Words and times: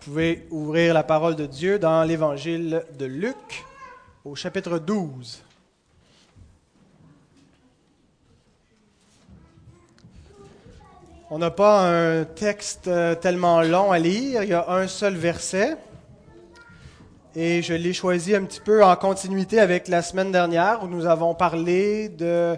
Vous 0.00 0.12
pouvez 0.12 0.46
ouvrir 0.50 0.94
la 0.94 1.02
parole 1.02 1.36
de 1.36 1.44
Dieu 1.44 1.78
dans 1.78 2.02
l'évangile 2.04 2.84
de 2.98 3.04
Luc 3.04 3.66
au 4.24 4.34
chapitre 4.34 4.78
12. 4.78 5.42
On 11.30 11.36
n'a 11.36 11.50
pas 11.50 11.86
un 11.86 12.24
texte 12.24 12.88
euh, 12.88 13.14
tellement 13.14 13.60
long 13.60 13.92
à 13.92 13.98
lire, 13.98 14.42
il 14.42 14.48
y 14.48 14.54
a 14.54 14.70
un 14.70 14.88
seul 14.88 15.16
verset. 15.16 15.76
Et 17.36 17.60
je 17.60 17.74
l'ai 17.74 17.92
choisi 17.92 18.34
un 18.34 18.44
petit 18.44 18.60
peu 18.60 18.82
en 18.82 18.96
continuité 18.96 19.60
avec 19.60 19.86
la 19.86 20.00
semaine 20.00 20.32
dernière 20.32 20.82
où 20.82 20.86
nous 20.86 21.04
avons 21.04 21.34
parlé 21.34 22.08
de 22.08 22.56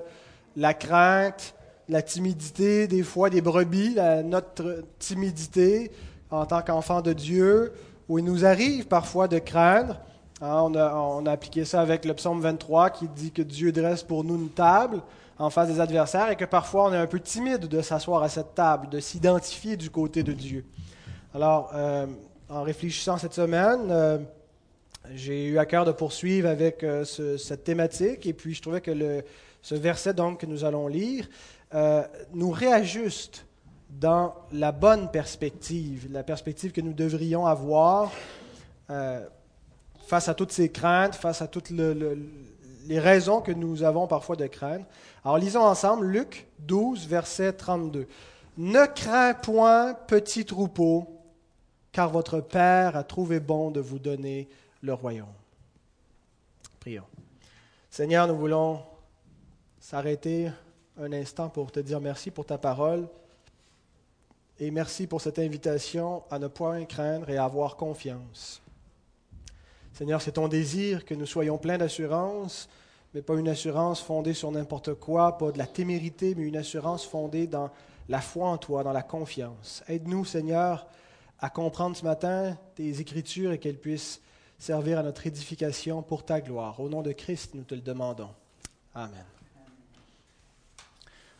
la 0.56 0.74
crainte, 0.74 1.56
la 1.88 2.02
timidité, 2.02 2.86
des 2.86 3.02
fois 3.02 3.30
des 3.30 3.40
brebis, 3.40 3.96
notre 4.24 4.84
timidité, 5.00 5.90
en 6.32 6.46
tant 6.46 6.62
qu'enfant 6.62 7.02
de 7.02 7.12
Dieu, 7.12 7.72
où 8.08 8.18
il 8.18 8.24
nous 8.24 8.44
arrive 8.44 8.86
parfois 8.86 9.28
de 9.28 9.38
craindre. 9.38 10.00
Hein, 10.40 10.72
on, 10.74 11.26
a, 11.26 11.30
appliqué 11.30 11.64
ça 11.64 11.80
avec 11.80 12.04
le 12.04 12.14
psaume 12.14 12.40
23 12.40 12.90
qui 12.90 13.06
dit 13.08 13.30
que 13.30 13.42
Dieu 13.42 13.70
dresse 13.70 14.02
pour 14.02 14.24
nous 14.24 14.34
une 14.34 14.50
table 14.50 15.00
en 15.38 15.50
face 15.50 15.68
des 15.68 15.80
adversaires 15.80 16.30
et 16.30 16.36
que 16.36 16.44
parfois 16.44 16.86
on 16.86 16.92
est 16.92 16.96
un 16.96 17.06
peu 17.06 17.20
timide 17.20 17.66
de 17.66 17.80
s'asseoir 17.80 18.22
à 18.22 18.28
cette 18.28 18.54
table, 18.54 18.88
de 18.88 18.98
s'identifier 18.98 19.76
du 19.76 19.88
côté 19.90 20.22
de 20.22 20.32
Dieu. 20.32 20.64
Alors, 21.34 21.70
euh, 21.74 22.06
en 22.48 22.62
réfléchissant 22.62 23.18
cette 23.18 23.34
semaine, 23.34 23.88
euh, 23.90 24.18
j'ai 25.14 25.46
eu 25.46 25.58
à 25.58 25.66
cœur 25.66 25.84
de 25.84 25.92
poursuivre 25.92 26.48
avec 26.48 26.82
euh, 26.82 27.04
cette 27.04 27.64
thématique 27.64 28.26
et 28.26 28.32
puis 28.32 28.54
je 28.54 28.62
trouvais 28.62 28.80
que 28.80 29.22
ce 29.62 29.74
verset 29.74 30.12
donc 30.12 30.40
que 30.40 30.46
nous 30.46 30.64
allons 30.64 30.88
lire 30.88 31.28
nous 32.34 32.50
réajuste 32.50 33.46
dans 34.00 34.34
la 34.52 34.72
bonne 34.72 35.10
perspective, 35.10 36.08
la 36.10 36.22
perspective 36.22 36.72
que 36.72 36.80
nous 36.80 36.92
devrions 36.92 37.46
avoir 37.46 38.10
euh, 38.90 39.24
face 40.06 40.28
à 40.28 40.34
toutes 40.34 40.52
ces 40.52 40.70
craintes, 40.70 41.14
face 41.14 41.42
à 41.42 41.46
toutes 41.46 41.70
les 41.70 42.98
raisons 42.98 43.40
que 43.40 43.52
nous 43.52 43.82
avons 43.82 44.06
parfois 44.06 44.36
de 44.36 44.46
craindre. 44.46 44.84
Alors 45.24 45.38
lisons 45.38 45.62
ensemble 45.62 46.06
Luc 46.06 46.46
12, 46.60 47.06
verset 47.06 47.52
32. 47.52 48.08
Ne 48.58 48.86
crains 48.86 49.34
point, 49.34 49.94
petit 49.94 50.44
troupeau, 50.44 51.06
car 51.92 52.10
votre 52.10 52.40
Père 52.40 52.96
a 52.96 53.04
trouvé 53.04 53.40
bon 53.40 53.70
de 53.70 53.80
vous 53.80 53.98
donner 53.98 54.48
le 54.82 54.94
royaume. 54.94 55.26
Prions. 56.80 57.04
Seigneur, 57.90 58.26
nous 58.26 58.36
voulons 58.36 58.80
s'arrêter 59.78 60.50
un 61.00 61.12
instant 61.12 61.48
pour 61.48 61.70
te 61.70 61.80
dire 61.80 62.00
merci 62.00 62.30
pour 62.30 62.44
ta 62.44 62.58
parole. 62.58 63.06
Et 64.62 64.70
merci 64.70 65.08
pour 65.08 65.20
cette 65.20 65.40
invitation 65.40 66.22
à 66.30 66.38
ne 66.38 66.46
point 66.46 66.84
craindre 66.84 67.28
et 67.28 67.36
à 67.36 67.42
avoir 67.42 67.74
confiance. 67.74 68.62
Seigneur, 69.92 70.22
c'est 70.22 70.30
ton 70.30 70.46
désir 70.46 71.04
que 71.04 71.14
nous 71.14 71.26
soyons 71.26 71.58
pleins 71.58 71.78
d'assurance, 71.78 72.68
mais 73.12 73.22
pas 73.22 73.34
une 73.34 73.48
assurance 73.48 74.00
fondée 74.00 74.34
sur 74.34 74.52
n'importe 74.52 74.94
quoi, 74.94 75.36
pas 75.36 75.50
de 75.50 75.58
la 75.58 75.66
témérité, 75.66 76.36
mais 76.36 76.44
une 76.44 76.56
assurance 76.56 77.04
fondée 77.04 77.48
dans 77.48 77.72
la 78.08 78.20
foi 78.20 78.50
en 78.50 78.56
toi, 78.56 78.84
dans 78.84 78.92
la 78.92 79.02
confiance. 79.02 79.82
Aide-nous, 79.88 80.24
Seigneur, 80.24 80.86
à 81.40 81.50
comprendre 81.50 81.96
ce 81.96 82.04
matin 82.04 82.56
tes 82.76 83.00
écritures 83.00 83.50
et 83.50 83.58
qu'elles 83.58 83.80
puissent 83.80 84.20
servir 84.60 85.00
à 85.00 85.02
notre 85.02 85.26
édification 85.26 86.04
pour 86.04 86.24
ta 86.24 86.40
gloire. 86.40 86.78
Au 86.78 86.88
nom 86.88 87.02
de 87.02 87.10
Christ, 87.10 87.54
nous 87.54 87.64
te 87.64 87.74
le 87.74 87.80
demandons. 87.80 88.30
Amen. 88.94 89.24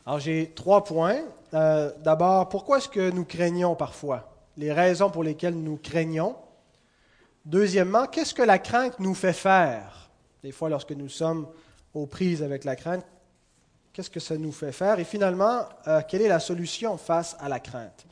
Alors 0.05 0.19
j'ai 0.19 0.51
trois 0.53 0.83
points. 0.83 1.21
Euh, 1.53 1.91
d'abord, 1.99 2.49
pourquoi 2.49 2.79
est-ce 2.79 2.89
que 2.89 3.09
nous 3.11 3.25
craignons 3.25 3.75
parfois? 3.75 4.29
Les 4.57 4.71
raisons 4.71 5.09
pour 5.09 5.23
lesquelles 5.23 5.55
nous 5.55 5.77
craignons. 5.77 6.35
Deuxièmement, 7.45 8.07
qu'est-ce 8.07 8.33
que 8.33 8.41
la 8.41 8.59
crainte 8.59 8.99
nous 8.99 9.13
fait 9.13 9.33
faire? 9.33 10.09
Des 10.43 10.51
fois, 10.51 10.69
lorsque 10.69 10.91
nous 10.91 11.09
sommes 11.09 11.47
aux 11.93 12.05
prises 12.05 12.43
avec 12.43 12.63
la 12.63 12.75
crainte, 12.75 13.05
qu'est-ce 13.93 14.09
que 14.09 14.19
ça 14.19 14.37
nous 14.37 14.51
fait 14.51 14.71
faire? 14.71 14.99
Et 14.99 15.03
finalement, 15.05 15.67
euh, 15.87 16.01
quelle 16.07 16.21
est 16.21 16.27
la 16.27 16.39
solution 16.39 16.97
face 16.97 17.37
à 17.39 17.47
la 17.47 17.59
crainte? 17.59 18.05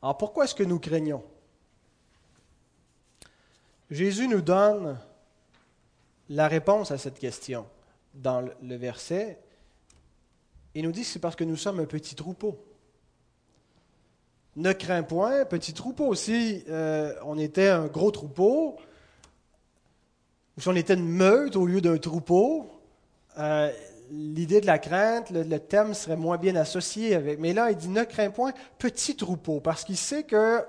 Alors 0.00 0.16
pourquoi 0.18 0.44
est-ce 0.44 0.54
que 0.54 0.62
nous 0.62 0.78
craignons? 0.78 1.22
Jésus 3.90 4.28
nous 4.28 4.40
donne 4.40 4.98
la 6.30 6.48
réponse 6.48 6.90
à 6.90 6.98
cette 6.98 7.18
question 7.18 7.66
dans 8.14 8.40
le 8.40 8.76
verset, 8.76 9.38
il 10.74 10.84
nous 10.84 10.92
dit 10.92 11.02
que 11.02 11.06
c'est 11.06 11.18
parce 11.18 11.36
que 11.36 11.44
nous 11.44 11.56
sommes 11.56 11.80
un 11.80 11.86
petit 11.86 12.14
troupeau. 12.14 12.58
Ne 14.56 14.72
crains 14.72 15.02
point, 15.02 15.44
petit 15.44 15.72
troupeau. 15.72 16.14
Si 16.14 16.62
euh, 16.68 17.14
on 17.24 17.38
était 17.38 17.68
un 17.68 17.86
gros 17.86 18.10
troupeau, 18.10 18.76
ou 20.56 20.60
si 20.60 20.68
on 20.68 20.74
était 20.74 20.94
une 20.94 21.08
meute 21.08 21.56
au 21.56 21.66
lieu 21.66 21.80
d'un 21.80 21.96
troupeau, 21.98 22.70
euh, 23.38 23.70
l'idée 24.10 24.60
de 24.60 24.66
la 24.66 24.78
crainte, 24.78 25.30
le, 25.30 25.42
le, 25.42 25.58
thème 25.58 25.94
serait 25.94 26.16
moins 26.16 26.36
bien 26.36 26.56
associé 26.56 27.14
avec. 27.14 27.38
Mais 27.38 27.54
là, 27.54 27.70
il 27.70 27.76
dit 27.76 27.88
ne 27.88 28.04
crains 28.04 28.30
point, 28.30 28.52
petit 28.78 29.16
troupeau, 29.16 29.60
parce 29.60 29.84
qu'il 29.84 29.96
sait 29.96 30.24
que 30.24 30.62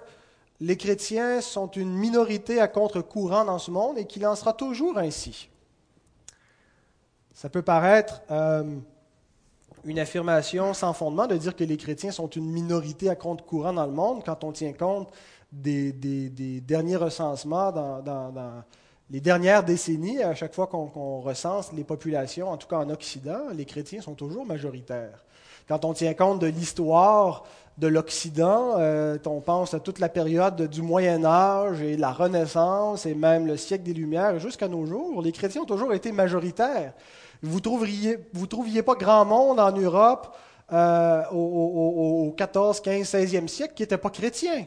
les 0.61 0.77
chrétiens 0.77 1.41
sont 1.41 1.67
une 1.71 1.93
minorité 1.93 2.61
à 2.61 2.69
contre-courant 2.69 3.43
dans 3.43 3.59
ce 3.59 3.71
monde 3.71 3.97
et 3.97 4.05
qu'il 4.05 4.25
en 4.25 4.35
sera 4.35 4.53
toujours 4.53 4.97
ainsi. 4.97 5.49
Ça 7.33 7.49
peut 7.49 7.61
paraître 7.61 8.21
euh, 8.31 8.63
une 9.85 9.99
affirmation 9.99 10.73
sans 10.73 10.93
fondement 10.93 11.27
de 11.27 11.35
dire 11.35 11.55
que 11.55 11.63
les 11.63 11.77
chrétiens 11.77 12.11
sont 12.11 12.27
une 12.27 12.49
minorité 12.49 13.09
à 13.09 13.15
compte 13.15 13.45
courant 13.45 13.73
dans 13.73 13.85
le 13.85 13.91
monde 13.91 14.23
quand 14.25 14.43
on 14.43 14.51
tient 14.51 14.73
compte 14.73 15.09
des, 15.51 15.91
derniers 16.61 16.95
recensements 16.95 17.71
dans, 17.71 18.63
les 19.09 19.19
dernières 19.19 19.63
décennies. 19.63 20.23
À 20.23 20.35
chaque 20.35 20.53
fois 20.53 20.67
qu'on 20.67 21.19
recense 21.19 21.73
les 21.73 21.83
populations, 21.83 22.49
en 22.49 22.57
tout 22.57 22.67
cas 22.67 22.77
en 22.77 22.89
Occident, 22.89 23.49
les 23.53 23.65
chrétiens 23.65 24.01
sont 24.01 24.15
toujours 24.15 24.45
majoritaires. 24.45 25.23
Quand 25.67 25.85
on 25.85 25.93
tient 25.93 26.13
compte 26.13 26.39
de 26.39 26.47
l'histoire 26.47 27.43
de 27.77 27.87
l'Occident, 27.87 28.75
euh, 28.77 29.17
on 29.25 29.41
pense 29.41 29.73
à 29.73 29.79
toute 29.79 29.99
la 29.99 30.09
période 30.09 30.67
du 30.67 30.81
Moyen 30.81 31.23
Âge 31.25 31.81
et 31.81 31.97
la 31.97 32.11
Renaissance 32.11 33.05
et 33.05 33.15
même 33.15 33.47
le 33.47 33.57
siècle 33.57 33.83
des 33.83 33.93
Lumières 33.93 34.39
jusqu'à 34.39 34.67
nos 34.67 34.85
jours, 34.85 35.21
les 35.21 35.31
chrétiens 35.31 35.61
ont 35.61 35.65
toujours 35.65 35.93
été 35.93 36.11
majoritaires. 36.11 36.93
Vous 37.43 37.57
ne 37.57 38.45
trouviez, 38.45 38.83
pas 38.83 38.95
grand 38.95 39.25
monde 39.25 39.59
en 39.59 39.71
Europe 39.73 40.33
euh, 40.71 41.23
au, 41.31 42.27
au, 42.27 42.31
14, 42.31 42.79
15, 42.79 43.05
16e 43.05 43.47
siècle 43.49 43.73
qui 43.75 43.83
n'était 43.83 43.97
pas 43.97 44.09
chrétien. 44.09 44.65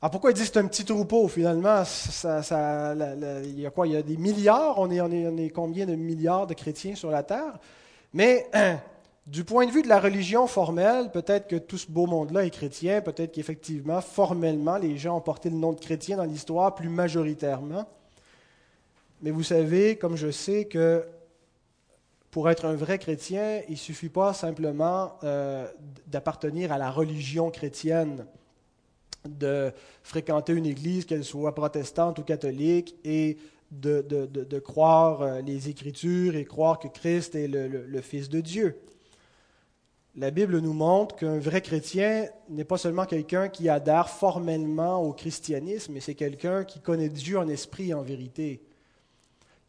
Alors 0.00 0.12
pourquoi 0.12 0.30
ils 0.30 0.34
disent 0.34 0.48
que 0.48 0.54
c'est 0.54 0.60
un 0.60 0.68
petit 0.68 0.84
troupeau 0.84 1.26
finalement? 1.26 1.82
Il 2.24 3.60
y 3.60 3.66
a 3.66 3.70
quoi? 3.70 3.88
Il 3.88 3.92
y 3.92 3.96
a 3.96 4.02
des 4.02 4.16
milliards? 4.16 4.78
On 4.78 4.88
est, 4.88 5.00
on, 5.00 5.10
est, 5.10 5.26
on 5.26 5.36
est 5.36 5.50
combien 5.50 5.84
de 5.84 5.96
milliards 5.96 6.46
de 6.46 6.54
chrétiens 6.54 6.94
sur 6.94 7.10
la 7.10 7.24
terre? 7.24 7.58
Mais 8.14 8.46
du 9.26 9.42
point 9.42 9.66
de 9.66 9.72
vue 9.72 9.82
de 9.82 9.88
la 9.88 9.98
religion 9.98 10.46
formelle, 10.46 11.10
peut-être 11.10 11.48
que 11.48 11.56
tout 11.56 11.76
ce 11.76 11.90
beau 11.90 12.06
monde-là 12.06 12.44
est 12.44 12.50
chrétien, 12.50 13.00
peut-être 13.00 13.32
qu'effectivement, 13.32 14.00
formellement, 14.00 14.76
les 14.76 14.96
gens 14.96 15.16
ont 15.16 15.20
porté 15.20 15.50
le 15.50 15.56
nom 15.56 15.72
de 15.72 15.80
chrétien 15.80 16.16
dans 16.16 16.24
l'histoire 16.24 16.74
plus 16.74 16.88
majoritairement. 16.88 17.84
Mais 19.22 19.30
vous 19.30 19.42
savez, 19.42 19.96
comme 19.96 20.16
je 20.16 20.30
sais, 20.30 20.64
que 20.64 21.04
pour 22.30 22.48
être 22.48 22.64
un 22.64 22.74
vrai 22.74 22.98
chrétien, 22.98 23.60
il 23.68 23.72
ne 23.72 23.76
suffit 23.76 24.08
pas 24.08 24.32
simplement 24.32 25.18
euh, 25.24 25.66
d'appartenir 26.06 26.72
à 26.72 26.78
la 26.78 26.90
religion 26.90 27.50
chrétienne, 27.50 28.26
de 29.28 29.72
fréquenter 30.02 30.52
une 30.54 30.64
église, 30.64 31.04
qu'elle 31.04 31.24
soit 31.24 31.54
protestante 31.54 32.18
ou 32.18 32.22
catholique, 32.22 32.96
et 33.04 33.36
de, 33.70 34.58
croire 34.58 35.22
euh, 35.22 35.40
les 35.42 35.68
Écritures 35.68 36.34
et 36.34 36.44
croire 36.44 36.78
que 36.78 36.88
Christ 36.88 37.34
est 37.34 37.48
le 37.48 38.00
Fils 38.00 38.28
de 38.28 38.40
Dieu. 38.40 38.80
La 40.16 40.30
Bible 40.30 40.58
nous 40.58 40.72
montre 40.72 41.14
qu'un 41.14 41.38
vrai 41.38 41.60
chrétien 41.60 42.26
n'est 42.48 42.64
pas 42.64 42.78
seulement 42.78 43.04
quelqu'un 43.04 43.48
qui 43.48 43.68
adhère 43.68 44.08
formellement 44.08 45.00
au 45.02 45.12
christianisme, 45.12 45.92
mais 45.92 46.00
c'est 46.00 46.16
quelqu'un 46.16 46.64
qui 46.64 46.80
connaît 46.80 47.08
Dieu 47.08 47.38
en 47.38 47.48
esprit 47.48 47.90
et 47.90 47.94
en 47.94 48.02
vérité 48.02 48.60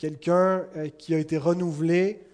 quelqu'un 0.01 0.65
euh, 0.77 0.89
qui 0.89 1.13
a 1.13 1.19
été 1.19 1.37
renouvelé 1.37 2.25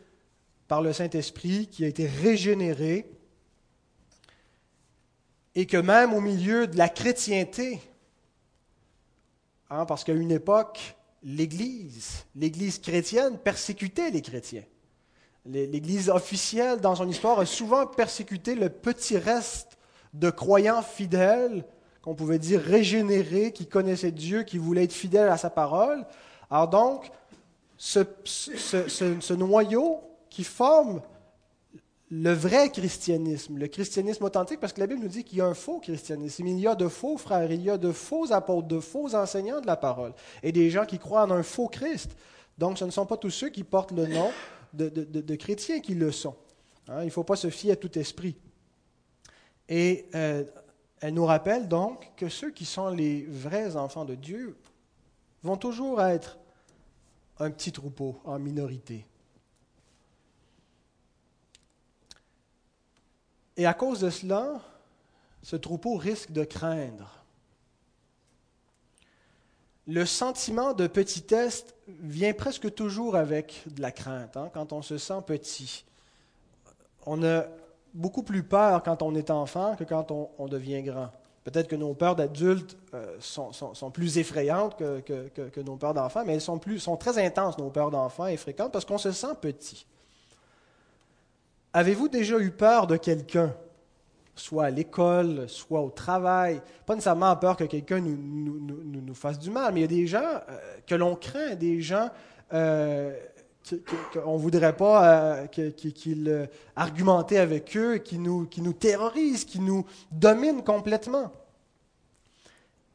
par 0.70 0.82
le 0.82 0.94
Saint-Esprit, 0.94 1.68
qui 1.68 1.84
a 1.84 1.88
été 1.90 2.08
régénéré, 2.08 3.12
et 5.54 5.66
que 5.66 5.76
même 5.76 6.14
au 6.14 6.22
milieu 6.22 6.68
de 6.68 6.78
la 6.78 6.88
chrétienté, 6.88 7.82
hein, 9.70 9.86
parce 9.86 10.06
qu'à 10.06 10.14
une 10.14 10.32
époque, 10.32 10.96
l'Église, 11.24 12.26
l'Église 12.38 12.80
chrétienne 12.80 13.38
persécutait 13.38 14.12
les 14.12 14.22
chrétiens. 14.22 14.64
L'Église 15.46 16.10
officielle, 16.10 16.80
dans 16.80 16.96
son 16.96 17.10
histoire, 17.10 17.40
a 17.40 17.46
souvent 17.46 17.86
persécuté 17.86 18.56
le 18.56 18.70
petit 18.70 19.18
reste 19.18 19.78
de 20.14 20.30
croyants 20.30 20.84
fidèles, 20.84 21.66
qu'on 22.02 22.16
pouvait 22.16 22.40
dire 22.40 22.62
régénérés, 22.62 23.52
qui 23.52 23.68
connaissaient 23.68 24.12
Dieu, 24.12 24.44
qui 24.44 24.58
voulaient 24.58 24.86
être 24.86 24.94
fidèles 24.94 25.30
à 25.30 25.38
sa 25.38 25.50
parole. 25.50 26.06
Alors 26.50 26.70
donc, 26.70 27.12
ce, 27.78 29.34
noyau 29.34 30.02
qui 30.30 30.44
forme 30.44 31.02
le 32.10 32.32
vrai 32.32 32.70
christianisme, 32.72 33.58
le 33.58 33.68
christianisme 33.68 34.24
authentique, 34.24 34.60
parce 34.60 34.74
que 34.74 34.80
la 34.80 34.88
Bible 34.88 35.02
nous 35.02 35.10
dit 35.10 35.24
qu'il 35.24 35.40
y 35.40 35.42
a 35.42 35.46
un 35.46 35.54
faux 35.54 35.80
christianisme, 35.80 36.48
il 36.48 36.60
y 36.60 36.68
a 36.68 36.76
de 36.76 36.88
faux 36.88 37.18
frères, 37.18 37.52
il 37.52 37.62
y 37.62 37.70
a 37.70 37.78
de 37.78 37.92
faux 37.92 38.32
apôtres, 38.32 38.68
de 38.68 38.80
faux 38.80 39.14
enseignants 39.14 39.60
de 39.60 39.68
la 39.68 39.76
parole, 39.76 40.14
et 40.42 40.52
des 40.52 40.70
gens 40.70 40.86
qui 40.86 41.00
croient 41.00 41.24
en 41.24 41.32
un 41.32 41.44
faux 41.44 41.68
Christ. 41.68 42.16
Donc 42.58 42.78
ce 42.78 42.86
ne 42.86 42.92
sont 42.92 43.06
pas 43.06 43.18
tous 43.18 43.30
ceux 43.30 43.50
qui 43.50 43.64
portent 43.64 43.92
le 43.92 44.08
nom 44.08 44.32
de, 44.74 45.36
chrétiens 45.36 45.80
qui 45.80 45.96
le 45.96 46.12
sont. 46.12 46.36
Hein. 46.88 47.02
il 47.02 47.08
ne 47.08 47.12
faut 47.12 47.24
pas 47.24 47.36
se 47.36 47.50
fier 47.50 47.74
à 47.74 47.76
tout 47.76 47.98
esprit. 48.00 48.36
Et 49.68 50.08
euh, 50.16 50.46
elle 51.02 51.14
nous 51.14 51.26
rappelle 51.26 51.68
donc 51.68 52.12
que 52.16 52.30
ceux 52.30 52.52
qui 52.52 52.66
sont 52.66 52.90
les 52.90 53.26
vrais 53.30 53.76
enfants 53.76 54.06
de 54.06 54.16
Dieu 54.16 54.58
vont 55.44 55.58
toujours 55.58 56.02
être 56.02 56.40
un 57.40 57.52
petit 57.52 57.72
troupeau 57.72 58.20
en 58.26 58.40
minorité. 58.40 59.06
Et 63.58 63.66
à 63.66 63.74
cause 63.74 64.02
de 64.02 64.10
cela, 64.10 64.62
ce 65.42 65.56
troupeau 65.56 65.96
risque 65.96 66.32
de 66.32 66.44
craindre. 66.44 67.24
Le 69.88 70.06
sentiment 70.06 70.74
de 70.74 70.86
petitesse 70.86 71.66
vient 71.88 72.34
presque 72.34 72.74
toujours 72.76 73.16
avec 73.16 73.64
de 73.68 73.82
la 73.82 73.92
crainte, 73.92 74.36
hein, 74.36 74.52
quand 74.54 74.74
on 74.74 74.82
se 74.82 74.98
sent 74.98 75.22
petit. 75.26 75.86
On 77.06 77.24
a 77.24 77.46
beaucoup 77.94 78.22
plus 78.22 78.44
peur 78.44 78.84
quand 78.84 79.02
on 79.02 79.16
est 79.16 79.32
enfant 79.32 79.76
que 79.76 79.84
quand 79.84 80.12
on, 80.12 80.48
devient 80.48 80.84
grand. 80.84 81.12
Peut-être 81.48 81.70
que 81.70 81.78
nos 81.78 81.94
peurs 81.94 82.18
d'adultes 82.18 82.76
euh, 82.94 83.16
sont, 83.22 83.90
plus 83.90 84.18
effrayantes 84.18 84.76
que, 84.76 85.62
nos 85.62 85.78
peurs 85.78 85.94
d'enfants, 85.94 86.24
mais 86.26 86.34
elles 86.34 86.42
sont, 86.42 86.60
plus, 86.60 86.86
très 87.00 87.26
intenses, 87.26 87.58
nos 87.58 87.70
peurs 87.70 87.90
d'enfants, 87.90 88.28
et 88.28 88.36
fréquentes, 88.36 88.74
parce 88.74 88.84
qu'on 88.84 88.98
se 88.98 89.14
sent 89.14 89.34
petit. 89.40 89.88
Avez-vous 91.72 92.10
déjà 92.10 92.38
eu 92.38 92.52
peur 92.52 92.86
de 92.86 92.98
quelqu'un, 92.98 93.56
soit 94.36 94.66
à 94.66 94.70
l'école, 94.72 95.48
soit 95.48 95.80
au 95.80 95.90
travail? 95.90 96.62
Pas 96.86 96.96
nécessairement 96.96 97.34
peur 97.38 97.56
que 97.56 97.64
quelqu'un 97.64 98.02
nous, 98.02 98.18
nous, 98.18 99.16
fasse 99.16 99.40
du 99.40 99.50
mal, 99.50 99.74
mais 99.74 99.80
il 99.80 99.84
y 99.84 99.86
a 99.86 100.00
des 100.02 100.06
gens 100.06 100.42
euh, 100.50 100.60
que 100.86 100.96
l'on 100.96 101.16
craint, 101.16 101.56
des 101.56 101.80
gens 101.80 102.10
euh, 102.52 103.18
qu'on 104.14 104.34
ne 104.34 104.40
voudrait 104.40 104.76
pas 104.76 105.44
euh, 105.44 105.48
qu'ils 105.48 106.50
argumentaient 106.76 107.38
avec 107.38 107.76
eux, 107.78 107.98
qui 107.98 108.18
nous, 108.18 108.46
qui 108.46 108.62
nous 108.62 108.74
terrorisent, 108.74 109.46
qui 109.46 109.60
nous 109.60 109.86
dominent 110.12 110.64
complètement. 110.64 111.32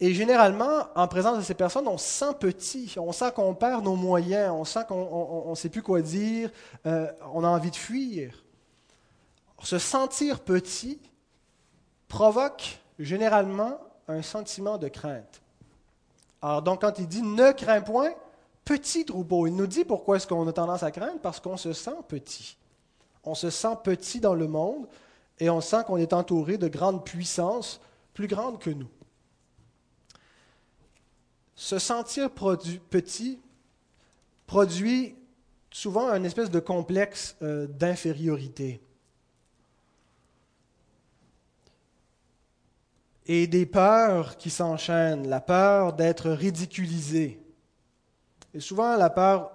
Et 0.01 0.15
généralement, 0.15 0.89
en 0.97 1.07
présence 1.07 1.39
de 1.39 1.43
ces 1.43 1.55
personnes, 1.55 1.87
on 1.87 1.99
se 1.99 2.09
sent 2.09 2.35
petit, 2.41 2.95
on 2.99 3.13
sent 3.13 3.31
qu'on 3.37 3.55
perd 3.55 3.85
nos 3.85 3.95
moyens, 3.95 4.53
on 4.53 4.65
sent 4.65 4.81
qu'on 4.89 5.51
ne 5.51 5.55
sait 5.55 5.69
plus 5.69 5.83
quoi 5.83 6.03
dire, 6.03 6.51
on 6.85 7.45
a 7.45 7.49
envie 7.49 7.71
de 7.71 7.77
fuir 7.77 8.43
se 9.65 9.79
sentir 9.79 10.41
petit 10.41 11.01
provoque 12.09 12.81
généralement 12.99 13.79
un 14.09 14.23
sentiment 14.23 14.79
de 14.79 14.89
crainte. 14.89 15.41
Alors 16.41 16.63
donc 16.63 16.81
quand 16.83 16.99
il 16.99 17.07
dit 17.07 17.23
ne 17.23 17.53
crains 17.53 17.81
point, 17.81 18.13
petit 18.65 19.05
troupeau, 19.05 19.47
il 19.47 19.55
nous 19.55 19.67
dit 19.67 19.85
pourquoi 19.85 20.17
est-ce 20.17 20.27
qu'on 20.27 20.47
a 20.47 20.53
tendance 20.53 20.83
à 20.83 20.91
craindre? 20.91 21.21
Parce 21.21 21.41
qu'on 21.41 21.57
se 21.57 21.73
sent 21.73 21.97
petit. 22.09 22.57
On 23.25 23.35
se 23.35 23.51
sent 23.51 23.77
petit 23.85 24.21
dans 24.21 24.35
le 24.35 24.49
monde 24.49 24.87
et 25.39 25.51
on 25.51 25.61
sent 25.61 25.85
qu'on 25.87 25.97
est 25.97 26.13
entouré 26.13 26.59
de 26.59 26.69
grandes 26.69 27.05
puissances 27.05 27.81
plus 28.15 28.27
grandes 28.27 28.59
que 28.59 28.71
nous. 28.71 28.91
Se 31.55 31.79
sentir 31.79 32.31
petit 32.31 33.39
produit 34.47 35.17
souvent 35.71 36.13
une 36.13 36.25
espèce 36.25 36.51
de 36.51 36.61
complexe 36.61 37.37
euh, 37.43 37.67
d'infériorité. 37.67 38.81
et 43.27 43.47
des 43.47 43.67
peurs 43.67 44.37
qui 44.37 44.51
s'enchaînent, 44.51 45.29
la 45.29 45.41
peur 45.41 45.93
d'être 45.93 46.31
ridiculisé. 46.31 47.42
Et 48.55 48.61
souvent 48.61 48.97
la 48.97 49.11
peur 49.11 49.51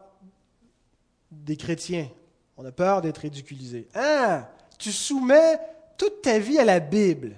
des 1.32 1.58
chrétiens. 1.58 2.10
On 2.58 2.66
a 2.66 2.72
peur 2.72 3.02
d'être 3.02 3.20
ridiculisé. 3.20 3.88
Ah, 3.94 4.50
tu 4.78 4.92
soumets 4.92 5.60
toute 5.98 6.22
ta 6.22 6.40
vie 6.40 6.58
à 6.58 6.66
la 6.66 6.80
Bible. 6.80 7.36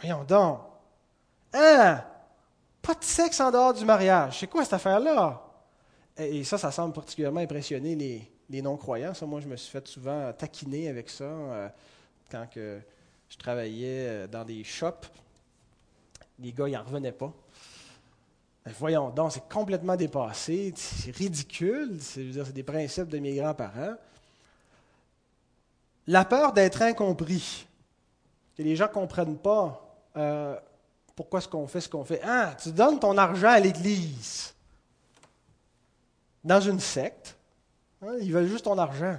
Voyons 0.00 0.24
donc. 0.24 0.60
Ah, 1.52 2.04
pas 2.82 2.94
de 2.94 3.04
sexe 3.04 3.40
en 3.40 3.50
dehors 3.50 3.74
du 3.74 3.84
mariage. 3.84 4.38
C'est 4.40 4.46
quoi 4.46 4.62
cette 4.62 4.74
affaire-là? 4.74 5.42
Et 6.16 6.44
ça, 6.44 6.56
ça 6.58 6.70
semble 6.70 6.94
particulièrement 6.94 7.40
impressionner 7.40 7.96
les, 8.48 8.62
non-croyants. 8.62 9.12
Moi, 9.22 9.40
je 9.40 9.48
me 9.48 9.56
suis 9.56 9.70
fait 9.70 9.86
souvent 9.88 10.32
taquiner 10.32 10.88
avec 10.88 11.10
ça 11.10 11.24
euh, 11.24 11.68
quand 12.30 12.46
je 12.54 13.36
travaillais 13.36 14.06
euh, 14.06 14.26
dans 14.26 14.44
des 14.44 14.62
shops. 14.64 15.10
Les 16.38 16.52
gars, 16.52 16.68
ils 16.68 16.72
n'en 16.72 16.84
revenaient 16.84 17.12
pas. 17.12 17.32
Ben, 18.66 18.74
voyons 18.80 19.10
donc, 19.10 19.30
c'est 19.30 19.48
complètement 19.48 19.94
dépassé, 19.94 20.74
c'est 20.74 21.14
ridicule, 21.14 21.98
c'est 22.00 22.52
des 22.52 22.64
principes 22.64 23.08
de 23.08 23.20
mes 23.20 23.36
grands-parents. 23.36 23.94
La 26.08 26.24
peur 26.24 26.52
d'être 26.52 26.82
incompris, 26.82 27.64
que 28.56 28.64
les 28.64 28.74
gens 28.74 28.88
ne 28.88 28.92
comprennent 28.92 29.38
pas 29.38 29.80
euh, 30.16 30.56
pourquoi 31.14 31.40
ce 31.40 31.46
qu'on 31.46 31.68
fait 31.68 31.80
ce 31.80 31.88
qu'on 31.88 32.04
fait. 32.04 32.20
Ah, 32.24 32.56
tu 32.60 32.72
donnes 32.72 32.98
ton 32.98 33.16
argent 33.16 33.50
à 33.50 33.60
l'Église. 33.60 34.52
Dans 36.42 36.60
une 36.60 36.80
secte, 36.80 37.36
hein, 38.02 38.16
ils 38.20 38.32
veulent 38.32 38.48
juste 38.48 38.64
ton 38.64 38.78
argent. 38.78 39.16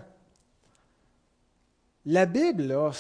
La 2.06 2.26
Bible, 2.26 2.64
là, 2.64 2.92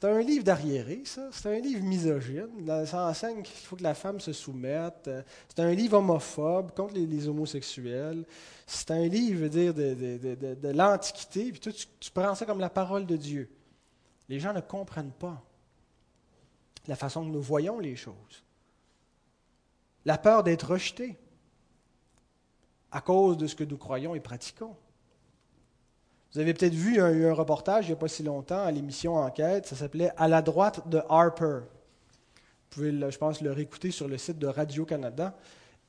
c'est 0.00 0.08
un 0.08 0.20
livre 0.22 0.44
d'arriéré, 0.44 1.02
ça. 1.04 1.28
C'est 1.30 1.54
un 1.54 1.58
livre 1.58 1.82
misogyne. 1.82 2.66
Ça 2.86 3.06
enseigne 3.06 3.42
qu'il 3.42 3.66
faut 3.66 3.76
que 3.76 3.82
la 3.82 3.92
femme 3.92 4.18
se 4.18 4.32
soumette. 4.32 5.10
C'est 5.46 5.60
un 5.60 5.74
livre 5.74 5.98
homophobe 5.98 6.72
contre 6.74 6.94
les, 6.94 7.28
homosexuels. 7.28 8.24
C'est 8.66 8.90
un 8.92 9.06
livre, 9.06 9.36
je 9.36 9.42
veux 9.42 9.50
dire, 9.50 9.74
de, 9.74 10.68
l'Antiquité. 10.68 11.50
Puis 11.50 11.60
toi, 11.60 11.72
tu, 11.72 12.10
prends 12.12 12.34
ça 12.34 12.46
comme 12.46 12.60
la 12.60 12.70
parole 12.70 13.04
de 13.04 13.16
Dieu. 13.16 13.50
Les 14.30 14.40
gens 14.40 14.54
ne 14.54 14.60
comprennent 14.60 15.12
pas 15.12 15.44
la 16.88 16.96
façon 16.96 17.22
que 17.22 17.30
nous 17.30 17.42
voyons 17.42 17.78
les 17.78 17.94
choses. 17.94 18.42
La 20.06 20.16
peur 20.16 20.42
d'être 20.42 20.70
rejeté 20.70 21.18
à 22.90 23.02
cause 23.02 23.36
de 23.36 23.46
ce 23.46 23.54
que 23.54 23.64
nous 23.64 23.76
croyons 23.76 24.14
et 24.14 24.20
pratiquons. 24.20 24.76
Vous 26.32 26.40
avez 26.40 26.54
peut-être 26.54 26.74
vu 26.74 27.00
un, 27.00 27.32
reportage 27.32 27.86
il 27.86 27.88
n'y 27.88 27.94
a 27.94 27.96
pas 27.96 28.08
si 28.08 28.22
longtemps 28.22 28.62
à 28.62 28.70
l'émission 28.70 29.16
Enquête, 29.16 29.66
ça 29.66 29.74
s'appelait 29.74 30.12
À 30.16 30.28
la 30.28 30.42
droite 30.42 30.88
de 30.88 31.00
Harper. 31.08 31.60
Vous 31.62 32.68
pouvez, 32.70 32.92
je 32.92 33.18
pense, 33.18 33.40
le 33.40 33.50
réécouter 33.50 33.90
sur 33.90 34.06
le 34.06 34.16
site 34.16 34.38
de 34.38 34.46
Radio-Canada. 34.46 35.34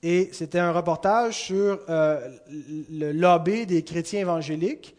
Et 0.01 0.29
c'était 0.33 0.57
un 0.57 0.71
reportage 0.71 1.37
sur 1.37 1.79
euh, 1.89 2.27
le 2.89 3.11
lobby 3.11 3.67
des 3.67 3.83
chrétiens 3.83 4.21
évangéliques, 4.21 4.95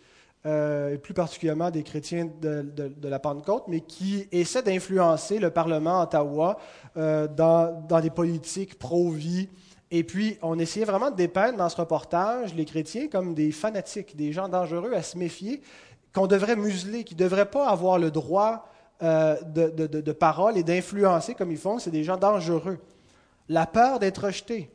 euh, 0.47 0.95
et 0.95 0.99
plus 0.99 1.15
particulièrement 1.15 1.71
des 1.71 1.83
chrétiens 1.83 2.29
de, 2.41 2.93
la 3.03 3.19
Pentecôte, 3.19 3.65
mais 3.67 3.81
qui 3.81 4.29
essaient 4.31 4.63
d'influencer 4.63 5.41
le 5.41 5.51
Parlement 5.51 6.03
Ottawa 6.03 6.59
euh, 6.97 7.27
dans, 7.27 8.01
des 8.01 8.11
politiques 8.11 8.79
pro-vie, 8.79 9.49
et 9.95 10.05
puis, 10.05 10.39
on 10.41 10.59
essayait 10.59 10.87
vraiment 10.87 11.11
de 11.11 11.17
dépeindre 11.17 11.59
dans 11.59 11.69
ce 11.69 11.77
reportage 11.77 12.55
les 12.55 12.65
chrétiens 12.65 13.09
comme 13.09 13.35
des 13.35 13.53
fanatiques, 13.53 14.17
des 14.17 14.33
gens 14.33 14.49
dangereux 14.49 14.95
à 14.95 15.03
se 15.03 15.19
méfier, 15.19 15.61
qu'on 16.15 16.27
devrait 16.27 16.57
museler, 16.57 17.05
qui 17.05 17.15
ne 17.15 17.19
devraient 17.19 17.51
pas 17.51 17.69
avoir 17.69 17.99
le 17.99 18.11
droit 18.11 18.67
euh, 19.03 19.37
de, 19.43 20.13
parole 20.13 20.57
et 20.57 20.63
d'influencer 20.63 21.35
comme 21.35 21.53
ils 21.53 21.59
font. 21.59 21.79
C'est 21.79 21.91
des 21.91 22.05
gens 22.05 22.17
dangereux. 22.17 22.79
La 23.51 23.67
peur 23.67 23.99
d'être 23.99 24.25
rejeté. 24.25 24.71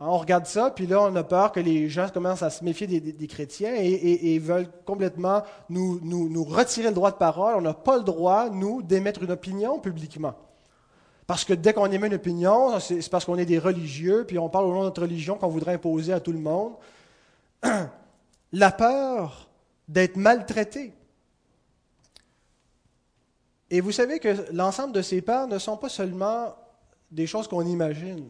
Hein, 0.00 0.06
on 0.08 0.18
regarde 0.18 0.46
ça, 0.46 0.72
puis 0.72 0.88
là, 0.88 1.00
on 1.00 1.14
a 1.14 1.22
peur 1.22 1.52
que 1.52 1.60
les 1.60 1.88
gens 1.88 2.08
commencent 2.08 2.42
à 2.42 2.50
se 2.50 2.64
méfier 2.64 2.88
des, 2.88 3.26
chrétiens 3.28 3.72
et, 3.76 4.36
veulent 4.40 4.68
complètement 4.84 5.44
nous, 5.68 6.00
nous 6.02 6.42
retirer 6.44 6.88
le 6.88 6.94
droit 6.94 7.12
de 7.12 7.18
parole. 7.18 7.54
On 7.54 7.60
n'a 7.60 7.72
pas 7.72 7.98
le 7.98 8.02
droit, 8.02 8.50
nous, 8.50 8.82
d'émettre 8.82 9.22
une 9.22 9.30
opinion 9.30 9.78
publiquement. 9.78 10.34
Parce 11.26 11.44
que 11.44 11.54
dès 11.54 11.72
qu'on 11.72 11.90
émet 11.90 12.06
une 12.06 12.14
opinion, 12.14 12.78
c'est 12.78 13.08
parce 13.10 13.24
qu'on 13.24 13.36
est 13.36 13.46
des 13.46 13.58
religieux, 13.58 14.24
puis 14.26 14.38
on 14.38 14.48
parle 14.48 14.66
au 14.66 14.72
nom 14.72 14.80
de 14.80 14.84
notre 14.84 15.02
religion 15.02 15.36
qu'on 15.36 15.48
voudrait 15.48 15.74
imposer 15.74 16.12
à 16.12 16.20
tout 16.20 16.32
le 16.32 16.38
monde. 16.38 16.74
La 18.52 18.70
peur 18.70 19.48
d'être 19.88 20.16
maltraité. 20.16 20.94
Et 23.70 23.80
vous 23.80 23.90
savez 23.90 24.20
que 24.20 24.52
l'ensemble 24.52 24.92
de 24.92 25.02
ces 25.02 25.20
peurs 25.20 25.48
ne 25.48 25.58
sont 25.58 25.76
pas 25.76 25.88
seulement 25.88 26.54
des 27.10 27.26
choses 27.26 27.48
qu'on 27.48 27.66
imagine. 27.66 28.28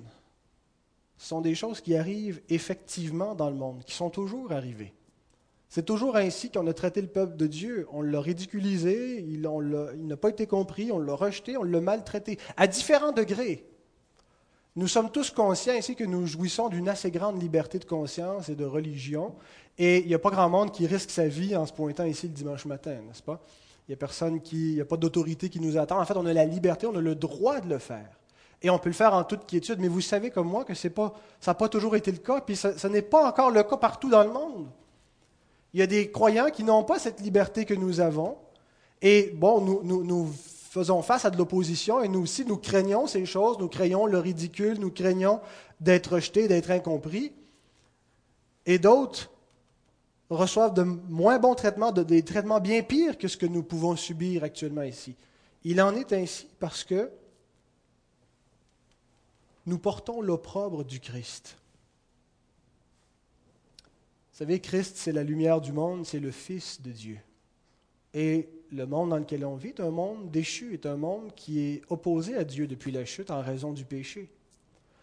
Ce 1.19 1.29
sont 1.29 1.43
des 1.43 1.55
choses 1.55 1.83
qui 1.83 1.97
arrivent 1.97 2.43
effectivement 2.49 3.35
dans 3.35 3.51
le 3.51 3.57
monde, 3.57 3.85
qui 3.85 3.95
sont 3.95 4.11
toujours 4.11 4.53
arrivées. 4.53 4.95
C'est 5.69 5.85
toujours 5.85 6.17
ainsi 6.17 6.51
qu'on 6.51 6.67
a 6.67 6.73
traité 6.73 7.01
le 7.01 7.09
peuple 7.09 7.37
de 7.37 7.47
Dieu. 7.47 7.87
On 7.93 8.03
l'a 8.03 8.21
ridiculisé, 8.21 9.25
il, 9.29 9.41
n'a 9.41 10.17
pas 10.17 10.29
été 10.29 10.47
compris, 10.47 10.93
on 10.93 10.99
l'a 10.99 11.15
rejeté, 11.15 11.57
on 11.57 11.65
l'a 11.65 11.81
maltraité, 11.81 12.39
à 12.57 12.67
différents 12.67 13.13
degrés. 13.13 13.69
Nous 14.77 14.89
sommes 14.89 15.11
tous 15.11 15.31
conscients 15.31 15.75
ici 15.75 15.97
que 15.97 16.05
nous 16.05 16.27
jouissons 16.27 16.69
d'une 16.69 16.89
assez 16.89 17.11
grande 17.11 17.41
liberté 17.41 17.79
de 17.79 17.87
conscience 17.87 18.49
et 18.49 18.55
de 18.55 18.65
religion, 18.65 19.35
et 19.79 20.01
il 20.01 20.07
n'y 20.07 20.15
a 20.15 20.19
pas 20.19 20.31
grand 20.31 20.49
monde 20.49 20.71
qui 20.71 20.87
risque 20.87 21.11
sa 21.11 21.27
vie 21.27 21.57
en 21.57 21.67
se 21.67 21.73
pointant 21.73 22.05
ici 22.05 22.27
le 22.27 22.35
dimanche 22.35 22.67
matin, 22.67 22.95
n'est-ce 23.07 23.23
pas? 23.23 23.43
Il 23.89 23.93
n'y 23.93 23.95
a 23.95 23.97
personne 23.97 24.41
qui, 24.41 24.75
n'y 24.75 24.81
a 24.81 24.85
pas 24.85 24.97
d'autorité 24.97 25.49
qui 25.49 25.61
nous 25.61 25.79
attend. 25.79 26.01
En 26.01 26.05
fait, 26.05 26.17
on 26.17 26.27
a 26.27 26.33
la 26.33 26.45
liberté, 26.45 26.87
on 26.87 26.97
a 26.97 27.01
le 27.01 27.15
droit 27.15 27.61
de 27.61 27.69
le 27.69 27.79
faire. 27.79 28.19
Et 28.61 28.69
on 28.69 28.79
peut 28.79 28.89
le 28.89 28.95
faire 28.95 29.15
en 29.15 29.23
toute 29.23 29.47
quiétude. 29.47 29.79
Mais 29.79 29.89
vous 29.89 30.01
savez 30.01 30.31
comme 30.31 30.49
moi 30.49 30.65
que 30.65 30.75
ça 30.75 30.91
n'a 31.47 31.55
pas 31.55 31.69
toujours 31.69 31.95
été 31.95 32.11
le 32.11 32.19
cas, 32.19 32.41
puis 32.41 32.57
ce 32.57 32.87
n'est 32.89 33.03
pas 33.03 33.29
encore 33.29 33.51
le 33.51 33.63
cas 33.63 33.77
partout 33.77 34.09
dans 34.09 34.25
le 34.25 34.33
monde. 34.33 34.67
Il 35.77 35.81
y 35.81 35.83
a 35.83 35.87
des 35.87 36.11
croyants 36.11 36.49
qui 36.49 36.65
n'ont 36.65 36.85
pas 36.85 36.99
cette 36.99 37.21
liberté 37.21 37.67
que 37.67 37.75
nous 37.75 38.01
avons. 38.01 38.39
Et 39.03 39.31
bon, 39.37 39.61
nous, 39.61 40.03
nous, 40.05 40.33
faisons 40.71 41.03
face 41.03 41.27
à 41.27 41.31
de 41.31 41.37
l'opposition 41.37 42.03
et 42.03 42.09
nous 42.09 42.23
aussi, 42.23 42.47
nous 42.47 42.57
craignons 42.57 43.07
ces 43.07 43.27
choses, 43.27 43.59
nous 43.59 43.69
craignons 43.69 44.07
le 44.07 44.19
ridicule, 44.19 44.79
nous 44.81 44.91
craignons 44.91 45.39
d'être 45.79 46.15
rejetés, 46.15 46.49
d'être 46.49 46.71
incompris. 46.71 47.31
Et 48.65 48.79
d'autres 48.79 49.31
reçoivent 50.31 50.73
de 50.73 50.83
moins 50.83 51.39
bons 51.39 51.55
traitements, 51.55 51.93
de, 51.93 52.03
des 52.03 52.23
traitements 52.23 52.61
bien 52.61 52.83
pires 52.83 53.19
que 53.19 53.29
ce 53.29 53.37
que 53.37 53.45
nous 53.45 53.63
pouvons 53.63 53.97
subir 53.97 54.45
actuellement 54.45 54.81
ici. 54.81 55.15
Il 55.63 55.83
en 55.83 55.95
est 55.95 56.11
ainsi 56.15 56.49
parce 56.59 56.85
que 56.85 57.11
nous 59.67 59.77
portons 59.77 60.23
l'opprobre 60.23 60.87
du 60.87 61.01
Christ. 61.01 61.59
Vous 64.37 64.41
savez, 64.41 64.61
Christ, 64.61 64.99
c'est 64.99 65.13
la 65.13 65.23
lumière 65.23 65.63
du 65.63 65.73
monde, 65.73 66.05
c'est 66.05 66.21
le 66.21 66.31
Fils 66.31 66.83
de 66.83 66.93
Dieu. 66.93 67.19
Et 68.13 68.51
le 68.71 68.85
monde 68.85 69.09
dans 69.09 69.17
lequel 69.17 69.47
on 69.47 69.57
vit 69.57 69.71
est 69.71 69.81
un 69.81 69.89
monde 69.89 70.31
déchu, 70.31 70.75
est 70.75 70.85
un 70.85 70.99
monde 70.99 71.35
qui 71.35 71.61
est 71.61 71.83
opposé 71.89 72.37
à 72.37 72.45
Dieu 72.45 72.67
depuis 72.67 72.93
la 72.93 73.07
chute 73.07 73.31
en 73.31 73.41
raison 73.41 73.73
du 73.73 73.87
péché. 73.87 74.29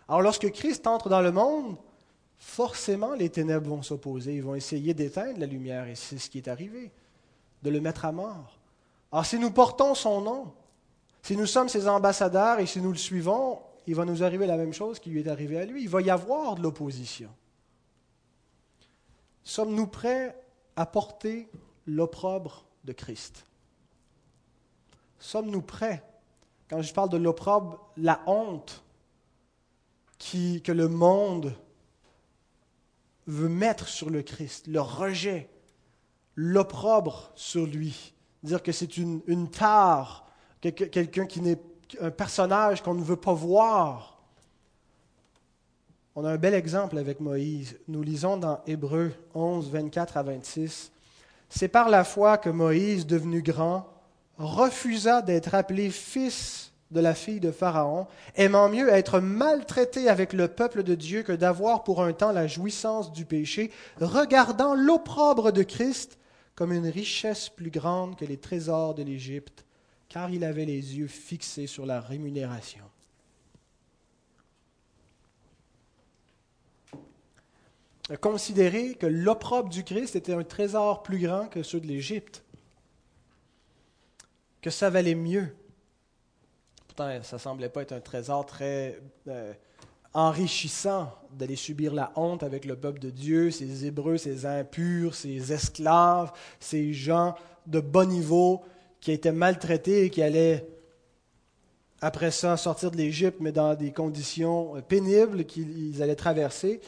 Alors 0.08 0.22
lorsque 0.22 0.52
Christ 0.52 0.86
entre 0.86 1.10
dans 1.10 1.22
le 1.22 1.32
monde, 1.32 1.78
forcément 2.38 3.16
les 3.16 3.32
ténèbres 3.32 3.68
vont 3.72 3.82
s'opposer, 3.82 4.36
ils 4.36 4.44
vont 4.44 4.54
essayer 4.54 4.94
d'éteindre 4.94 5.40
la 5.40 5.48
lumière, 5.48 5.88
et 5.88 5.96
c'est 5.96 6.20
ce 6.20 6.30
qui 6.30 6.38
est 6.38 6.48
arrivé, 6.48 6.92
de 7.64 7.72
le 7.72 7.82
mettre 7.82 8.06
à 8.06 8.12
mort. 8.12 8.60
Alors 9.12 9.26
si 9.26 9.40
nous 9.40 9.50
portons 9.50 9.96
son 9.96 10.22
nom, 10.22 10.54
si 11.24 11.36
nous 11.36 11.48
sommes 11.48 11.70
ses 11.70 11.88
ambassadeurs 11.88 12.60
et 12.60 12.68
si 12.68 12.80
nous 12.80 12.92
le 12.92 13.00
suivons, 13.00 13.62
il 13.88 13.96
va 13.96 14.06
nous 14.06 14.24
arriver 14.24 14.46
la 14.46 14.58
même 14.58 14.74
chose 14.74 15.00
qui 15.00 15.10
lui 15.10 15.22
est 15.22 15.28
arrivé 15.28 15.58
à 15.58 15.66
lui. 15.66 15.82
Il 15.82 15.90
va 15.90 16.04
y 16.04 16.12
avoir 16.12 16.54
de 16.54 16.62
l'opposition. 16.62 17.30
Sommes-nous 19.44 19.88
prêts 19.88 20.36
à 20.76 20.86
porter 20.86 21.50
l'opprobre 21.86 22.66
de 22.84 22.94
Christ? 22.94 23.46
Sommes-nous 25.20 25.62
prêts, 25.62 26.04
quand 26.70 26.82
je 26.82 26.94
parle 26.94 27.10
de 27.10 27.18
l'opprobre, 27.18 27.90
la 27.98 28.22
honte 28.26 28.84
que 30.64 30.72
le 30.72 30.88
monde 30.88 31.54
veut 33.28 33.50
mettre 33.50 33.88
sur 33.88 34.10
le 34.10 34.22
Christ, 34.22 34.68
le 34.68 34.82
rejet, 34.82 35.50
l'opprobre 36.36 37.32
sur 37.36 37.66
lui, 37.66 38.14
dire 38.42 38.64
que 38.64 38.72
c'est 38.72 38.98
une, 38.98 39.22
une 39.28 39.50
tare, 39.50 40.26
quelqu'un 40.62 41.26
qui 41.26 41.42
n'est 41.42 41.62
un 42.02 42.10
personnage 42.10 42.82
qu'on 42.82 42.96
ne 42.96 43.04
veut 43.04 43.18
pas 43.18 43.34
voir. 43.34 44.13
On 46.16 46.26
a 46.26 46.32
un 46.32 46.38
bel 46.38 46.54
exemple 46.54 47.00
avec 47.00 47.20
Moïse. 47.20 47.76
Nous 47.88 48.04
lisons 48.04 48.38
dans 48.38 48.62
Hébreu 48.68 49.14
11, 49.34 49.72
24 49.72 50.18
à 50.18 50.24
26. 50.24 50.92
C'est 51.50 51.68
par 51.68 51.90
la 51.90 52.04
foi 52.04 52.38
que 52.38 52.52
Moïse, 52.52 53.08
devenu 53.08 53.42
grand, 53.42 53.88
refusa 54.38 55.24
d'être 55.24 55.56
appelé 55.56 55.90
fils 55.90 56.72
de 56.92 57.00
la 57.00 57.16
fille 57.16 57.40
de 57.40 57.52
Pharaon, 57.52 58.06
aimant 58.36 58.70
mieux 58.70 58.90
être 58.90 59.20
maltraité 59.20 60.08
avec 60.08 60.34
le 60.34 60.48
peuple 60.48 60.84
de 60.84 60.94
Dieu 60.94 61.24
que 61.24 61.32
d'avoir 61.32 61.84
pour 61.84 62.04
un 62.04 62.14
temps 62.14 62.32
la 62.32 62.46
jouissance 62.46 63.12
du 63.12 63.26
péché, 63.26 63.72
regardant 64.00 64.76
l'opprobre 64.76 65.52
de 65.52 65.64
Christ 65.64 66.20
comme 66.54 66.72
une 66.72 66.88
richesse 66.88 67.50
plus 67.50 67.72
grande 67.72 68.16
que 68.16 68.26
les 68.26 68.38
trésors 68.38 68.94
de 68.94 69.02
l'Égypte, 69.02 69.66
car 70.10 70.30
il 70.30 70.44
avait 70.44 70.66
les 70.66 70.98
yeux 70.98 71.08
fixés 71.08 71.66
sur 71.66 71.88
la 71.88 72.00
rémunération. 72.00 72.84
Considérer 78.20 78.96
que 78.96 79.06
l'opprobre 79.06 79.70
du 79.70 79.84
Christ 79.84 80.16
était 80.16 80.34
un 80.34 80.44
trésor 80.44 81.04
plus 81.04 81.20
grand 81.20 81.48
que 81.48 81.64
ceux 81.64 81.80
de 81.80 81.88
l'Égypte, 81.88 82.44
que 84.62 84.70
ça 84.70 84.90
valait 84.90 85.16
mieux. 85.16 85.56
Pourtant, 86.88 87.24
ça 87.24 87.40
semblait 87.40 87.70
pas 87.70 87.82
être 87.82 87.94
un 87.94 88.02
trésor 88.02 88.46
très 88.46 89.00
euh, 89.30 89.54
enrichissant 90.14 91.12
d'aller 91.32 91.56
subir 91.56 91.94
la 91.94 92.12
honte 92.16 92.44
avec 92.44 92.66
le 92.66 92.76
peuple 92.76 93.00
de 93.00 93.10
Dieu, 93.10 93.52
ces 93.52 93.86
Hébreux, 93.86 94.18
ces 94.18 94.46
impurs, 94.46 95.16
ces 95.16 95.54
esclaves, 95.54 96.32
ces 96.60 96.94
gens 96.94 97.36
de 97.68 97.80
bon 97.80 98.10
niveau 98.10 98.64
qui 99.00 99.12
étaient 99.12 99.32
maltraités 99.32 100.06
et 100.06 100.10
qui 100.10 100.22
allaient, 100.22 100.68
après 102.02 102.32
ça, 102.32 102.58
sortir 102.58 102.92
de 102.92 102.98
l'Égypte, 102.98 103.38
mais 103.40 103.54
dans 103.54 103.76
des 103.76 103.92
conditions 103.92 104.76
euh, 104.76 104.82
pénibles 104.82 105.46
qu'ils 105.46 106.04
allaient 106.04 106.16
traverser. 106.16 106.82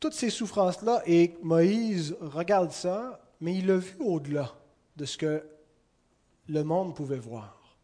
Toutes 0.00 0.14
ces 0.14 0.30
souffrances-là, 0.30 1.02
et 1.06 1.36
Moïse 1.42 2.16
regarde 2.22 2.72
ça, 2.72 3.20
mais 3.42 3.54
il 3.54 3.70
a 3.70 3.76
vu 3.76 3.96
au-delà 4.00 4.54
de 4.96 5.04
ce 5.04 5.18
que 5.18 5.44
le 6.48 6.64
monde 6.64 6.96
pouvait 6.96 7.18
voir. 7.18 7.76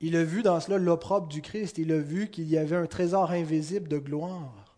Il 0.00 0.16
a 0.16 0.24
vu 0.24 0.42
dans 0.42 0.58
cela 0.58 0.76
l'opprobre 0.78 1.28
du 1.28 1.40
Christ, 1.40 1.78
il 1.78 1.92
a 1.92 1.98
vu 1.98 2.30
qu'il 2.30 2.48
y 2.48 2.58
avait 2.58 2.76
un 2.76 2.86
trésor 2.86 3.30
invisible 3.30 3.88
de 3.88 3.98
gloire. 3.98 4.74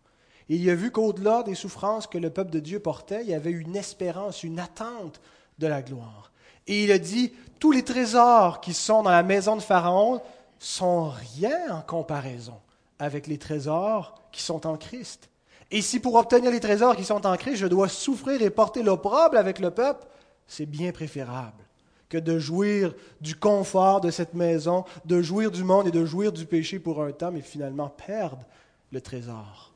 il 0.47 0.69
a 0.69 0.75
vu 0.75 0.91
qu'au-delà 0.91 1.41
des 1.41 1.55
souffrances 1.55 2.05
que 2.05 2.19
le 2.19 2.29
peuple 2.29 2.51
de 2.51 2.59
Dieu 2.59 2.79
portait, 2.79 3.23
il 3.23 3.29
y 3.29 3.33
avait 3.33 3.51
une 3.51 3.75
espérance, 3.75 4.43
une 4.43 4.59
attente 4.59 5.21
de 5.57 5.65
la 5.65 5.81
gloire. 5.81 6.31
Et 6.67 6.83
il 6.83 6.91
a 6.91 6.99
dit, 6.99 7.33
tous 7.59 7.71
les 7.71 7.83
trésors 7.83 8.61
qui 8.61 8.73
sont 8.73 9.01
dans 9.01 9.09
la 9.09 9.23
maison 9.23 9.55
de 9.55 9.61
Pharaon 9.61 10.21
sont 10.59 11.09
rien 11.09 11.75
en 11.75 11.81
comparaison 11.81 12.59
avec 12.99 13.25
les 13.25 13.39
trésors 13.39 14.21
qui 14.31 14.41
sont 14.41 14.67
en 14.67 14.77
Christ. 14.77 15.29
Et 15.73 15.81
si 15.81 15.99
pour 15.99 16.13
obtenir 16.13 16.51
les 16.51 16.59
trésors 16.59 16.95
qui 16.95 17.03
sont 17.03 17.25
en 17.25 17.35
Christ, 17.35 17.55
je 17.55 17.65
dois 17.65 17.89
souffrir 17.89 18.39
et 18.43 18.51
porter 18.51 18.83
l'opprobre 18.83 19.37
avec 19.37 19.57
le 19.57 19.71
peuple, 19.71 20.05
c'est 20.45 20.67
bien 20.67 20.91
préférable 20.91 21.63
que 22.09 22.19
de 22.19 22.37
jouir 22.37 22.93
du 23.21 23.35
confort 23.35 23.99
de 23.99 24.11
cette 24.11 24.35
maison, 24.35 24.85
de 25.03 25.19
jouir 25.23 25.49
du 25.49 25.63
monde 25.63 25.87
et 25.87 25.91
de 25.91 26.05
jouir 26.05 26.31
du 26.31 26.45
péché 26.45 26.77
pour 26.77 27.01
un 27.01 27.11
temps, 27.11 27.31
mais 27.31 27.41
finalement 27.41 27.89
perdre 27.89 28.45
le 28.91 29.01
trésor. 29.01 29.73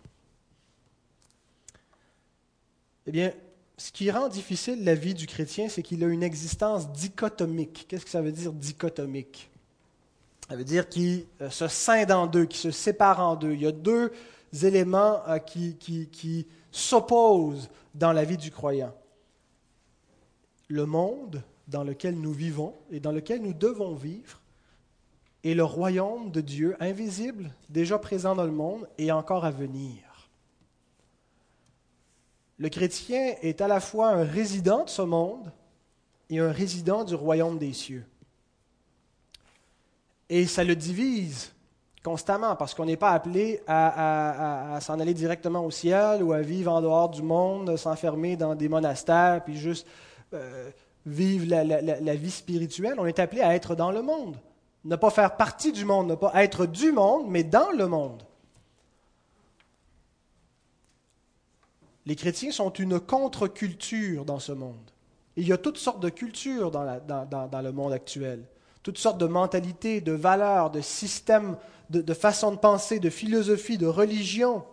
Eh 3.07 3.11
bien, 3.11 3.33
ce 3.75 3.91
qui 3.91 4.11
rend 4.11 4.27
difficile 4.27 4.83
la 4.83 4.93
vie 4.93 5.15
du 5.15 5.25
chrétien, 5.25 5.67
c'est 5.67 5.81
qu'il 5.81 6.03
a 6.03 6.07
une 6.07 6.21
existence 6.21 6.91
dichotomique. 6.91 7.87
Qu'est-ce 7.89 8.05
que 8.05 8.11
ça 8.11 8.21
veut 8.21 8.31
dire 8.31 8.53
dichotomique? 8.53 9.49
Ça 10.47 10.55
veut 10.55 10.63
dire 10.63 10.87
qu'il 10.87 11.25
euh, 11.41 11.49
se 11.49 11.67
scinde 11.67 12.11
en 12.11 12.27
deux, 12.27 12.45
qu'il 12.45 12.59
se 12.59 12.71
sépare 12.71 13.19
en 13.19 13.35
deux. 13.35 13.53
Il 13.53 13.61
y 13.61 13.67
a 13.67 13.71
deux 13.71 14.11
éléments 14.53 15.21
euh, 15.27 15.39
qui, 15.39 15.75
qui, 15.77 16.07
qui 16.09 16.47
s'opposent 16.71 17.69
dans 17.93 18.13
la 18.13 18.23
vie 18.23 18.37
du 18.37 18.51
croyant. 18.51 18.93
Le 20.67 20.85
monde 20.85 21.41
dans 21.67 21.83
lequel 21.83 22.19
nous 22.19 22.33
vivons 22.33 22.73
et 22.91 22.99
dans 22.99 23.11
lequel 23.11 23.41
nous 23.41 23.53
devons 23.53 23.95
vivre, 23.95 24.41
et 25.43 25.53
le 25.53 25.63
royaume 25.63 26.31
de 26.31 26.41
Dieu 26.41 26.75
invisible, 26.79 27.53
déjà 27.69 27.97
présent 27.99 28.35
dans 28.35 28.43
le 28.43 28.51
monde 28.51 28.87
et 28.97 29.11
encore 29.11 29.45
à 29.45 29.51
venir. 29.51 30.29
Le 32.57 32.69
chrétien 32.69 33.35
est 33.41 33.61
à 33.61 33.67
la 33.67 33.79
fois 33.79 34.09
un 34.09 34.23
résident 34.23 34.83
de 34.83 34.89
ce 34.89 35.03
monde 35.03 35.51
et 36.29 36.39
un 36.39 36.51
résident 36.51 37.03
du 37.03 37.15
royaume 37.15 37.59
des 37.59 37.71
cieux. 37.71 38.05
Et 40.29 40.47
ça 40.47 40.63
le 40.63 40.75
divise 40.75 41.53
constamment 42.07 42.55
parce 42.55 42.73
qu'on 42.73 42.85
n'est 42.85 42.95
pas 42.95 43.11
appelé 43.11 43.59
à, 43.67 44.77
s'en 44.79 44.97
aller 45.01 45.13
directement 45.13 45.65
au 45.65 45.71
ciel 45.71 46.23
ou 46.23 46.31
à 46.31 46.39
vivre 46.39 46.71
en 46.71 46.79
dehors 46.79 47.09
du 47.09 47.21
monde, 47.21 47.75
s'enfermer 47.75 48.37
dans 48.37 48.55
des 48.55 48.69
monastères, 48.69 49.43
puis 49.43 49.57
juste 49.57 49.85
euh, 50.33 50.69
vivre 51.05 51.45
la, 51.49 51.65
la, 51.65 52.15
vie 52.15 52.31
spirituelle. 52.31 52.95
On 52.97 53.05
est 53.05 53.19
appelé 53.19 53.41
à 53.41 53.53
être 53.55 53.75
dans 53.75 53.91
le 53.91 54.01
monde. 54.01 54.37
Ne 54.85 54.95
pas 54.95 55.09
faire 55.09 55.35
partie 55.35 55.73
du 55.73 55.83
monde, 55.83 56.07
ne 56.07 56.15
pas 56.15 56.31
être 56.35 56.65
du 56.65 56.93
monde, 56.93 57.25
mais 57.27 57.43
dans 57.43 57.71
le 57.71 57.87
monde. 57.87 58.23
Les 62.05 62.15
chrétiens 62.15 62.51
sont 62.51 62.71
une 62.71 63.01
contre-culture 63.01 64.23
dans 64.23 64.39
ce 64.39 64.53
monde. 64.53 64.91
Il 65.35 65.45
y 65.45 65.51
a 65.51 65.57
toutes 65.57 65.77
sortes 65.77 65.99
de 65.99 66.07
cultures 66.07 66.71
dans, 66.71 66.83
le 66.85 67.71
monde 67.71 67.91
actuel, 67.91 68.45
toutes 68.81 68.97
sortes 68.97 69.17
de 69.17 69.27
mentalités, 69.27 69.99
de 69.99 70.13
valeurs, 70.13 70.71
de 70.71 70.79
systèmes, 70.79 71.57
de, 71.89 72.13
façons 72.13 72.51
de 72.51 72.57
penser, 72.57 72.99
de 72.99 73.09
philosophie, 73.09 73.77
de 73.77 73.87
religion. 73.87 74.63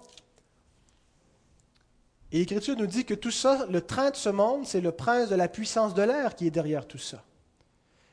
Et 2.33 2.39
l'Écriture 2.39 2.77
nous 2.77 2.87
dit 2.87 3.05
que 3.05 3.15
tout 3.15 3.31
ça, 3.31 3.67
le 3.71 3.81
train 3.81 4.11
de 4.11 4.17
ce 4.17 4.29
monde, 4.29 4.67
c'est 4.67 4.81
le 4.81 4.93
prince 4.93 5.29
de 5.29 5.37
la 5.37 5.49
puissance 5.49 5.95
de 5.95 6.03
l'air 6.03 6.35
qui 6.35 6.47
est 6.47 6.51
derrière 6.51 6.87
tout 6.87 6.99
ça. 6.99 7.23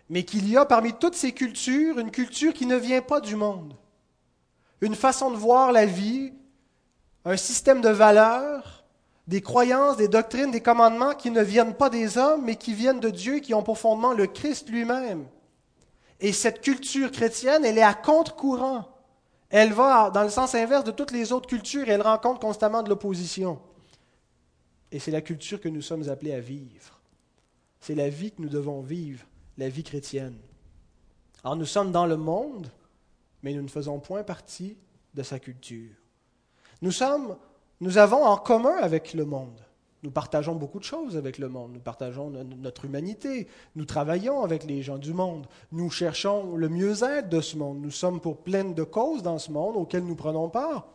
Mais 0.09 0.23
qu'il 0.23 0.47
y 0.49 0.57
a 0.57 0.65
parmi 0.65 0.93
toutes 0.93 1.15
ces 1.15 1.31
cultures 1.31 1.97
une 1.97 2.11
culture 2.11 2.53
qui 2.53 2.65
ne 2.65 2.75
vient 2.75 3.01
pas 3.01 3.21
du 3.21 3.35
monde. 3.35 3.75
Une 4.81 4.95
façon 4.95 5.31
de 5.31 5.37
voir 5.37 5.71
la 5.71 5.85
vie, 5.85 6.33
un 7.25 7.37
système 7.37 7.81
de 7.81 7.89
valeurs, 7.89 8.83
des 9.27 9.41
croyances, 9.41 9.97
des 9.97 10.07
doctrines, 10.07 10.51
des 10.51 10.61
commandements 10.61 11.13
qui 11.13 11.31
ne 11.31 11.41
viennent 11.41 11.75
pas 11.75 11.89
des 11.89 12.17
hommes, 12.17 12.43
mais 12.43 12.55
qui 12.55 12.73
viennent 12.73 12.99
de 12.99 13.09
Dieu, 13.09 13.39
qui 13.39 13.53
ont 13.53 13.63
pour 13.63 13.77
fondement 13.77 14.13
le 14.13 14.27
Christ 14.27 14.69
lui-même. 14.69 15.25
Et 16.21 16.33
cette 16.33 16.61
culture 16.61 17.11
chrétienne, 17.11 17.65
elle 17.65 17.79
est 17.79 17.83
à 17.83 17.95
contre-courant. 17.95 18.87
Elle 19.49 19.73
va 19.73 20.11
dans 20.11 20.23
le 20.23 20.29
sens 20.29 20.55
inverse 20.55 20.85
de 20.85 20.91
toutes 20.91 21.11
les 21.11 21.33
autres 21.33 21.49
cultures 21.49 21.89
et 21.89 21.91
elle 21.91 22.01
rencontre 22.01 22.39
constamment 22.39 22.83
de 22.83 22.89
l'opposition. 22.89 23.59
Et 24.91 24.99
c'est 24.99 25.11
la 25.11 25.21
culture 25.21 25.59
que 25.59 25.67
nous 25.67 25.81
sommes 25.81 26.07
appelés 26.09 26.33
à 26.33 26.39
vivre. 26.39 27.01
C'est 27.79 27.95
la 27.95 28.07
vie 28.07 28.31
que 28.31 28.41
nous 28.41 28.49
devons 28.49 28.81
vivre, 28.81 29.25
la 29.57 29.67
vie 29.67 29.83
chrétienne. 29.83 30.37
Alors 31.43 31.55
nous 31.55 31.65
sommes 31.65 31.91
dans 31.91 32.05
le 32.05 32.17
monde, 32.17 32.69
mais 33.41 33.53
nous 33.53 33.63
ne 33.63 33.67
faisons 33.67 33.99
point 33.99 34.23
partie 34.23 34.77
de 35.15 35.23
sa 35.23 35.39
culture. 35.39 35.91
Nous 36.81 36.91
sommes, 36.91 37.35
nous 37.79 37.97
avons 37.97 38.23
en 38.23 38.37
commun 38.37 38.77
avec 38.77 39.15
le 39.15 39.25
monde. 39.25 39.59
Nous 40.03 40.11
partageons 40.11 40.55
beaucoup 40.55 40.79
de 40.79 40.83
choses 40.83 41.15
avec 41.15 41.37
le 41.37 41.47
monde. 41.47 41.73
Nous 41.73 41.79
partageons 41.79 42.29
notre 42.29 42.85
humanité. 42.85 43.47
Nous 43.75 43.85
travaillons 43.85 44.43
avec 44.43 44.63
les 44.63 44.81
gens 44.81 44.97
du 44.97 45.13
monde. 45.13 45.45
Nous 45.71 45.89
cherchons 45.91 46.55
le 46.55 46.69
mieux-être 46.69 47.29
de 47.29 47.39
ce 47.39 47.55
monde. 47.57 47.79
Nous 47.81 47.91
sommes 47.91 48.19
pour 48.19 48.37
plein 48.37 48.63
de 48.63 48.83
causes 48.83 49.21
dans 49.21 49.37
ce 49.37 49.51
monde 49.51 49.75
auxquelles 49.75 50.05
nous 50.05 50.15
prenons 50.15 50.49
part. 50.49 50.87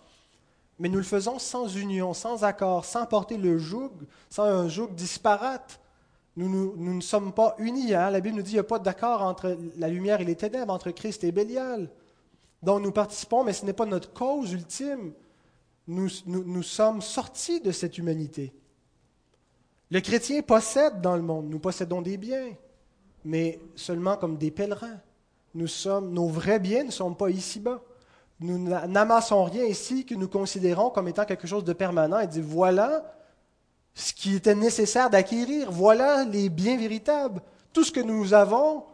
Mais 0.79 0.89
nous 0.89 0.99
le 0.99 1.05
faisons 1.05 1.39
sans 1.39 1.69
union, 1.69 2.15
sans 2.15 2.45
accord, 2.45 2.85
sans 2.85 3.07
porter 3.07 3.39
le 3.39 3.59
joug, 3.59 3.93
sans 4.29 4.45
un 4.45 4.69
joug 4.69 4.89
disparate. 4.95 5.81
Nous, 6.37 6.77
ne 6.77 7.01
sommes 7.01 7.33
pas 7.33 7.55
unis. 7.59 7.95
Hein. 7.95 8.11
La 8.11 8.21
Bible 8.21 8.37
nous 8.37 8.43
dit 8.43 8.51
qu'il 8.51 8.57
n'y 8.57 8.61
a 8.61 8.65
pas 8.65 8.79
d'accord 8.79 9.23
entre 9.23 9.57
la 9.79 9.89
lumière 9.89 10.21
et 10.21 10.25
les 10.25 10.37
ténèbres, 10.37 10.73
entre 10.73 10.91
Christ 10.91 11.25
et 11.25 11.33
Bélial. 11.33 11.89
Donc 12.63 12.83
nous 12.83 12.93
participons, 12.93 13.45
mais 13.45 13.53
ce 13.53 13.65
n'est 13.65 13.73
pas 13.73 13.87
notre 13.87 14.13
cause 14.13 14.53
ultime. 14.53 15.13
Nous, 15.87 16.63
sommes 16.63 17.01
sortis 17.01 17.61
de 17.61 17.71
cette 17.71 17.97
humanité. 17.97 18.53
Le 19.91 20.01
chrétien 20.01 20.43
possède 20.43 21.01
dans 21.01 21.17
le 21.17 21.23
monde, 21.23 21.49
nous 21.49 21.61
possédons 21.61 22.03
des 22.03 22.17
biens, 22.17 22.53
mais 23.25 23.61
seulement 23.77 24.17
comme 24.17 24.37
des 24.37 24.51
pèlerins. 24.51 25.01
Nous 25.55 25.69
sommes, 25.69 26.13
nos 26.13 26.29
vrais 26.29 26.59
biens 26.59 26.85
ne 26.85 26.91
sont 26.91 27.15
pas 27.15 27.31
ici-bas. 27.31 27.81
Nous 28.41 28.59
n'amassons 28.59 29.45
rien 29.45 29.65
ici 29.65 30.05
que 30.05 30.15
nous 30.15 30.29
considérons 30.29 30.91
comme 30.91 31.09
étant 31.09 31.25
quelque 31.25 31.47
chose 31.47 31.65
de 31.65 31.73
permanent 31.73 32.19
et 32.19 32.27
dit 32.27 32.43
voilà 32.43 33.17
ce 33.95 34.13
qui 34.13 34.35
était 34.35 34.55
nécessaire 34.55 35.09
d'acquérir, 35.09 35.71
voilà 35.73 36.25
les 36.25 36.51
biens 36.51 36.77
véritables. 36.77 37.41
Tout 37.73 37.83
ce 37.83 37.93
que 37.93 38.01
nous 38.01 38.35
avons, 38.35 38.85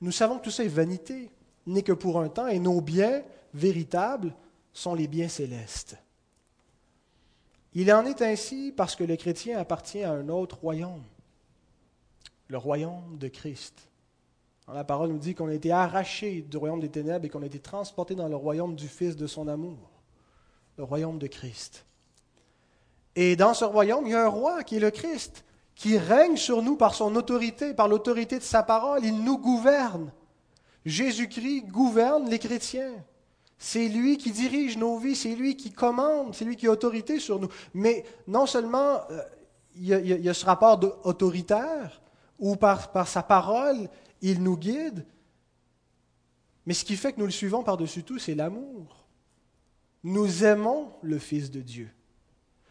nous 0.00 0.12
savons 0.12 0.38
que 0.38 0.44
tout 0.44 0.50
ça 0.50 0.64
est 0.64 0.68
vanité, 0.68 1.30
n'est 1.66 1.82
que 1.82 1.92
pour 1.92 2.18
un 2.18 2.30
temps, 2.30 2.46
et 2.46 2.58
nos 2.58 2.80
biens 2.80 3.22
véritables 3.52 4.34
sont 4.72 4.94
les 4.94 5.06
biens 5.06 5.28
célestes. 5.28 5.98
Il 7.80 7.92
en 7.92 8.04
est 8.06 8.22
ainsi 8.22 8.74
parce 8.76 8.96
que 8.96 9.04
le 9.04 9.14
chrétien 9.14 9.56
appartient 9.56 10.02
à 10.02 10.10
un 10.10 10.28
autre 10.28 10.58
royaume, 10.58 11.04
le 12.48 12.58
royaume 12.58 13.18
de 13.18 13.28
Christ. 13.28 13.88
La 14.66 14.82
parole 14.82 15.10
nous 15.10 15.18
dit 15.18 15.36
qu'on 15.36 15.46
a 15.46 15.54
été 15.54 15.70
arraché 15.70 16.42
du 16.42 16.56
royaume 16.56 16.80
des 16.80 16.88
ténèbres 16.88 17.24
et 17.24 17.28
qu'on 17.28 17.42
a 17.42 17.46
été 17.46 17.60
transporté 17.60 18.16
dans 18.16 18.26
le 18.26 18.34
royaume 18.34 18.74
du 18.74 18.88
Fils 18.88 19.14
de 19.14 19.28
son 19.28 19.46
amour, 19.46 19.78
le 20.76 20.82
royaume 20.82 21.20
de 21.20 21.28
Christ. 21.28 21.86
Et 23.14 23.36
dans 23.36 23.54
ce 23.54 23.64
royaume, 23.64 24.08
il 24.08 24.10
y 24.10 24.16
a 24.16 24.24
un 24.24 24.28
roi 24.28 24.64
qui 24.64 24.78
est 24.78 24.80
le 24.80 24.90
Christ, 24.90 25.44
qui 25.76 25.98
règne 25.98 26.36
sur 26.36 26.62
nous 26.62 26.74
par 26.74 26.96
son 26.96 27.14
autorité, 27.14 27.74
par 27.74 27.86
l'autorité 27.86 28.40
de 28.40 28.44
sa 28.44 28.64
parole. 28.64 29.04
Il 29.04 29.22
nous 29.22 29.38
gouverne. 29.38 30.10
Jésus-Christ 30.84 31.68
gouverne 31.68 32.28
les 32.28 32.40
chrétiens. 32.40 33.04
C'est 33.58 33.88
lui 33.88 34.18
qui 34.18 34.30
dirige 34.30 34.76
nos 34.76 34.98
vies, 34.98 35.16
c'est 35.16 35.34
lui 35.34 35.56
qui 35.56 35.72
commande, 35.72 36.34
c'est 36.34 36.44
lui 36.44 36.56
qui 36.56 36.68
a 36.68 36.70
autorité 36.70 37.18
sur 37.18 37.40
nous. 37.40 37.48
Mais 37.74 38.04
non 38.26 38.46
seulement 38.46 39.00
euh, 39.10 39.20
il, 39.74 39.88
y 39.88 40.28
a, 40.28 40.34
ce 40.34 40.46
rapport 40.46 40.80
autoritaire, 41.04 42.00
où 42.38 42.54
par, 42.56 42.92
par 42.92 43.08
sa 43.08 43.22
parole, 43.22 43.88
il 44.20 44.42
nous 44.42 44.56
guide, 44.56 45.04
mais 46.68 46.74
ce 46.74 46.84
qui 46.84 46.96
fait 46.96 47.14
que 47.14 47.18
nous 47.18 47.24
le 47.24 47.32
suivons 47.32 47.62
par-dessus 47.62 48.04
tout, 48.04 48.18
c'est 48.18 48.34
l'amour. 48.34 49.06
Nous 50.04 50.44
aimons 50.44 50.92
le 51.00 51.18
Fils 51.18 51.50
de 51.50 51.62
Dieu. 51.62 51.90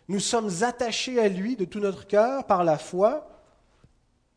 Nous 0.08 0.19
sommes 0.19 0.52
attachés 0.62 1.19
à 1.19 1.28
lui 1.28 1.56
de 1.56 1.65
tout 1.65 1.80
notre 1.80 2.06
cœur 2.06 2.45
par 2.45 2.63
la 2.63 2.78
foi 2.78 3.37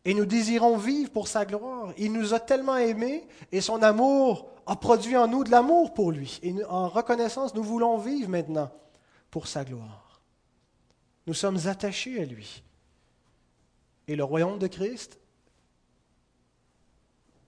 et 0.04 0.14
nous 0.14 0.24
désirons 0.24 0.76
vivre 0.76 1.10
pour 1.10 1.28
sa 1.28 1.44
gloire. 1.44 1.92
Il 1.98 2.12
nous 2.12 2.32
a 2.32 2.40
tellement 2.40 2.76
aimés 2.76 3.26
et 3.52 3.60
son 3.60 3.82
amour 3.82 4.50
a 4.66 4.76
produit 4.76 5.16
en 5.16 5.28
nous 5.28 5.44
de 5.44 5.50
l'amour 5.50 5.92
pour 5.92 6.10
lui. 6.10 6.38
Et 6.42 6.54
en 6.64 6.88
reconnaissance, 6.88 7.54
nous 7.54 7.62
voulons 7.62 7.98
vivre 7.98 8.28
maintenant 8.28 8.70
pour 9.30 9.46
sa 9.46 9.64
gloire. 9.64 10.20
Nous 11.26 11.34
sommes 11.34 11.58
attachés 11.66 12.20
à 12.20 12.24
lui. 12.24 12.62
Et 14.08 14.16
le 14.16 14.24
royaume 14.24 14.58
de 14.58 14.66
Christ 14.66 15.20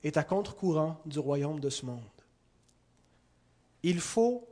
est 0.05 0.17
à 0.17 0.25
contre-courant 0.25 1.01
du 1.07 1.19
royaume 1.19 1.61
de 1.61 1.71
ce 1.71 1.87
monde. 1.87 2.03
Il 3.83 4.01
faut, 4.01 4.47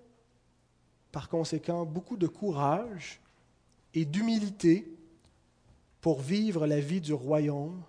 par 1.12 1.28
conséquent, 1.28 1.84
beaucoup 1.84 2.16
de 2.16 2.26
courage 2.26 3.20
et 3.94 4.04
d'humilité 4.04 4.92
pour 6.00 6.20
vivre 6.20 6.66
la 6.66 6.80
vie 6.80 7.00
du 7.00 7.12
royaume 7.12 7.82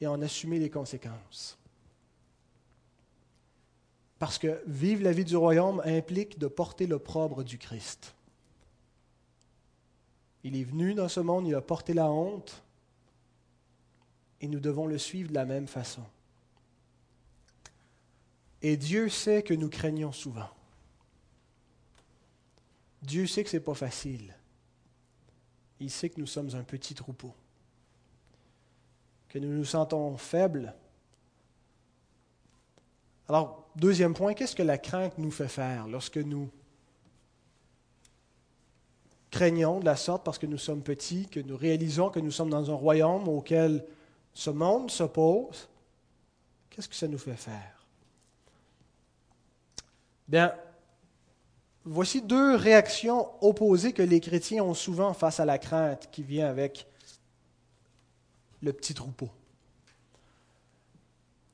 et 0.00 0.06
en 0.06 0.20
assumer 0.22 0.58
les 0.58 0.70
conséquences. 0.70 1.58
Parce 4.18 4.38
que 4.38 4.62
vivre 4.66 5.02
la 5.02 5.12
vie 5.12 5.24
du 5.24 5.36
royaume 5.36 5.82
implique 5.84 6.38
de 6.38 6.46
porter 6.46 6.86
l'opprobre 6.86 7.42
du 7.42 7.58
Christ. 7.58 8.14
Il 10.44 10.56
est 10.56 10.64
venu 10.64 10.94
dans 10.94 11.08
ce 11.08 11.20
monde, 11.20 11.46
il 11.46 11.54
a 11.54 11.60
porté 11.60 11.94
la 11.94 12.10
honte, 12.10 12.62
et 14.40 14.48
nous 14.48 14.60
devons 14.60 14.86
le 14.86 14.98
suivre 14.98 15.28
de 15.30 15.34
la 15.34 15.44
même 15.44 15.68
façon. 15.68 16.02
Et 18.60 18.76
Dieu 18.76 19.08
sait 19.08 19.42
que 19.42 19.54
nous 19.54 19.68
craignons 19.68 20.12
souvent. 20.12 20.50
Dieu 23.02 23.26
sait 23.26 23.42
que 23.42 23.50
ce 23.50 23.56
n'est 23.56 23.62
pas 23.62 23.74
facile. 23.74 24.34
Il 25.82 25.90
sait 25.90 26.08
que 26.08 26.20
nous 26.20 26.28
sommes 26.28 26.54
un 26.54 26.62
petit 26.62 26.94
troupeau, 26.94 27.34
que 29.28 29.40
nous 29.40 29.52
nous 29.52 29.64
sentons 29.64 30.16
faibles. 30.16 30.72
Alors, 33.28 33.68
deuxième 33.74 34.14
point, 34.14 34.32
qu'est-ce 34.34 34.54
que 34.54 34.62
la 34.62 34.78
crainte 34.78 35.18
nous 35.18 35.32
fait 35.32 35.48
faire 35.48 35.88
lorsque 35.88 36.18
nous 36.18 36.48
craignons 39.32 39.80
de 39.80 39.84
la 39.84 39.96
sorte 39.96 40.24
parce 40.24 40.38
que 40.38 40.46
nous 40.46 40.58
sommes 40.58 40.84
petits, 40.84 41.26
que 41.26 41.40
nous 41.40 41.56
réalisons 41.56 42.10
que 42.10 42.20
nous 42.20 42.30
sommes 42.30 42.50
dans 42.50 42.70
un 42.70 42.74
royaume 42.74 43.26
auquel 43.26 43.84
ce 44.34 44.50
monde 44.50 44.88
s'oppose? 44.88 45.68
Qu'est-ce 46.70 46.88
que 46.88 46.94
ça 46.94 47.08
nous 47.08 47.18
fait 47.18 47.34
faire? 47.34 47.84
Bien, 50.28 50.54
voici 51.84 52.22
deux 52.22 52.54
réactions 52.54 53.28
opposées 53.40 53.92
que 53.92 54.02
les 54.02 54.20
chrétiens 54.20 54.62
ont 54.62 54.74
souvent 54.74 55.12
face 55.14 55.40
à 55.40 55.44
la 55.44 55.58
crainte 55.58 56.08
qui 56.10 56.22
vient 56.22 56.48
avec 56.48 56.86
le 58.62 58.72
petit 58.72 58.94
troupeau. 58.94 59.28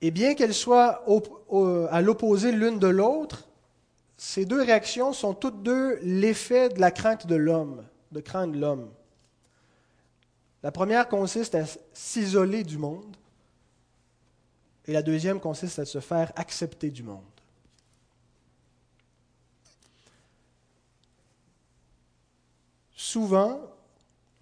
Et 0.01 0.11
bien 0.11 0.35
qu'elles 0.35 0.55
soient 0.55 1.05
à 1.91 2.01
l'opposé 2.01 2.53
l'une 2.53 2.79
de 2.79 2.87
l'autre, 2.87 3.49
ces 4.17 4.45
deux 4.45 4.62
réactions 4.62 5.12
sont 5.12 5.35
toutes 5.35 5.62
deux 5.62 5.99
l'effet 6.03 6.69
de 6.69 6.81
la 6.81 6.91
crainte 6.91 7.27
de 7.27 7.35
l'homme, 7.35 7.85
de 8.12 8.21
craindre 8.21 8.59
l'homme. 8.59 8.91
La 10.62 10.73
première 10.73 11.09
consiste 11.09 11.55
à 11.55 11.64
s'isoler 11.93 12.64
du 12.64 12.79
monde 12.79 13.17
et 14.87 14.93
la 14.93 15.03
deuxième 15.03 15.41
consiste 15.41 15.79
à 15.79 15.85
se 15.85 16.01
faire 16.01 16.33
accepter 16.37 16.91
du 16.91 17.03
monde. 17.03 17.23
Souvent, 23.09 23.59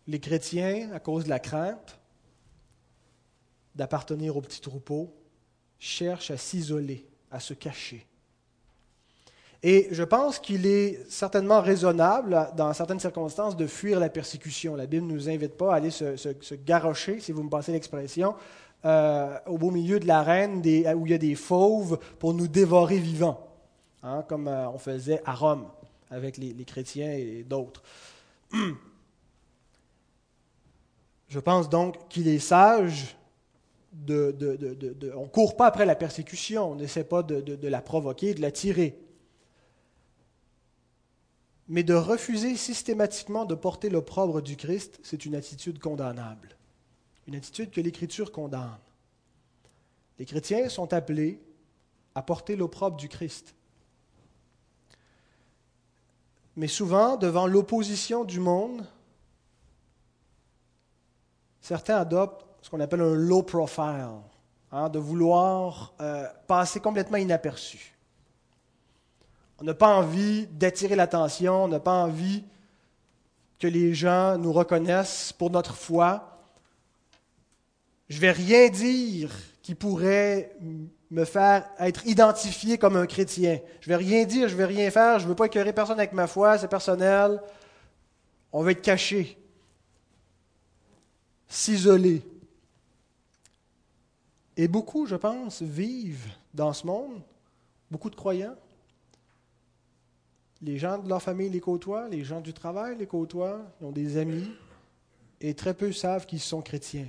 les 0.09 0.19
chrétiens, 0.19 0.91
à 0.93 0.99
cause 0.99 1.23
de 1.23 1.29
la 1.29 1.39
crainte 1.39 2.01
d'appartenir 3.77 4.37
au 4.37 4.41
petit 4.41 4.61
troupeau, 4.61 5.15
cherchent 5.79 6.33
à 6.33 6.37
s'isoler, 6.37 7.07
à 7.31 7.39
se 7.39 7.55
cacher. 7.55 8.05
Et 9.63 9.87
je 9.93 10.03
pense 10.03 10.41
qu'il 10.41 10.67
est 10.67 11.09
certainement 11.09 11.61
raisonnable, 11.61 12.51
dans 12.57 12.73
certaines 12.73 12.99
circonstances, 12.99 13.57
de 13.57 13.69
fuir 13.69 14.01
la 14.01 14.09
persécution. 14.09 14.75
La 14.75 14.87
Bible 14.87 15.07
ne 15.07 15.13
nous 15.13 15.29
invite 15.29 15.57
pas 15.57 15.73
à 15.73 15.77
aller 15.77 15.93
se, 15.93 16.17
se, 16.17 16.55
garrocher, 16.57 17.21
si 17.21 17.31
vous 17.31 17.45
me 17.45 17.51
passez 17.51 17.71
l'expression, 17.71 18.35
euh, 18.85 19.39
au 19.47 19.59
beau 19.59 19.71
milieu 19.71 20.01
de 20.01 20.09
l'arène 20.09 20.59
où 20.59 21.07
il 21.07 21.11
y 21.13 21.15
a 21.15 21.19
des 21.19 21.37
fauves 21.37 22.01
pour 22.19 22.35
nous 22.35 22.49
dévorer 22.49 22.99
vivants, 22.99 23.47
hein, 24.03 24.25
comme 24.29 24.49
euh, 24.49 24.69
on 24.71 24.79
faisait 24.79 25.23
à 25.25 25.35
Rome 25.35 25.69
avec 26.11 26.37
les 26.37 26.65
chrétiens 26.65 27.13
et 27.13 27.45
d'autres. 27.45 27.85
Je 31.29 31.39
pense 31.41 31.69
donc 31.69 32.09
qu'il 32.09 32.29
est 32.29 32.39
sage 32.39 33.17
de, 33.93 35.13
on 35.17 35.23
ne 35.23 35.29
court 35.29 35.57
pas 35.57 35.67
après 35.67 35.87
la 35.87 35.97
persécution, 35.97 36.73
on 36.73 36.77
n'essaie 36.77 37.05
pas 37.05 37.23
de, 37.23 37.69
la 37.69 37.81
provoquer, 37.81 38.35
de 38.35 38.41
la 38.41 38.51
tirer. 38.51 38.99
Mais 41.69 41.83
de 41.83 41.95
refuser 41.95 42.57
systématiquement 42.57 43.45
de 43.45 43.57
porter 43.57 43.91
l'opprobre 43.91 44.41
du 44.41 44.57
Christ, 44.57 45.01
c'est 45.03 45.25
une 45.25 45.35
attitude 45.35 45.81
condamnable, 45.81 46.57
une 47.27 47.35
attitude 47.35 47.71
que 47.71 47.81
l'Écriture 47.81 48.31
condamne. 48.31 48.79
Les 50.19 50.27
chrétiens 50.27 50.69
sont 50.69 50.93
appelés 50.93 51.41
à 52.15 52.23
porter 52.23 52.55
l'opprobre 52.57 52.97
du 52.97 53.09
Christ. 53.09 53.55
Mais 56.57 56.69
souvent, 56.69 57.17
devant 57.17 57.47
l'opposition 57.47 58.25
du 58.25 58.41
monde, 58.41 58.85
certains 61.61 61.99
adoptent 61.99 62.47
ce 62.63 62.71
qu'on 62.71 62.81
appelle 62.81 63.03
un 63.03 63.15
low 63.15 63.43
profile, 63.43 64.09
hein, 64.73 64.89
de 64.89 64.99
vouloir 64.99 65.93
euh, 66.01 66.27
passer 66.47 66.81
complètement 66.81 67.19
inaperçu. 67.19 67.95
On 69.59 69.65
n'a 69.65 69.75
pas 69.75 69.95
envie 69.95 70.47
d'attirer 70.49 70.97
l'attention, 70.97 71.65
on 71.65 71.69
n'a 71.69 71.81
pas 71.81 71.93
envie 72.05 72.43
que 73.59 73.67
les 73.67 73.95
gens 73.95 74.37
nous 74.37 74.53
reconnaissent 74.53 75.33
pour 75.33 75.51
notre 75.51 75.75
foi. 75.75 76.41
Je 78.09 78.17
ne 78.17 78.21
vais 78.21 78.33
rien 78.33 78.69
dire 78.69 79.31
qui 79.63 79.75
pourrait 79.75 80.57
me 81.11 81.25
faire 81.25 81.69
être 81.79 82.07
identifié 82.07 82.79
comme 82.79 82.97
un 82.97 83.07
chrétien. 83.07 83.61
Je 83.81 83.91
ne 83.91 83.97
vais 83.97 84.05
rien 84.05 84.25
dire, 84.25 84.49
je 84.49 84.55
ne 84.55 84.59
vais 84.59 84.65
rien 84.65 84.91
faire, 84.91 85.19
je 85.19 85.25
ne 85.25 85.29
veux 85.29 85.37
pas 85.37 85.47
écœurer 85.47 85.73
personne 85.73 85.99
avec 85.99 86.13
ma 86.13 86.27
foi, 86.27 86.59
c'est 86.59 86.69
personnel. 86.69 87.41
On 88.53 88.63
va 88.63 88.73
être 88.73 88.83
caché, 88.83 89.39
s'isoler. 91.49 92.23
Et 94.57 94.69
beaucoup, 94.69 95.07
je 95.07 95.17
pense, 95.17 95.63
vivent 95.63 96.29
dans 96.55 96.73
ce 96.73 96.87
monde, 96.87 97.21
beaucoup 97.91 98.11
de 98.11 98.17
croyants, 98.17 98.57
les 100.63 100.79
gens 100.79 100.99
de 100.99 101.09
leur 101.09 101.23
famille 101.23 101.51
les 101.51 101.61
côtoient, 101.61 102.09
les 102.09 102.25
gens 102.25 102.41
du 102.41 102.55
travail 102.55 102.97
les 102.97 103.07
côtoient, 103.07 103.61
ils 103.81 103.87
ont 103.87 103.93
des 103.93 104.17
amis, 104.17 104.51
et 105.41 105.55
très 105.55 105.75
peu 105.75 105.93
savent 105.93 106.27
qu'ils 106.27 106.41
sont 106.41 106.63
chrétiens. 106.63 107.09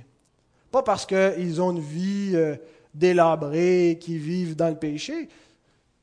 Pas 0.70 0.82
parce 0.82 1.06
qu'ils 1.06 1.62
ont 1.62 1.72
une 1.72 1.80
vie 1.80 2.32
euh, 2.34 2.56
délabrée, 2.98 3.98
qu'ils 4.00 4.18
vivent 4.18 4.56
dans 4.56 4.68
le 4.68 4.78
péché, 4.78 5.28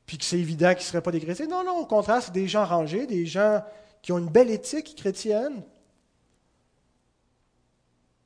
puis 0.05 0.17
que 0.17 0.23
c'est 0.23 0.39
évident 0.39 0.69
qu'ils 0.69 0.79
ne 0.79 0.83
seraient 0.83 1.01
pas 1.01 1.11
des 1.11 1.19
chrétiens. 1.19 1.47
Non, 1.47 1.63
non, 1.63 1.79
au 1.79 1.85
contraire, 1.85 2.21
c'est 2.21 2.31
des 2.31 2.47
gens 2.47 2.65
rangés, 2.65 3.05
des 3.05 3.25
gens 3.25 3.63
qui 4.01 4.11
ont 4.11 4.17
une 4.17 4.29
belle 4.29 4.49
éthique 4.49 4.95
chrétienne, 4.95 5.63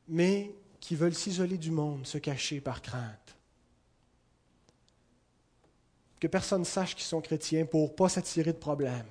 mais 0.08 0.54
qui 0.80 0.96
veulent 0.96 1.16
s'isoler 1.16 1.58
du 1.58 1.72
monde, 1.72 2.06
se 2.06 2.18
cacher 2.18 2.62
par 2.62 2.82
crainte. 2.82 3.36
Que 6.20 6.28
personne 6.28 6.66
sache 6.66 6.96
qu'ils 6.96 7.06
sont 7.06 7.22
chrétiens 7.22 7.66
pour 7.66 7.90
ne 7.90 7.94
pas 7.94 8.10
s'attirer 8.10 8.52
de 8.52 8.58
problèmes. 8.58 9.06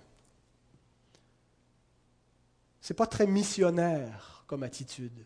Ce 2.81 2.92
n'est 2.92 2.97
pas 2.97 3.07
très 3.07 3.27
missionnaire 3.27 4.44
comme 4.47 4.62
attitude. 4.62 5.25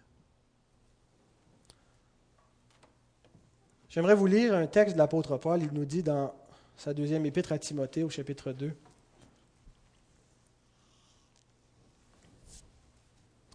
J'aimerais 3.93 4.15
vous 4.15 4.27
lire 4.27 4.55
un 4.55 4.67
texte 4.67 4.95
de 4.95 4.99
l'apôtre 4.99 5.37
Paul. 5.37 5.63
Il 5.63 5.71
nous 5.75 5.85
dit 5.85 6.03
dans 6.03 6.33
sa 6.79 6.95
deuxième 6.95 7.27
épître 7.27 7.53
à 7.53 7.59
Timothée 7.59 8.03
au 8.03 8.09
chapitre 8.09 8.53
2, 8.53 8.73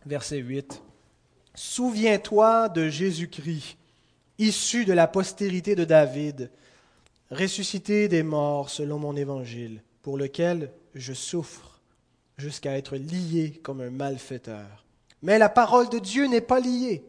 verset 0.06 0.38
8. 0.38 0.84
Souviens-toi 1.56 2.70
de 2.70 2.88
Jésus-Christ, 2.88 3.78
issu 4.38 4.86
de 4.86 4.94
la 4.94 5.08
postérité 5.08 5.74
de 5.74 5.86
David, 5.86 6.52
ressuscité 7.32 8.08
des 8.08 8.22
morts 8.22 8.70
selon 8.70 9.00
mon 9.00 9.16
évangile, 9.16 9.82
pour 10.04 10.20
lequel 10.20 10.72
je 10.94 11.14
souffre 11.14 11.82
jusqu'à 12.38 12.78
être 12.78 12.96
lié 12.96 13.60
comme 13.64 13.82
un 13.82 13.90
malfaiteur. 13.90 14.86
Mais 15.24 15.40
la 15.40 15.50
parole 15.50 15.90
de 15.90 15.98
Dieu 15.98 16.28
n'est 16.28 16.42
pas 16.42 16.60
liée. 16.60 17.04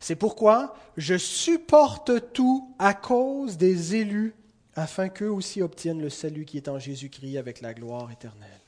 C'est 0.00 0.16
pourquoi 0.16 0.76
je 0.96 1.16
supporte 1.16 2.32
tout 2.32 2.74
à 2.78 2.94
cause 2.94 3.56
des 3.56 3.96
élus, 3.96 4.34
afin 4.74 5.08
qu'eux 5.08 5.30
aussi 5.30 5.60
obtiennent 5.60 6.00
le 6.00 6.10
salut 6.10 6.44
qui 6.44 6.56
est 6.56 6.68
en 6.68 6.78
Jésus-Christ 6.78 7.36
avec 7.36 7.60
la 7.60 7.74
gloire 7.74 8.10
éternelle. 8.10 8.60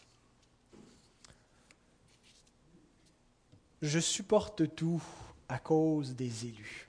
Je 3.83 3.99
supporte 4.01 4.75
tout 4.75 5.03
à 5.49 5.59
cause 5.59 6.15
des 6.15 6.47
élus. 6.47 6.89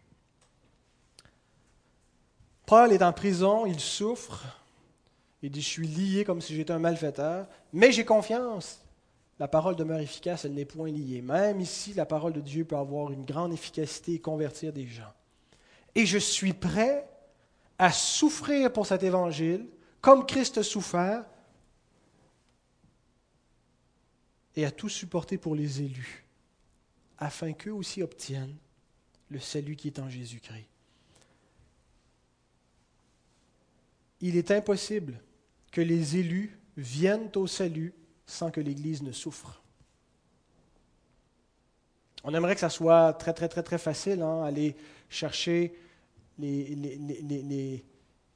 Paul 2.65 2.91
est 2.91 3.04
en 3.04 3.13
prison, 3.13 3.65
il 3.65 3.80
souffre, 3.80 4.45
il 5.41 5.51
dit, 5.51 5.62
je 5.62 5.67
suis 5.67 5.88
lié 5.88 6.23
comme 6.23 6.41
si 6.41 6.56
j'étais 6.56 6.71
un 6.71 6.80
malfaiteur, 6.80 7.47
mais 7.73 7.91
j'ai 7.91 8.06
confiance. 8.06 8.80
La 9.41 9.47
parole 9.47 9.75
demeure 9.75 9.97
efficace, 9.97 10.45
elle 10.45 10.54
n'est 10.54 10.65
point 10.65 10.91
liée. 10.91 11.23
Même 11.23 11.62
ici, 11.62 11.95
la 11.95 12.06
parole 12.06 12.32
de 12.32 12.41
Dieu 12.41 12.63
peut 12.63 12.75
avoir 12.75 13.12
une 13.12 13.25
grande 13.25 13.51
efficacité 13.51 14.13
et 14.13 14.19
convertir 14.19 14.71
des 14.71 14.86
gens. 14.86 15.12
Et 15.95 16.06
je 16.06 16.19
suis 16.19 16.54
prêt 16.54 17.10
à 17.80 17.91
souffrir 17.91 18.71
pour 18.71 18.86
cet 18.86 19.01
évangile, 19.01 19.65
comme 19.99 20.27
Christ 20.27 20.60
a 20.60 20.63
souffert, 20.63 21.25
et 24.56 24.63
à 24.63 24.69
tout 24.69 24.89
supporter 24.89 25.39
pour 25.39 25.56
les 25.56 25.82
élus 25.82 26.23
afin 27.17 27.51
qu'eux 27.54 27.73
aussi 27.73 28.04
obtiennent 28.04 28.58
le 29.32 29.39
salut 29.39 29.75
qui 29.75 29.88
est 29.88 29.97
en 29.97 30.08
Jésus-Christ. 30.08 30.69
Il 34.19 34.36
est 34.36 34.51
impossible 34.51 35.19
que 35.71 35.82
les 35.82 36.17
élus 36.17 36.60
viennent 36.77 37.32
au 37.36 37.47
salut 37.47 37.95
sans 38.31 38.51
que 38.51 38.61
l'Église 38.61 39.03
ne 39.03 39.11
souffre. 39.11 39.61
On 42.23 42.33
aimerait 42.33 42.53
que 42.53 42.61
ça 42.61 42.69
soit 42.69 43.13
très, 43.13 43.33
très, 43.33 43.47
très, 43.47 43.63
très 43.63 43.77
facile, 43.77 44.21
hein, 44.21 44.43
aller 44.43 44.75
chercher 45.09 45.73
les, 46.37 46.75
les, 46.75 47.83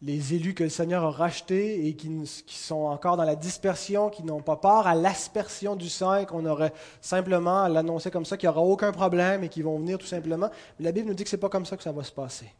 les 0.01 0.33
élus 0.33 0.53
que 0.53 0.63
le 0.63 0.69
Seigneur 0.69 1.03
a 1.03 1.11
rachetés 1.11 1.87
et 1.87 1.95
qui, 1.95 2.09
sont 2.47 2.75
encore 2.75 3.17
dans 3.17 3.23
la 3.23 3.35
dispersion, 3.35 4.09
qui 4.09 4.23
n'ont 4.23 4.41
pas 4.41 4.57
part 4.57 4.87
à 4.87 4.93
l'aspersion 4.93 5.75
du 5.75 5.89
sang, 5.89 6.25
qu'on 6.25 6.45
aurait 6.45 6.73
simplement 7.01 7.63
à 7.63 7.69
l'annoncer 7.69 8.11
comme 8.11 8.25
ça, 8.25 8.37
qu'il 8.37 8.47
n'y 8.47 8.55
aura 8.55 8.61
aucun 8.61 8.91
problème 8.91 9.43
et 9.43 9.49
qu'ils 9.49 9.63
vont 9.63 9.79
venir 9.79 9.97
tout 9.97 10.05
simplement. 10.05 10.49
Mais 10.77 10.85
la 10.85 10.91
Bible 10.91 11.07
nous 11.07 11.13
dit 11.13 11.23
que 11.23 11.29
ce 11.29 11.35
n'est 11.35 11.39
pas 11.39 11.49
comme 11.49 11.65
ça 11.65 11.77
que 11.77 11.83
ça 11.83 11.91
va 11.91 12.03
se 12.03 12.11
passer. 12.11 12.51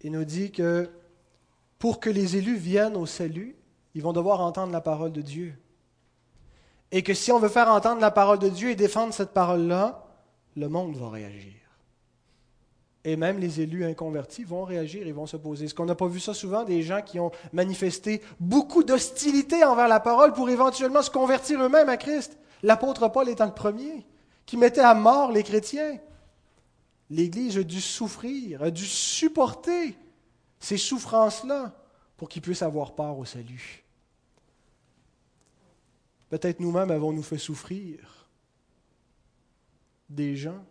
Il 0.00 0.12
nous 0.12 0.24
dit 0.24 0.52
que 0.52 0.88
pour 1.78 2.00
que 2.00 2.08
les 2.08 2.36
élus 2.36 2.56
viennent 2.56 2.96
au 2.96 3.06
salut, 3.06 3.56
ils 3.94 4.02
vont 4.02 4.12
devoir 4.12 4.40
entendre 4.40 4.72
la 4.72 4.80
parole 4.80 5.12
de 5.12 5.22
Dieu. 5.22 5.54
Et 6.90 7.02
que 7.02 7.14
si 7.14 7.32
on 7.32 7.38
veut 7.38 7.48
faire 7.48 7.68
entendre 7.68 8.00
la 8.00 8.10
parole 8.10 8.38
de 8.38 8.48
Dieu 8.48 8.70
et 8.70 8.76
défendre 8.76 9.12
cette 9.12 9.32
parole-là, 9.32 10.06
le 10.56 10.68
monde 10.68 10.96
va 10.96 11.10
réagir. 11.10 11.54
Et 13.04 13.16
même 13.16 13.38
les 13.38 13.60
élus 13.60 13.84
inconvertis 13.84 14.44
vont 14.44 14.64
réagir 14.64 15.06
et 15.06 15.12
vont 15.12 15.26
s'opposer. 15.26 15.66
Est-ce 15.66 15.74
qu'on 15.74 15.86
n'a 15.86 15.94
pas 15.94 16.08
vu 16.08 16.20
ça 16.20 16.34
souvent, 16.34 16.64
des 16.64 16.82
gens 16.82 17.00
qui 17.00 17.20
ont 17.20 17.30
manifesté 17.52 18.22
beaucoup 18.40 18.82
d'hostilité 18.82 19.64
envers 19.64 19.88
la 19.88 20.00
parole 20.00 20.32
pour 20.32 20.50
éventuellement 20.50 21.02
se 21.02 21.10
convertir 21.10 21.62
eux-mêmes 21.62 21.88
à 21.88 21.96
Christ? 21.96 22.38
L'apôtre 22.62 23.08
Paul 23.08 23.28
étant 23.28 23.46
le 23.46 23.54
premier, 23.54 24.04
qui 24.44 24.56
mettait 24.56 24.80
à 24.80 24.94
mort 24.94 25.30
les 25.30 25.42
chrétiens. 25.42 25.98
L'Église 27.08 27.56
a 27.56 27.62
dû 27.62 27.80
souffrir, 27.80 28.62
a 28.62 28.70
dû 28.70 28.84
supporter 28.84 29.96
ces 30.58 30.76
souffrances-là 30.76 31.72
pour 32.18 32.28
qu'ils 32.28 32.42
puissent 32.42 32.62
avoir 32.62 32.94
part 32.94 33.16
au 33.16 33.24
salut. 33.24 33.84
Peut-être 36.28 36.60
nous-mêmes 36.60 36.90
avons-nous 36.90 37.22
fait 37.22 37.38
souffrir 37.38 38.28
des 40.10 40.36
gens 40.36 40.62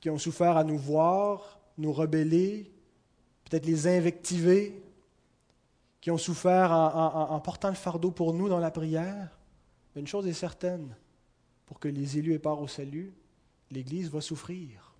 qui 0.00 0.10
ont 0.10 0.18
souffert 0.18 0.56
à 0.56 0.64
nous 0.64 0.78
voir, 0.78 1.58
nous 1.78 1.92
rebeller, 1.92 2.70
peut-être 3.44 3.66
les 3.66 3.88
invectiver, 3.88 4.80
qui 6.00 6.10
ont 6.10 6.18
souffert 6.18 6.70
en, 6.70 7.40
portant 7.40 7.70
le 7.70 7.74
fardeau 7.74 8.10
pour 8.10 8.34
nous 8.34 8.48
dans 8.48 8.60
la 8.60 8.70
prière. 8.70 9.36
Mais 9.94 10.02
une 10.02 10.06
chose 10.06 10.26
est 10.26 10.34
certaine, 10.34 10.94
pour 11.66 11.80
que 11.80 11.88
les 11.88 12.18
élus 12.18 12.34
aient 12.34 12.38
part 12.38 12.60
au 12.60 12.68
salut, 12.68 13.12
l'Église 13.70 14.10
va 14.10 14.20
souffrir, 14.20 14.92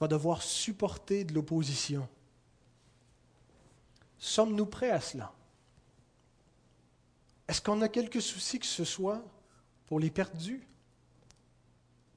va 0.00 0.08
devoir 0.08 0.42
supporter 0.42 1.24
de 1.24 1.34
l'opposition. 1.34 2.08
Sommes-nous 4.24 4.66
prêts 4.66 4.92
à 4.92 5.00
cela? 5.00 5.32
Est-ce 7.48 7.60
qu'on 7.60 7.82
a 7.82 7.88
quelques 7.88 8.22
soucis 8.22 8.60
que 8.60 8.66
ce 8.66 8.84
soit 8.84 9.20
pour 9.88 9.98
les 9.98 10.10
perdus? 10.10 10.62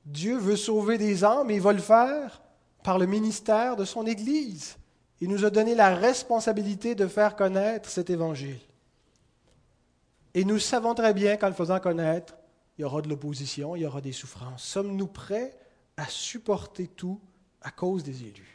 Dieu 0.06 0.38
veut 0.38 0.56
sauver 0.56 1.00
des 1.00 1.24
âmes 1.24 1.50
et 1.50 1.56
il 1.56 1.62
va 1.62 1.74
le 1.74 1.82
faire 1.82 2.44
par 2.84 3.00
le 3.00 3.08
ministère 3.08 3.76
de 3.76 3.86
son 3.86 4.06
Église. 4.06 4.78
Il 5.20 5.30
nous 5.30 5.46
a 5.46 5.50
donné 5.50 5.74
la 5.74 5.96
responsabilité 5.96 6.94
de 6.94 7.08
faire 7.08 7.36
connaître 7.36 7.90
cet 7.90 8.12
évangile. 8.12 8.62
Et 10.36 10.46
nous 10.46 10.60
savons 10.60 10.94
très 10.94 11.16
bien 11.16 11.38
qu'en 11.38 11.48
le 11.48 11.56
faisant 11.56 11.80
connaître, 11.80 12.36
il 12.78 12.84
y 12.84 12.86
aura 12.86 13.02
de 13.02 13.10
l'opposition, 13.10 13.76
il 13.76 13.82
y 13.82 13.86
aura 13.88 14.02
des 14.02 14.12
souffrances. 14.12 14.64
Sommes-nous 14.64 15.08
prêts 15.08 15.58
à 15.98 16.06
supporter 16.06 16.88
tout 16.88 17.20
à 17.62 17.72
cause 17.72 18.04
des 18.04 18.26
élus? 18.26 18.55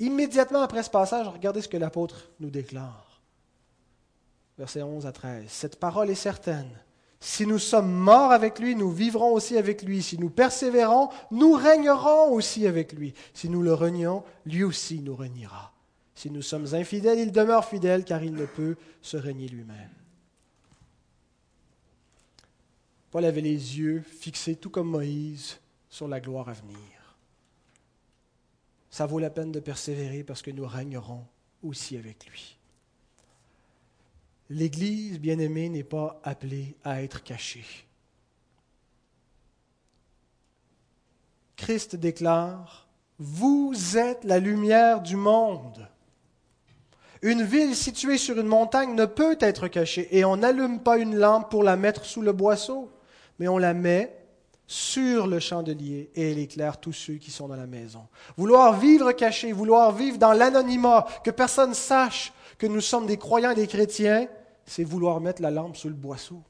Immédiatement 0.00 0.62
après 0.62 0.82
ce 0.82 0.90
passage, 0.90 1.28
regardez 1.28 1.60
ce 1.60 1.68
que 1.68 1.76
l'apôtre 1.76 2.30
nous 2.40 2.50
déclare. 2.50 3.20
versets 4.56 4.82
11 4.82 5.06
à 5.06 5.12
13. 5.12 5.44
Cette 5.48 5.78
parole 5.78 6.10
est 6.10 6.14
certaine. 6.14 6.70
Si 7.20 7.46
nous 7.46 7.58
sommes 7.58 7.92
morts 7.92 8.32
avec 8.32 8.58
lui, 8.58 8.74
nous 8.74 8.90
vivrons 8.90 9.34
aussi 9.34 9.58
avec 9.58 9.82
lui. 9.82 10.02
Si 10.02 10.18
nous 10.18 10.30
persévérons, 10.30 11.10
nous 11.30 11.52
régnerons 11.52 12.32
aussi 12.32 12.66
avec 12.66 12.94
lui. 12.94 13.12
Si 13.34 13.50
nous 13.50 13.62
le 13.62 13.74
renions, 13.74 14.24
lui 14.46 14.64
aussi 14.64 15.00
nous 15.00 15.14
reniera. 15.14 15.70
Si 16.14 16.30
nous 16.30 16.40
sommes 16.40 16.74
infidèles, 16.74 17.18
il 17.18 17.30
demeure 17.30 17.66
fidèle 17.66 18.04
car 18.04 18.22
il 18.22 18.32
ne 18.32 18.46
peut 18.46 18.76
se 19.02 19.18
régner 19.18 19.48
lui-même. 19.48 19.90
Paul 23.10 23.26
avait 23.26 23.40
les 23.42 23.78
yeux 23.78 24.02
fixés, 24.02 24.56
tout 24.56 24.70
comme 24.70 24.88
Moïse, 24.88 25.58
sur 25.90 26.08
la 26.08 26.20
gloire 26.20 26.48
à 26.48 26.52
venir. 26.54 26.99
Ça 28.90 29.06
vaut 29.06 29.20
la 29.20 29.30
peine 29.30 29.52
de 29.52 29.60
persévérer 29.60 30.24
parce 30.24 30.42
que 30.42 30.50
nous 30.50 30.66
régnerons 30.66 31.24
aussi 31.62 31.96
avec 31.96 32.26
lui. 32.26 32.58
L'Église, 34.50 35.20
bien-aimée, 35.20 35.68
n'est 35.68 35.84
pas 35.84 36.20
appelée 36.24 36.76
à 36.82 37.02
être 37.02 37.22
cachée. 37.22 37.64
Christ 41.54 41.94
déclare, 41.94 42.88
Vous 43.18 43.96
êtes 43.96 44.24
la 44.24 44.40
lumière 44.40 45.02
du 45.02 45.14
monde. 45.14 45.86
Une 47.22 47.42
ville 47.42 47.76
située 47.76 48.18
sur 48.18 48.38
une 48.40 48.46
montagne 48.46 48.94
ne 48.94 49.04
peut 49.04 49.36
être 49.40 49.68
cachée 49.68 50.08
et 50.16 50.24
on 50.24 50.38
n'allume 50.38 50.80
pas 50.80 50.96
une 50.96 51.16
lampe 51.16 51.50
pour 51.50 51.62
la 51.62 51.76
mettre 51.76 52.06
sous 52.06 52.22
le 52.22 52.32
boisseau, 52.32 52.90
mais 53.38 53.46
on 53.46 53.58
la 53.58 53.74
met 53.74 54.19
sur 54.70 55.26
le 55.26 55.40
chandelier 55.40 56.12
et 56.14 56.30
elle 56.30 56.38
éclaire 56.38 56.78
tous 56.78 56.92
ceux 56.92 57.14
qui 57.14 57.32
sont 57.32 57.48
dans 57.48 57.56
la 57.56 57.66
maison. 57.66 58.06
Vouloir 58.36 58.78
vivre 58.78 59.10
caché, 59.10 59.50
vouloir 59.50 59.90
vivre 59.90 60.16
dans 60.16 60.32
l'anonymat, 60.32 61.08
que 61.24 61.32
personne 61.32 61.74
sache 61.74 62.32
que 62.56 62.68
nous 62.68 62.80
sommes 62.80 63.06
des 63.06 63.16
croyants 63.16 63.50
et 63.50 63.56
des 63.56 63.66
chrétiens, 63.66 64.28
c'est 64.64 64.84
vouloir 64.84 65.20
mettre 65.20 65.42
la 65.42 65.50
lampe 65.50 65.76
sur 65.76 65.88
le 65.88 65.96
boisseau. 65.96 66.40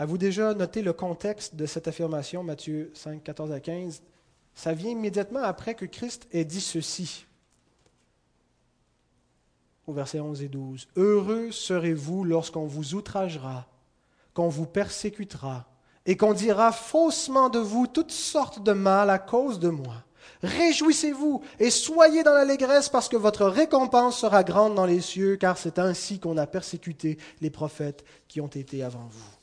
Avez-vous 0.00 0.18
déjà 0.18 0.54
noté 0.54 0.82
le 0.82 0.92
contexte 0.92 1.54
de 1.54 1.66
cette 1.66 1.86
affirmation, 1.86 2.42
Matthieu 2.42 2.90
5, 2.92 3.22
14 3.22 3.52
à 3.52 3.60
15 3.60 4.02
Ça 4.52 4.72
vient 4.72 4.90
immédiatement 4.90 5.44
après 5.44 5.76
que 5.76 5.84
Christ 5.84 6.26
ait 6.32 6.44
dit 6.44 6.60
ceci, 6.60 7.24
au 9.86 9.92
verset 9.92 10.20
11 10.20 10.42
et 10.42 10.48
12. 10.48 10.88
Heureux 10.96 11.50
serez-vous 11.50 12.24
lorsqu'on 12.24 12.66
vous 12.66 12.94
outragera, 12.94 13.66
qu'on 14.34 14.48
vous 14.48 14.66
persécutera, 14.66 15.66
et 16.06 16.16
qu'on 16.16 16.32
dira 16.32 16.72
faussement 16.72 17.48
de 17.48 17.58
vous 17.58 17.86
toutes 17.86 18.12
sortes 18.12 18.62
de 18.62 18.72
mal 18.72 19.10
à 19.10 19.18
cause 19.18 19.58
de 19.58 19.68
moi. 19.68 20.04
Réjouissez-vous 20.42 21.42
et 21.60 21.70
soyez 21.70 22.24
dans 22.24 22.32
l'allégresse 22.32 22.88
parce 22.88 23.08
que 23.08 23.16
votre 23.16 23.46
récompense 23.46 24.18
sera 24.18 24.42
grande 24.42 24.74
dans 24.74 24.86
les 24.86 25.00
cieux, 25.00 25.36
car 25.36 25.56
c'est 25.56 25.78
ainsi 25.78 26.18
qu'on 26.18 26.36
a 26.36 26.46
persécuté 26.46 27.18
les 27.40 27.50
prophètes 27.50 28.04
qui 28.26 28.40
ont 28.40 28.48
été 28.48 28.82
avant 28.82 29.08
vous. 29.10 29.36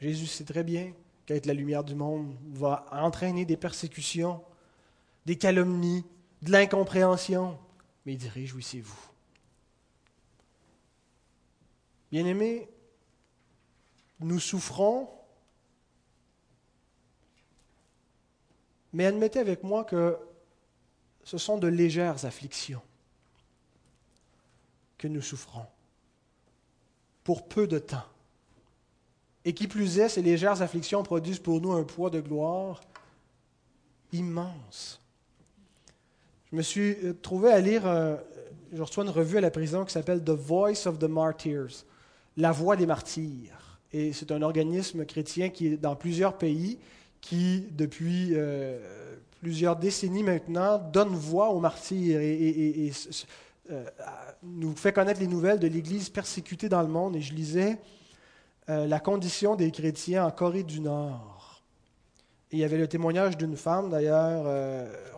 Jésus 0.00 0.26
sait 0.26 0.44
très 0.44 0.64
bien 0.64 0.92
qu'être 1.26 1.46
la 1.46 1.54
lumière 1.54 1.84
du 1.84 1.94
monde 1.94 2.34
va 2.52 2.84
entraîner 2.92 3.44
des 3.44 3.56
persécutions, 3.56 4.42
des 5.24 5.36
calomnies, 5.36 6.04
de 6.42 6.50
l'incompréhension, 6.50 7.56
mais 8.04 8.14
il 8.14 8.18
dit 8.18 8.28
réjouissez-vous. 8.28 8.98
Bien-aimés, 12.10 12.68
nous 14.20 14.40
souffrons 14.40 15.08
Mais 18.92 19.06
admettez 19.06 19.38
avec 19.38 19.62
moi 19.62 19.84
que 19.84 20.18
ce 21.24 21.38
sont 21.38 21.58
de 21.58 21.66
légères 21.66 22.24
afflictions 22.24 22.82
que 24.98 25.08
nous 25.08 25.22
souffrons 25.22 25.66
pour 27.24 27.48
peu 27.48 27.66
de 27.66 27.78
temps. 27.78 28.04
Et 29.44 29.54
qui 29.54 29.66
plus 29.66 29.98
est, 29.98 30.08
ces 30.08 30.22
légères 30.22 30.62
afflictions 30.62 31.02
produisent 31.02 31.40
pour 31.40 31.60
nous 31.60 31.72
un 31.72 31.82
poids 31.82 32.10
de 32.10 32.20
gloire 32.20 32.80
immense. 34.12 35.01
Je 36.52 36.58
me 36.58 36.62
suis 36.62 36.96
euh, 37.02 37.14
trouvé 37.14 37.50
à 37.50 37.60
lire, 37.60 37.86
euh, 37.86 38.14
je 38.74 38.82
reçois 38.82 39.04
une 39.04 39.10
revue 39.10 39.38
à 39.38 39.40
la 39.40 39.50
prison 39.50 39.86
qui 39.86 39.92
s'appelle 39.92 40.22
The 40.22 40.30
Voice 40.30 40.86
of 40.86 40.98
the 40.98 41.04
Martyrs, 41.04 41.86
La 42.36 42.52
Voix 42.52 42.76
des 42.76 42.84
Martyrs. 42.84 43.78
Et 43.90 44.12
c'est 44.12 44.30
un 44.32 44.42
organisme 44.42 45.06
chrétien 45.06 45.48
qui 45.48 45.68
est 45.68 45.76
dans 45.78 45.96
plusieurs 45.96 46.36
pays 46.36 46.78
qui, 47.22 47.68
depuis 47.70 48.32
euh, 48.32 48.78
plusieurs 49.40 49.76
décennies 49.76 50.22
maintenant, 50.22 50.78
donne 50.78 51.14
voix 51.14 51.48
aux 51.50 51.60
martyrs 51.60 52.20
et, 52.20 52.92
nous 54.42 54.76
fait 54.76 54.92
connaître 54.92 55.20
les 55.20 55.28
nouvelles 55.28 55.58
de 55.58 55.68
l'Église 55.68 56.10
persécutée 56.10 56.68
dans 56.68 56.82
le 56.82 56.88
monde. 56.88 57.16
Et 57.16 57.22
je 57.22 57.32
lisais 57.32 57.78
la 58.68 59.00
condition 59.00 59.56
des 59.56 59.70
chrétiens 59.70 60.26
en 60.26 60.30
Corée 60.30 60.64
du 60.64 60.80
Nord. 60.80 61.41
Il 62.52 62.58
y 62.58 62.64
avait 62.64 62.78
le 62.78 62.86
témoignage 62.86 63.36
d'une 63.36 63.56
femme, 63.56 63.90
d'ailleurs, 63.90 64.46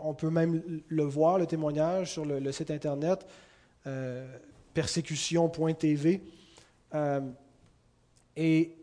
on 0.03 0.15
peut 0.15 0.31
même 0.31 0.63
le 0.87 1.03
voir, 1.03 1.39
le 1.39 1.47
témoignage, 1.47 2.13
sur 2.13 2.25
le, 2.25 2.53
site 2.53 2.71
internet 2.71 3.27
persécution.tv. 4.73 6.23
et 8.37 8.77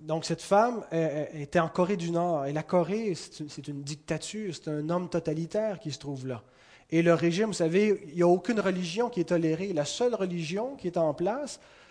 donc 0.00 0.24
cette 0.24 0.42
femme 0.42 0.84
était 0.92 1.58
en 1.58 1.68
Corée 1.68 1.96
du 1.96 2.10
Nord. 2.10 2.46
Et 2.46 2.52
la 2.52 2.62
Corée, 2.62 3.14
c'est 3.14 3.68
une 3.68 3.82
dictature, 3.82 4.54
c'est 4.54 4.68
un 4.68 4.88
homme 4.90 5.08
totalitaire 5.08 5.80
qui 5.80 5.90
se 5.90 5.98
trouve 5.98 6.26
là. 6.26 6.42
Et 6.90 7.02
le 7.02 7.12
régime, 7.12 7.46
vous 7.46 7.52
savez, 7.52 8.00
il 8.08 8.14
n'y 8.14 8.22
a 8.22 8.28
aucune 8.28 8.60
religion 8.60 9.10
qui 9.10 9.20
est 9.20 9.24
tolérée. 9.24 9.72
La 9.72 9.84
seule 9.84 10.14
religion 10.14 10.74
qui 10.76 10.86
est 10.86 10.96
en 10.96 11.12
place, 11.12 11.60
euh, 11.60 11.87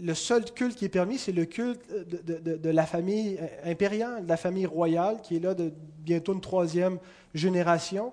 le 0.00 0.14
seul 0.14 0.44
culte 0.52 0.76
qui 0.76 0.84
est 0.84 0.90
permis, 0.90 1.18
c'est 1.18 1.32
le 1.32 1.44
culte 1.44 1.80
de, 1.90 2.70
la 2.70 2.86
famille 2.86 3.38
impériale, 3.64 4.24
de 4.24 4.28
la 4.28 4.36
famille 4.36 4.66
royale, 4.66 5.20
qui 5.22 5.36
est 5.36 5.40
là 5.40 5.54
de 5.54 5.72
bientôt 5.98 6.34
une 6.34 6.40
troisième 6.40 6.98
génération, 7.34 8.12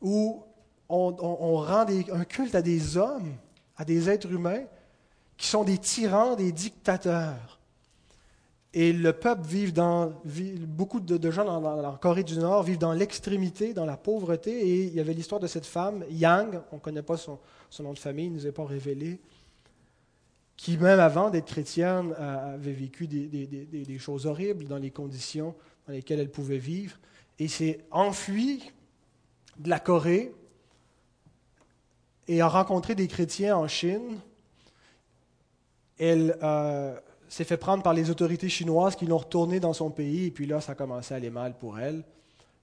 où 0.00 0.42
on, 0.88 1.56
rend 1.56 1.86
un 2.12 2.24
culte 2.24 2.54
à 2.54 2.62
des 2.62 2.96
hommes, 2.96 3.34
à 3.76 3.84
des 3.84 4.08
êtres 4.08 4.30
humains, 4.30 4.64
qui 5.36 5.46
sont 5.46 5.64
des 5.64 5.78
tyrans, 5.78 6.36
des 6.36 6.52
dictateurs. 6.52 7.56
Et 8.72 8.92
le 8.92 9.12
peuple 9.14 9.42
vit 9.46 9.72
dans. 9.72 10.12
beaucoup 10.66 11.00
de, 11.00 11.30
gens 11.30 11.44
dans, 11.44 11.76
la 11.76 11.98
Corée 12.00 12.24
du 12.24 12.36
Nord 12.36 12.62
vivent 12.62 12.78
dans 12.78 12.92
l'extrémité, 12.92 13.72
dans 13.72 13.86
la 13.86 13.96
pauvreté. 13.96 14.50
Et 14.50 14.84
il 14.84 14.94
y 14.94 15.00
avait 15.00 15.14
l'histoire 15.14 15.40
de 15.40 15.46
cette 15.46 15.64
femme, 15.64 16.04
Yang, 16.10 16.60
on 16.72 16.76
ne 16.76 16.80
connaît 16.80 17.02
pas 17.02 17.16
son, 17.16 17.38
nom 17.80 17.94
de 17.94 17.98
famille, 17.98 18.26
il 18.26 18.32
ne 18.32 18.36
nous 18.36 18.46
est 18.46 18.52
pas 18.52 18.66
révélé, 18.66 19.18
qui, 20.56 20.78
même 20.78 21.00
avant 21.00 21.30
d'être 21.30 21.46
chrétienne, 21.46 22.14
avait 22.14 22.72
vécu 22.72 23.06
des, 23.06 23.98
choses 23.98 24.26
horribles 24.26 24.64
dans 24.66 24.78
les 24.78 24.90
conditions 24.90 25.54
dans 25.86 25.92
lesquelles 25.92 26.20
elle 26.20 26.30
pouvait 26.30 26.58
vivre. 26.58 26.96
Et 27.38 27.48
s'est 27.48 27.80
enfuie 27.90 28.72
de 29.58 29.68
la 29.68 29.78
Corée 29.78 30.32
et 32.28 32.40
a 32.40 32.48
rencontré 32.48 32.94
des 32.94 33.06
chrétiens 33.06 33.56
en 33.56 33.68
Chine 33.68 34.18
elle 35.98 36.36
euh, 36.42 36.94
s'est 37.28 37.44
fait 37.44 37.56
prendre 37.56 37.82
par 37.82 37.94
les 37.94 38.10
autorités 38.10 38.48
chinoises 38.48 38.96
qui 38.96 39.06
l'ont 39.06 39.18
retournée 39.18 39.60
dans 39.60 39.72
son 39.72 39.90
pays, 39.90 40.26
et 40.26 40.30
puis 40.30 40.46
là, 40.46 40.60
ça 40.60 40.72
a 40.72 40.74
commencé 40.74 41.14
à 41.14 41.16
aller 41.16 41.30
mal 41.30 41.56
pour 41.56 41.78
elle, 41.78 42.04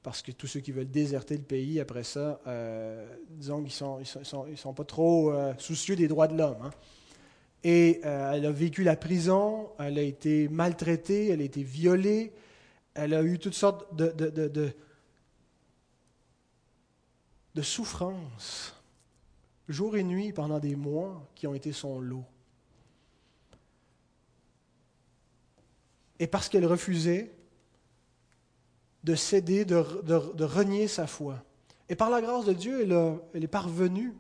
parce 0.04 0.22
que 0.22 0.32
tous 0.32 0.48
ceux 0.48 0.60
qui 0.60 0.72
veulent 0.72 0.90
déserter 0.90 1.38
le 1.38 1.44
pays, 1.44 1.80
après 1.80 2.04
ça, 2.04 2.40
euh, 2.48 3.06
disons 3.30 3.64
qu'ils 3.64 3.88
ne 4.52 4.56
sont, 4.56 4.74
pas 4.74 4.84
trop 4.84 5.32
euh, 5.32 5.54
soucieux 5.58 5.96
des 5.96 6.08
droits 6.08 6.28
de 6.28 6.38
l'homme. 6.38 6.58
Hein. 6.64 6.72
Et 7.64 8.02
elle 8.04 8.46
a 8.46 8.52
vécu 8.52 8.84
la 8.84 8.96
prison, 8.96 9.70
elle 9.80 9.98
a 9.98 10.02
été 10.02 10.50
maltraitée, 10.50 11.30
elle 11.30 11.42
a 11.42 11.46
été 11.46 11.64
violée, 11.64 12.34
elle 12.94 13.14
a 13.14 13.24
eu 13.24 13.40
toutes 13.40 13.54
sortes 13.54 13.96
de, 13.96 14.12
de, 14.12 14.30
de, 14.30 14.48
de, 14.50 14.74
de 17.56 17.62
souffrances, 17.62 18.76
jour 19.70 19.96
et 19.96 20.04
nuit, 20.04 20.34
pendant 20.34 20.60
des 20.60 20.76
mois, 20.76 21.26
qui 21.36 21.48
ont 21.48 21.54
été 21.54 21.72
son 21.72 22.00
lot. 22.00 22.26
et 26.24 26.28
parce 26.28 26.48
qu'elle 26.48 26.66
refusait 26.66 27.34
de 29.04 29.14
céder, 29.14 29.66
de, 29.66 29.76
renier 30.44 30.88
sa 30.88 31.06
foi. 31.06 31.44
Et 31.90 31.96
par 31.96 32.10
la 32.10 32.22
grâce 32.22 32.46
de 32.46 32.54
Dieu, 32.54 32.82
elle, 33.34 33.44
est 33.44 33.48
parvenue 33.48 34.14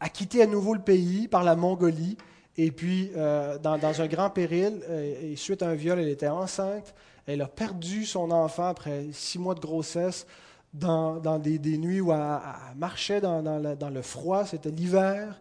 à 0.00 0.08
quitter 0.08 0.42
à 0.42 0.46
nouveau 0.46 0.74
le 0.74 0.80
pays 0.80 1.28
par 1.28 1.44
la 1.44 1.56
Mongolie, 1.56 2.16
et 2.58 2.70
puis 2.70 3.10
euh, 3.16 3.58
dans, 3.58 4.00
un 4.00 4.06
grand 4.06 4.30
péril, 4.30 4.80
euh, 4.88 5.32
et 5.32 5.36
suite 5.36 5.62
à 5.62 5.68
un 5.68 5.74
viol, 5.74 5.98
elle 5.98 6.08
était 6.08 6.28
enceinte, 6.28 6.94
elle 7.26 7.42
a 7.42 7.48
perdu 7.48 8.04
son 8.04 8.30
enfant 8.30 8.68
après 8.68 9.06
six 9.12 9.38
mois 9.38 9.54
de 9.54 9.60
grossesse 9.60 10.26
dans, 10.72 11.38
des, 11.38 11.78
nuits 11.78 12.00
où 12.00 12.12
elle, 12.12 12.40
marchait 12.76 13.20
dans, 13.20 13.42
dans 13.42 13.90
le 13.90 14.02
froid, 14.02 14.44
c'était 14.44 14.70
l'hiver, 14.70 15.40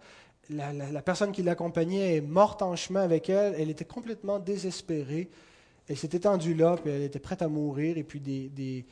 la, 0.50 1.02
personne 1.02 1.32
qui 1.32 1.44
l'accompagnait 1.44 2.18
est 2.18 2.22
morte 2.22 2.62
en 2.62 2.76
chemin 2.76 3.02
avec 3.02 3.30
elle. 3.30 3.56
Elle 3.58 3.70
était 3.70 3.86
complètement 3.86 4.40
désespérée. 4.40 5.30
Elle 5.88 5.98
s'est 5.98 6.10
étendue 6.14 6.54
là, 6.54 6.78
puis 6.82 6.92
elle 6.92 7.04
était 7.04 7.20
prête 7.20 7.42
à 7.42 7.48
mourir. 7.48 7.98
Et 7.98 8.04
puis 8.04 8.20
des, 8.20 8.50
des 8.50 8.86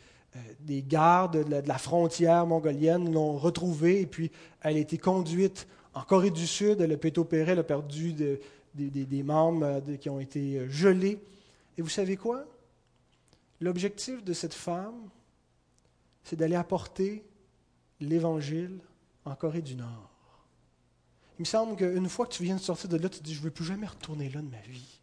gardes 0.68 1.48
de 1.48 1.68
la, 1.68 1.78
frontière 1.78 2.46
mongolienne 2.46 3.12
l'ont 3.12 3.38
retrouvée 3.38 4.02
et 4.02 4.06
puis 4.06 4.32
elle 4.62 4.78
a 4.78 4.80
été 4.80 4.98
conduite 4.98 5.68
en 5.94 6.02
Corée 6.02 6.32
du 6.32 6.48
Sud. 6.48 6.82
Le 6.82 6.98
pétopéré 6.98 7.52
elle 7.52 7.60
a 7.60 7.64
perdu 7.64 8.14
des 8.74 9.24
membres 9.24 9.82
qui 10.00 10.10
ont 10.10 10.20
été 10.20 10.70
gelés. 10.70 11.20
Et 11.78 11.82
vous 11.82 11.90
savez 11.90 12.18
quoi? 12.18 12.46
L'objectif 13.62 14.24
de 14.24 14.34
cette 14.34 14.54
femme, 14.54 15.10
c'est 16.24 16.36
d'aller 16.36 16.56
apporter 16.56 17.24
l'Évangile 18.00 18.80
en 19.26 19.36
Corée 19.36 19.62
du 19.62 19.76
Nord. 19.76 20.10
Il 21.40 21.44
me 21.44 21.46
semble 21.46 21.76
qu'une 21.76 22.10
fois 22.10 22.26
que 22.26 22.34
tu 22.34 22.44
viens 22.44 22.56
de 22.56 22.62
sortir 22.62 22.90
de 22.90 22.98
là, 22.98 23.10
tu 23.10 23.20
te 23.20 23.24
dis, 23.24 23.34
je 23.34 23.40
ne 23.40 23.46
veux 23.46 23.52
plus 23.52 23.66
jamais 23.66 23.88
retourner 23.88 24.30
là 24.30 24.42
de 24.42 24.50
ma 24.50 24.62
vie. 24.62 25.00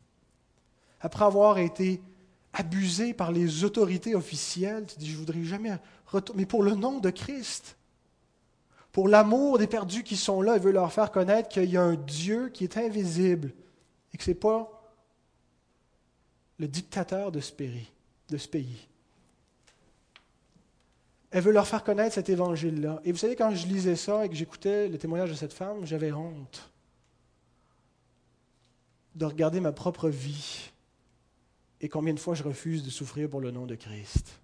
Après 1.00 1.24
avoir 1.24 1.58
été 1.58 2.00
abusé 2.52 3.14
par 3.14 3.32
les 3.32 3.64
autorités 3.64 4.14
officielles, 4.14 4.86
tu 4.86 4.98
dis, 4.98 5.10
je 5.10 5.16
voudrais 5.16 5.44
jamais 5.44 5.78
retourner. 6.06 6.42
Mais 6.42 6.46
pour 6.46 6.62
le 6.62 6.74
nom 6.74 6.98
de 6.98 7.10
Christ, 7.10 7.76
pour 8.92 9.08
l'amour 9.08 9.58
des 9.58 9.66
perdus 9.66 10.02
qui 10.02 10.16
sont 10.16 10.42
là, 10.42 10.56
il 10.56 10.62
veut 10.62 10.72
leur 10.72 10.92
faire 10.92 11.10
connaître 11.10 11.48
qu'il 11.48 11.70
y 11.70 11.76
a 11.76 11.82
un 11.82 11.94
Dieu 11.94 12.48
qui 12.48 12.64
est 12.64 12.76
invisible 12.76 13.52
et 14.12 14.18
que 14.18 14.24
ce 14.24 14.30
n'est 14.30 14.34
pas 14.34 14.68
le 16.58 16.66
dictateur. 16.68 17.30
De 17.30 17.40
ce 17.40 17.52
pays. 17.52 18.86
Elle 21.32 21.42
veut 21.42 21.52
leur 21.52 21.66
faire 21.66 21.82
connaître 21.82 22.14
cet 22.14 22.28
évangile-là. 22.28 23.00
Et 23.04 23.12
vous 23.12 23.18
savez, 23.18 23.34
quand 23.34 23.54
je 23.54 23.66
lisais 23.66 23.96
ça 23.96 24.24
et 24.24 24.28
que 24.28 24.34
j'écoutais 24.34 24.88
le 24.88 24.98
témoignage 24.98 25.30
de 25.30 25.34
cette 25.34 25.52
femme, 25.52 25.84
j'avais 25.84 26.12
honte 26.12 26.70
de 29.14 29.24
regarder 29.24 29.60
ma 29.60 29.72
propre 29.72 30.08
vie 30.08 30.70
et 31.80 31.88
combien 31.88 32.14
de 32.14 32.20
fois 32.20 32.34
je 32.34 32.42
refuse 32.42 32.82
de 32.82 32.90
souffrir 32.90 33.28
pour 33.28 33.40
le 33.40 33.50
nom 33.50 33.66
de 33.66 33.74
Christ? 33.74 34.40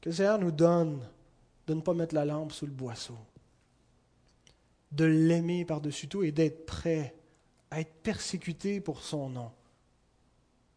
Que 0.00 0.10
le 0.10 0.14
Seigneur 0.14 0.38
nous 0.38 0.52
donne 0.52 1.00
de 1.66 1.74
ne 1.74 1.80
pas 1.80 1.94
mettre 1.94 2.14
la 2.14 2.24
lampe 2.24 2.52
sous 2.52 2.66
le 2.66 2.72
boisseau, 2.72 3.18
de 4.92 5.04
l'aimer 5.04 5.64
par-dessus 5.64 6.08
tout 6.08 6.22
et 6.22 6.30
d'être 6.30 6.66
prêt 6.66 7.14
à 7.70 7.80
être 7.80 7.94
persécuté 8.02 8.80
pour 8.80 9.02
son 9.02 9.30
nom 9.30 9.50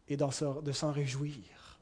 et 0.08 0.16
de 0.16 0.72
s'en 0.72 0.90
réjouir. 0.90 1.78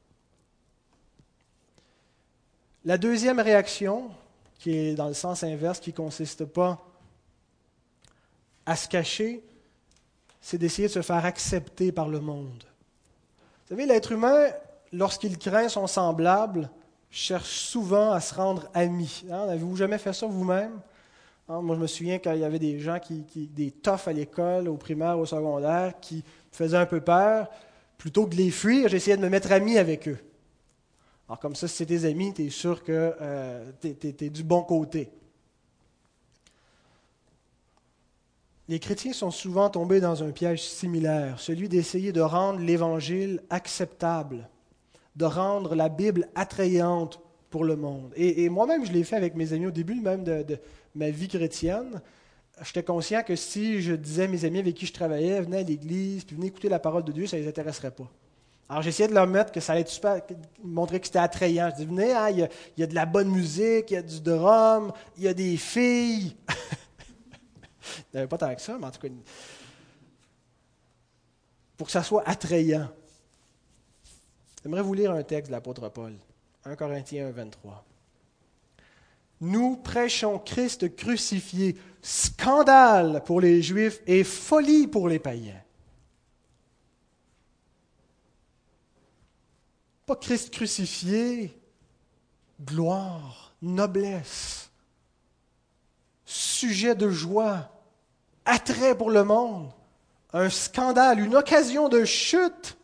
La 2.84 2.98
deuxième 2.98 3.40
réaction, 3.40 4.10
qui 4.58 4.72
est 4.72 4.94
dans 4.94 5.08
le 5.08 5.14
sens 5.14 5.42
inverse, 5.42 5.80
qui 5.80 5.90
ne 5.90 5.96
consiste 5.96 6.44
pas 6.44 6.84
à 8.64 8.76
se 8.76 8.88
cacher, 8.88 9.44
c'est 10.46 10.58
d'essayer 10.58 10.86
de 10.86 10.92
se 10.92 11.02
faire 11.02 11.24
accepter 11.24 11.90
par 11.90 12.08
le 12.08 12.20
monde. 12.20 12.62
Vous 12.62 13.70
savez, 13.70 13.84
l'être 13.84 14.12
humain, 14.12 14.46
lorsqu'il 14.92 15.38
craint 15.38 15.68
son 15.68 15.88
semblable, 15.88 16.70
cherche 17.10 17.50
souvent 17.50 18.12
à 18.12 18.20
se 18.20 18.32
rendre 18.32 18.70
ami. 18.72 19.24
Hein, 19.28 19.48
avez-vous 19.48 19.74
jamais 19.74 19.98
fait 19.98 20.12
ça 20.12 20.28
vous-même? 20.28 20.78
Hein, 21.48 21.62
moi, 21.62 21.74
je 21.74 21.80
me 21.80 21.88
souviens 21.88 22.20
quand 22.20 22.32
il 22.32 22.42
y 22.42 22.44
avait 22.44 22.60
des 22.60 22.78
gens, 22.78 23.00
qui, 23.00 23.24
des 23.34 23.72
toughs 23.72 24.06
à 24.06 24.12
l'école, 24.12 24.68
au 24.68 24.76
primaire, 24.76 25.18
au 25.18 25.26
secondaire, 25.26 25.94
qui 26.00 26.22
faisaient 26.52 26.76
un 26.76 26.86
peu 26.86 27.00
peur. 27.00 27.48
Plutôt 27.98 28.26
que 28.26 28.30
de 28.30 28.36
les 28.36 28.52
fuir, 28.52 28.88
j'essayais 28.88 29.16
de 29.16 29.22
me 29.22 29.28
mettre 29.28 29.50
ami 29.50 29.78
avec 29.78 30.06
eux. 30.06 30.18
Alors 31.28 31.40
comme 31.40 31.56
ça, 31.56 31.66
si 31.66 31.74
c'est 31.74 31.86
tes 31.86 32.04
amis, 32.04 32.32
tu 32.32 32.46
es 32.46 32.50
sûr 32.50 32.84
que 32.84 33.16
euh, 33.20 33.72
tu 33.80 33.96
es, 34.06 34.30
du 34.30 34.44
bon 34.44 34.62
côté. 34.62 35.10
Les 38.68 38.80
chrétiens 38.80 39.12
sont 39.12 39.30
souvent 39.30 39.70
tombés 39.70 40.00
dans 40.00 40.24
un 40.24 40.32
piège 40.32 40.62
similaire, 40.62 41.38
celui 41.38 41.68
d'essayer 41.68 42.10
de 42.10 42.20
rendre 42.20 42.58
l'Évangile 42.58 43.40
acceptable, 43.48 44.48
de 45.14 45.24
rendre 45.24 45.76
la 45.76 45.88
Bible 45.88 46.28
attrayante 46.34 47.20
pour 47.48 47.64
le 47.64 47.76
monde. 47.76 48.12
Et, 48.16 48.48
moi-même, 48.48 48.84
je 48.84 48.92
l'ai 48.92 49.04
fait 49.04 49.14
avec 49.14 49.36
mes 49.36 49.52
amis 49.52 49.66
au 49.66 49.70
début 49.70 50.00
même 50.00 50.24
de, 50.24 50.58
ma 50.96 51.10
vie 51.10 51.28
chrétienne. 51.28 52.00
J'étais 52.62 52.82
conscient 52.82 53.22
que 53.22 53.36
si 53.36 53.82
je 53.82 53.94
disais 53.94 54.24
à 54.24 54.28
mes 54.28 54.44
amis 54.44 54.58
avec 54.58 54.74
qui 54.74 54.86
je 54.86 54.92
travaillais, 54.92 55.40
venez 55.40 55.58
à 55.58 55.62
l'église, 55.62 56.24
puis 56.24 56.34
venez 56.34 56.48
écouter 56.48 56.68
la 56.68 56.80
parole 56.80 57.04
de 57.04 57.12
Dieu, 57.12 57.26
ça 57.26 57.36
ne 57.36 57.42
les 57.42 57.48
intéresserait 57.48 57.92
pas. 57.92 58.10
Alors 58.68 58.82
j'essayais 58.82 59.08
de 59.08 59.14
leur 59.14 59.28
mettre 59.28 59.52
que 59.52 59.60
ça 59.60 59.72
allait 59.72 59.82
être 59.82 59.90
super, 59.90 60.20
montrer 60.64 60.98
que 60.98 61.06
c'était 61.06 61.20
attrayant. 61.20 61.68
Je 61.70 61.76
disais, 61.76 61.86
venez, 61.86 62.12
hein, 62.12 62.30
il, 62.30 62.48
y 62.78 62.82
a, 62.82 62.86
de 62.86 62.94
la 62.94 63.06
bonne 63.06 63.28
musique, 63.28 63.92
il 63.92 63.94
y 63.94 63.96
a 63.96 64.02
du 64.02 64.20
drum, 64.20 64.90
il 65.16 65.22
y 65.22 65.28
a 65.28 65.34
des 65.34 65.56
filles. 65.56 66.34
il 67.98 68.04
n'y 68.14 68.18
avait 68.18 68.28
pas 68.28 68.38
tant 68.38 68.54
que 68.54 68.60
ça, 68.60 68.76
mais 68.78 68.86
en 68.86 68.90
tout 68.90 69.00
cas, 69.00 69.08
pour 71.76 71.86
que 71.86 71.92
ça 71.92 72.02
soit 72.02 72.26
attrayant. 72.26 72.88
J'aimerais 74.62 74.82
vous 74.82 74.94
lire 74.94 75.12
un 75.12 75.22
texte 75.22 75.48
de 75.48 75.52
l'apôtre 75.52 75.88
Paul, 75.88 76.14
1 76.64 76.76
Corinthiens 76.76 77.28
1, 77.28 77.30
23. 77.30 77.84
Nous 79.42 79.76
prêchons 79.76 80.38
Christ 80.38 80.96
crucifié, 80.96 81.76
scandale 82.00 83.22
pour 83.24 83.40
les 83.40 83.62
Juifs 83.62 84.00
et 84.06 84.24
folie 84.24 84.86
pour 84.86 85.08
les 85.08 85.18
païens. 85.18 85.62
Pas 90.06 90.16
Christ 90.16 90.50
crucifié, 90.50 91.60
gloire, 92.64 93.54
noblesse, 93.60 94.70
sujet 96.24 96.94
de 96.94 97.10
joie, 97.10 97.75
attrait 98.46 98.96
pour 98.96 99.10
le 99.10 99.24
monde, 99.24 99.70
un 100.32 100.48
scandale, 100.48 101.20
une 101.20 101.36
occasion 101.36 101.88
de 101.88 102.04
chute, 102.04 102.78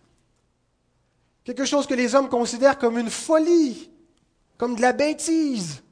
quelque 1.45 1.65
chose 1.65 1.87
que 1.87 1.95
les 1.95 2.15
hommes 2.15 2.29
considèrent 2.29 2.79
comme 2.79 2.99
une 2.99 3.11
folie, 3.11 3.91
comme 4.59 4.77
de 4.77 4.83
la 4.83 4.93
bêtise. 4.93 5.83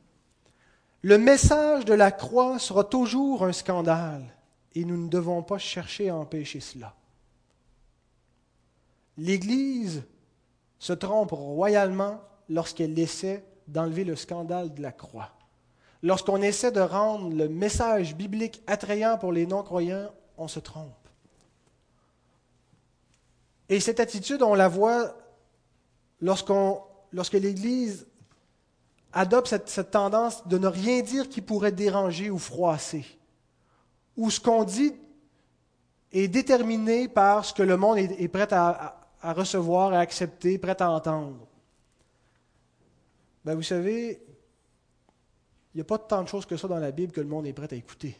Le 1.02 1.16
message 1.16 1.86
de 1.86 1.94
la 1.94 2.12
croix 2.12 2.58
sera 2.58 2.84
toujours 2.84 3.44
un 3.44 3.52
scandale 3.52 4.24
et 4.74 4.84
nous 4.84 4.96
ne 4.96 5.08
devons 5.08 5.42
pas 5.42 5.58
chercher 5.58 6.10
à 6.10 6.16
empêcher 6.16 6.60
cela. 6.60 6.94
L'Église 9.16 10.02
se 10.78 10.92
trompe 10.92 11.32
royalement 11.32 12.20
lorsqu'elle 12.48 12.98
essaie 12.98 13.44
d'enlever 13.66 14.04
le 14.04 14.16
scandale 14.16 14.74
de 14.74 14.82
la 14.82 14.92
croix. 14.92 15.30
Lorsqu'on 16.02 16.40
essaie 16.40 16.72
de 16.72 16.80
rendre 16.80 17.34
le 17.34 17.48
message 17.48 18.16
biblique 18.16 18.62
attrayant 18.66 19.18
pour 19.18 19.32
les 19.32 19.46
non-croyants, 19.46 20.10
on 20.38 20.48
se 20.48 20.58
trompe. 20.58 20.94
Et 23.68 23.80
cette 23.80 24.00
attitude, 24.00 24.42
on 24.42 24.54
la 24.54 24.68
voit 24.68 25.14
lorsqu'on, 26.20 26.80
lorsque 27.12 27.34
l'Église 27.34 28.06
adopte 29.12 29.54
cette, 29.66 29.90
tendance 29.90 30.46
de 30.48 30.56
ne 30.58 30.66
rien 30.66 31.02
dire 31.02 31.28
qui 31.28 31.40
pourrait 31.40 31.72
déranger 31.72 32.30
ou 32.30 32.38
froisser, 32.38 33.04
où 34.16 34.30
ce 34.30 34.40
qu'on 34.40 34.64
dit 34.64 34.94
est 36.12 36.28
déterminé 36.28 37.08
par 37.08 37.44
ce 37.44 37.52
que 37.52 37.62
le 37.62 37.76
monde 37.76 37.98
est, 37.98 38.28
prêt 38.28 38.48
à, 38.52 39.00
à 39.20 39.32
recevoir, 39.32 39.92
à 39.92 40.00
accepter, 40.00 40.58
prêt 40.58 40.80
à 40.80 40.90
entendre. 40.90 41.46
Ben, 43.44 43.54
vous 43.54 43.62
savez, 43.62 44.20
il 45.74 45.78
n'y 45.78 45.80
a 45.82 45.84
pas 45.84 45.98
tant 45.98 46.22
de 46.22 46.28
choses 46.28 46.46
que 46.46 46.56
ça 46.56 46.68
dans 46.68 46.78
la 46.78 46.90
Bible 46.90 47.12
que 47.12 47.20
le 47.20 47.26
monde 47.26 47.46
est 47.46 47.52
prêt 47.52 47.68
à 47.70 47.76
écouter. 47.76 48.16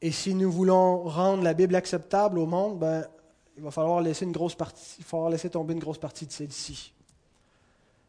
Et 0.00 0.10
si 0.10 0.34
nous 0.34 0.50
voulons 0.50 1.04
rendre 1.04 1.42
la 1.42 1.54
Bible 1.54 1.74
acceptable 1.74 2.38
au 2.38 2.46
monde, 2.46 2.78
ben, 2.78 3.06
il 3.56 3.62
va 3.62 3.70
falloir 3.70 4.00
laisser 4.00 4.26
il 4.26 4.36
va 4.36 4.48
falloir 5.04 5.30
laisser 5.30 5.48
tomber 5.48 5.72
une 5.74 5.80
grosse 5.80 5.98
partie 5.98 6.26
de 6.26 6.32
celle-ci. 6.32 6.92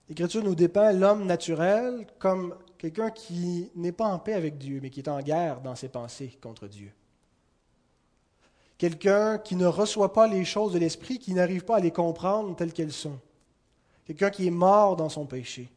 L'Écriture 0.10 0.44
nous 0.44 0.56
dépeint 0.56 0.92
l'homme 0.92 1.26
naturel 1.26 2.06
comme 2.20 2.56
quelqu'un 2.78 3.12
qui 3.12 3.72
n'est 3.76 3.92
pas 3.92 4.08
en 4.08 4.20
paix 4.20 4.34
avec 4.34 4.58
Dieu, 4.58 4.80
mais 4.82 4.90
qui 4.90 5.00
est 5.00 5.10
en 5.10 5.22
guerre 5.22 5.62
dans 5.62 5.76
ses 5.76 5.88
pensées 5.88 6.38
contre 6.42 6.68
Dieu 6.68 6.92
quelqu'un 8.78 9.38
qui 9.38 9.56
ne 9.56 9.66
reçoit 9.66 10.14
pas 10.14 10.28
les 10.28 10.46
choses 10.46 10.74
de 10.74 10.80
l'Esprit, 10.80 11.20
qui 11.20 11.34
n'arrive 11.34 11.66
pas 11.66 11.78
à 11.78 11.80
les 11.80 11.92
comprendre 11.92 12.56
telles 12.56 12.74
qu'elles 12.74 12.92
sont, 12.92 13.20
quelqu'un 14.06 14.30
qui 14.30 14.48
est 14.48 14.52
mort 14.52 14.96
dans 14.96 15.10
son 15.10 15.26
péché. 15.26 15.70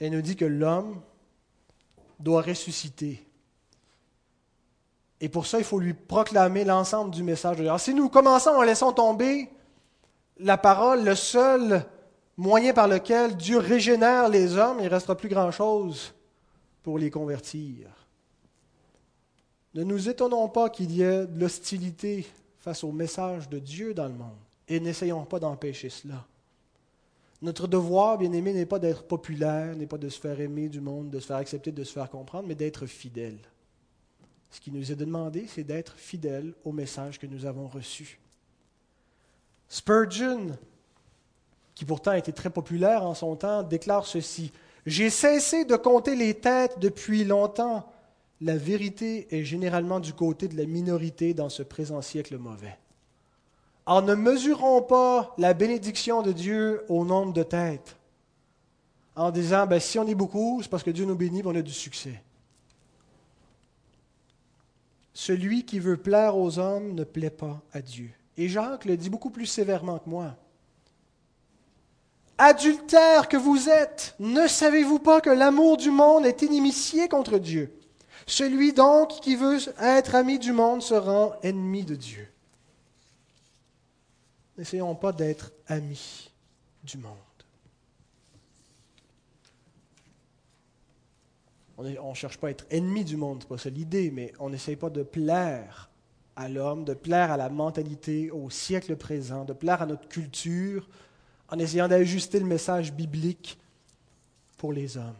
Elle 0.00 0.12
nous 0.12 0.22
dit 0.22 0.36
que 0.36 0.44
l'homme 0.44 1.00
doit 2.18 2.42
ressusciter. 2.42 3.24
Et 5.20 5.28
pour 5.28 5.46
ça, 5.46 5.58
il 5.58 5.64
faut 5.64 5.78
lui 5.78 5.92
proclamer 5.92 6.64
l'ensemble 6.64 7.10
du 7.10 7.22
message 7.22 7.56
de 7.56 7.62
Dieu. 7.62 7.68
Alors, 7.68 7.80
si 7.80 7.92
nous 7.92 8.08
commençons 8.08 8.50
en 8.50 8.62
laissant 8.62 8.92
tomber 8.92 9.50
la 10.38 10.56
parole, 10.56 11.04
le 11.04 11.14
seul 11.14 11.84
moyen 12.38 12.72
par 12.72 12.88
lequel 12.88 13.36
Dieu 13.36 13.58
régénère 13.58 14.30
les 14.30 14.56
hommes, 14.56 14.78
il 14.78 14.84
ne 14.84 14.90
restera 14.90 15.14
plus 15.14 15.28
grand-chose 15.28 16.14
pour 16.82 16.98
les 16.98 17.10
convertir. 17.10 17.88
Ne 19.74 19.84
nous 19.84 20.08
étonnons 20.08 20.48
pas 20.48 20.70
qu'il 20.70 20.90
y 20.90 21.02
ait 21.02 21.26
de 21.26 21.38
l'hostilité 21.38 22.26
face 22.58 22.82
au 22.82 22.90
message 22.90 23.48
de 23.48 23.58
Dieu 23.58 23.92
dans 23.92 24.06
le 24.06 24.14
monde 24.14 24.38
et 24.66 24.80
n'essayons 24.80 25.24
pas 25.24 25.38
d'empêcher 25.38 25.90
cela. 25.90 26.24
Notre 27.42 27.66
devoir, 27.66 28.18
bien 28.18 28.32
aimé, 28.32 28.52
n'est 28.52 28.66
pas 28.66 28.78
d'être 28.78 29.04
populaire, 29.04 29.74
n'est 29.74 29.86
pas 29.86 29.98
de 29.98 30.08
se 30.08 30.20
faire 30.20 30.40
aimer 30.40 30.68
du 30.68 30.80
monde, 30.80 31.08
de 31.10 31.20
se 31.20 31.26
faire 31.26 31.36
accepter, 31.36 31.72
de 31.72 31.84
se 31.84 31.92
faire 31.92 32.10
comprendre, 32.10 32.46
mais 32.46 32.54
d'être 32.54 32.86
fidèle. 32.86 33.38
Ce 34.50 34.60
qui 34.60 34.70
nous 34.70 34.92
est 34.92 34.96
demandé, 34.96 35.46
c'est 35.48 35.64
d'être 35.64 35.94
fidèle 35.96 36.52
au 36.64 36.72
message 36.72 37.18
que 37.18 37.26
nous 37.26 37.46
avons 37.46 37.68
reçu. 37.68 38.18
Spurgeon, 39.68 40.48
qui 41.74 41.84
pourtant 41.84 42.12
était 42.12 42.32
très 42.32 42.50
populaire 42.50 43.04
en 43.04 43.14
son 43.14 43.36
temps, 43.36 43.62
déclare 43.62 44.04
ceci. 44.04 44.52
J'ai 44.84 45.08
cessé 45.08 45.64
de 45.64 45.76
compter 45.76 46.16
les 46.16 46.34
têtes 46.34 46.78
depuis 46.78 47.24
longtemps. 47.24 47.90
La 48.40 48.56
vérité 48.56 49.34
est 49.34 49.44
généralement 49.44 50.00
du 50.00 50.12
côté 50.12 50.48
de 50.48 50.56
la 50.56 50.66
minorité 50.66 51.32
dans 51.32 51.48
ce 51.48 51.62
présent 51.62 52.02
siècle 52.02 52.36
mauvais. 52.36 52.76
En 53.86 54.02
ne 54.02 54.14
mesurons 54.14 54.82
pas 54.82 55.34
la 55.38 55.54
bénédiction 55.54 56.22
de 56.22 56.32
Dieu 56.32 56.84
au 56.88 57.04
nombre 57.04 57.32
de 57.32 57.42
têtes, 57.42 57.96
en 59.16 59.30
disant, 59.30 59.66
ben, 59.66 59.80
si 59.80 59.98
on 59.98 60.06
est 60.06 60.14
beaucoup, 60.14 60.60
c'est 60.62 60.68
parce 60.68 60.82
que 60.82 60.90
Dieu 60.90 61.04
nous 61.04 61.16
bénit 61.16 61.42
on 61.44 61.54
a 61.54 61.62
du 61.62 61.72
succès. 61.72 62.22
Celui 65.12 65.64
qui 65.64 65.80
veut 65.80 65.96
plaire 65.96 66.36
aux 66.36 66.58
hommes 66.58 66.94
ne 66.94 67.04
plaît 67.04 67.30
pas 67.30 67.60
à 67.72 67.82
Dieu. 67.82 68.10
Et 68.36 68.48
Jacques 68.48 68.86
le 68.86 68.96
dit 68.96 69.10
beaucoup 69.10 69.30
plus 69.30 69.46
sévèrement 69.46 69.98
que 69.98 70.08
moi. 70.08 70.34
Adultère 72.38 73.28
que 73.28 73.36
vous 73.36 73.68
êtes, 73.68 74.14
ne 74.18 74.46
savez-vous 74.46 74.98
pas 74.98 75.20
que 75.20 75.28
l'amour 75.28 75.76
du 75.76 75.90
monde 75.90 76.24
est 76.24 76.40
inimitié 76.40 77.06
contre 77.06 77.36
Dieu? 77.36 77.70
Celui 78.26 78.72
donc 78.72 79.10
qui 79.20 79.36
veut 79.36 79.58
être 79.78 80.14
ami 80.14 80.38
du 80.38 80.52
monde 80.52 80.80
se 80.80 80.94
rend 80.94 81.34
ennemi 81.42 81.84
de 81.84 81.96
Dieu. 81.96 82.28
N'essayons 84.60 84.94
pas 84.94 85.10
d'être 85.10 85.52
amis 85.68 86.30
du 86.84 86.98
monde. 86.98 87.16
On 91.78 92.10
ne 92.10 92.14
cherche 92.14 92.36
pas 92.36 92.48
à 92.48 92.50
être 92.50 92.66
ennemi 92.68 93.02
du 93.02 93.16
monde, 93.16 93.38
ce 93.40 93.46
n'est 93.46 93.48
pas 93.48 93.56
ça 93.56 93.70
l'idée, 93.70 94.10
mais 94.10 94.34
on 94.38 94.50
n'essaye 94.50 94.76
pas 94.76 94.90
de 94.90 95.02
plaire 95.02 95.88
à 96.36 96.50
l'homme, 96.50 96.84
de 96.84 96.92
plaire 96.92 97.30
à 97.30 97.38
la 97.38 97.48
mentalité, 97.48 98.30
au 98.30 98.50
siècle 98.50 98.96
présent, 98.96 99.46
de 99.46 99.54
plaire 99.54 99.80
à 99.80 99.86
notre 99.86 100.06
culture, 100.08 100.90
en 101.48 101.58
essayant 101.58 101.88
d'ajuster 101.88 102.38
le 102.38 102.44
message 102.44 102.92
biblique 102.92 103.58
pour 104.58 104.74
les 104.74 104.98
hommes. 104.98 105.16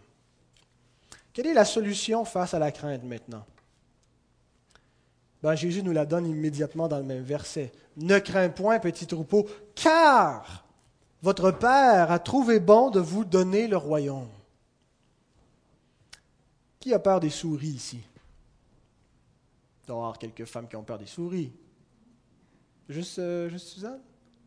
Quelle 1.32 1.46
est 1.46 1.54
la 1.54 1.64
solution 1.64 2.26
face 2.26 2.52
à 2.52 2.58
la 2.58 2.72
crainte 2.72 3.04
maintenant? 3.04 3.46
Ben, 5.42 5.54
Jésus 5.54 5.82
nous 5.82 5.92
la 5.92 6.04
donne 6.04 6.26
immédiatement 6.26 6.88
dans 6.88 6.98
le 6.98 7.04
même 7.04 7.22
verset. 7.22 7.72
Ne 7.96 8.18
crains 8.18 8.50
point, 8.50 8.78
petit 8.78 9.06
troupeau, 9.06 9.46
car 9.74 10.66
votre 11.22 11.50
Père 11.50 12.10
a 12.10 12.18
trouvé 12.18 12.60
bon 12.60 12.90
de 12.90 13.00
vous 13.00 13.24
donner 13.24 13.66
le 13.66 13.76
royaume. 13.76 14.28
Qui 16.78 16.94
a 16.94 16.98
peur 16.98 17.20
des 17.20 17.30
souris 17.30 17.68
ici? 17.68 18.00
Il 19.82 19.86
doit 19.86 19.96
y 19.96 19.98
avoir 19.98 20.18
quelques 20.18 20.44
femmes 20.44 20.68
qui 20.68 20.76
ont 20.76 20.84
peur 20.84 20.98
des 20.98 21.06
souris. 21.06 21.52
Juste, 22.88 23.18
euh, 23.18 23.48
juste 23.48 23.68
Suzanne? 23.68 24.00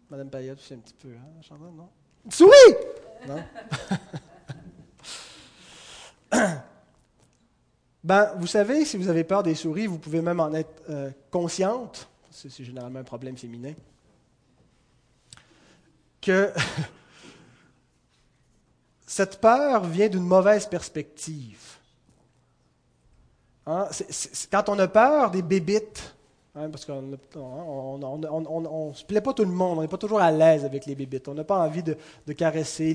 Madame 0.10 0.30
Payette 0.30 0.60
aussi 0.60 0.74
un 0.74 0.78
petit 0.78 0.94
peu, 0.94 1.10
hein, 1.10 1.58
non? 1.60 1.90
Souris! 2.30 2.76
Non? 3.28 3.44
ben, 8.04 8.34
vous 8.38 8.48
savez, 8.48 8.86
si 8.86 8.98
vous 8.98 9.08
avez 9.08 9.24
peur 9.24 9.44
des 9.44 9.56
souris, 9.56 9.88
vous 9.88 9.98
pouvez 9.98 10.22
même 10.22 10.40
en 10.40 10.54
être 10.54 10.84
euh, 10.90 11.10
consciente, 11.32 12.10
c'est 12.30 12.64
généralement 12.64 13.00
un 13.00 13.04
problème 13.04 13.38
féminin, 13.38 13.74
que 16.22 16.52
cette 19.08 19.40
peur 19.40 19.86
vient 19.86 20.10
d'une 20.10 20.26
mauvaise 20.26 20.68
perspective. 20.68 21.60
Hein? 23.66 23.88
quand 24.52 24.68
on 24.68 24.78
a 24.80 24.90
peur 24.90 25.32
des 25.32 25.42
bébites, 25.42 26.14
Hein, 26.56 26.70
parce 26.70 26.86
qu'on 26.86 27.02
ne 27.02 27.16
se 28.94 29.04
plaît 29.06 29.22
pas 29.22 29.34
tout 29.34 29.44
le 29.44 29.50
monde, 29.50 29.80
on 29.80 29.82
n'est 29.82 29.88
pas 29.88 29.98
toujours 29.98 30.20
à 30.20 30.30
l'aise 30.30 30.64
avec 30.66 30.86
les 30.86 30.94
bébites. 30.94 31.28
On 31.28 31.34
n'a 31.34 31.44
pas 31.44 31.58
envie 31.58 31.82
de, 31.82 31.98
caresser 32.34 32.94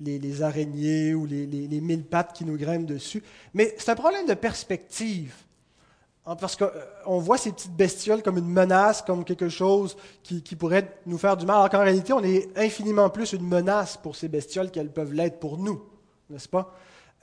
les, 0.00 0.42
araignées 0.42 1.14
ou 1.14 1.24
les, 1.24 1.46
mille 1.80 2.02
pattes 2.04 2.32
qui 2.32 2.44
nous 2.44 2.56
grimpent 2.56 2.86
dessus. 2.86 3.22
Mais 3.54 3.76
c'est 3.78 3.90
un 3.90 3.94
problème 3.94 4.26
de 4.26 4.34
perspective. 4.34 5.32
Hein, 6.26 6.34
parce 6.34 6.56
qu'on 6.56 6.64
euh, 6.64 7.20
voit 7.20 7.38
ces 7.38 7.52
petites 7.52 7.76
bestioles 7.76 8.24
comme 8.24 8.38
une 8.38 8.50
menace, 8.50 9.02
comme 9.02 9.24
quelque 9.24 9.48
chose 9.48 9.96
qui, 10.24 10.42
pourrait 10.56 10.98
nous 11.06 11.16
faire 11.16 11.36
du 11.36 11.46
mal, 11.46 11.56
alors 11.56 11.70
qu'en 11.70 11.84
réalité, 11.84 12.12
on 12.12 12.24
est 12.24 12.48
infiniment 12.58 13.08
plus 13.08 13.32
une 13.32 13.46
menace 13.46 13.96
pour 13.96 14.16
ces 14.16 14.26
bestioles 14.26 14.70
qu'elles 14.70 14.92
peuvent 14.92 15.14
l'être 15.14 15.38
pour 15.38 15.58
nous, 15.58 15.80
n'est-ce 16.28 16.48
pas? 16.48 16.74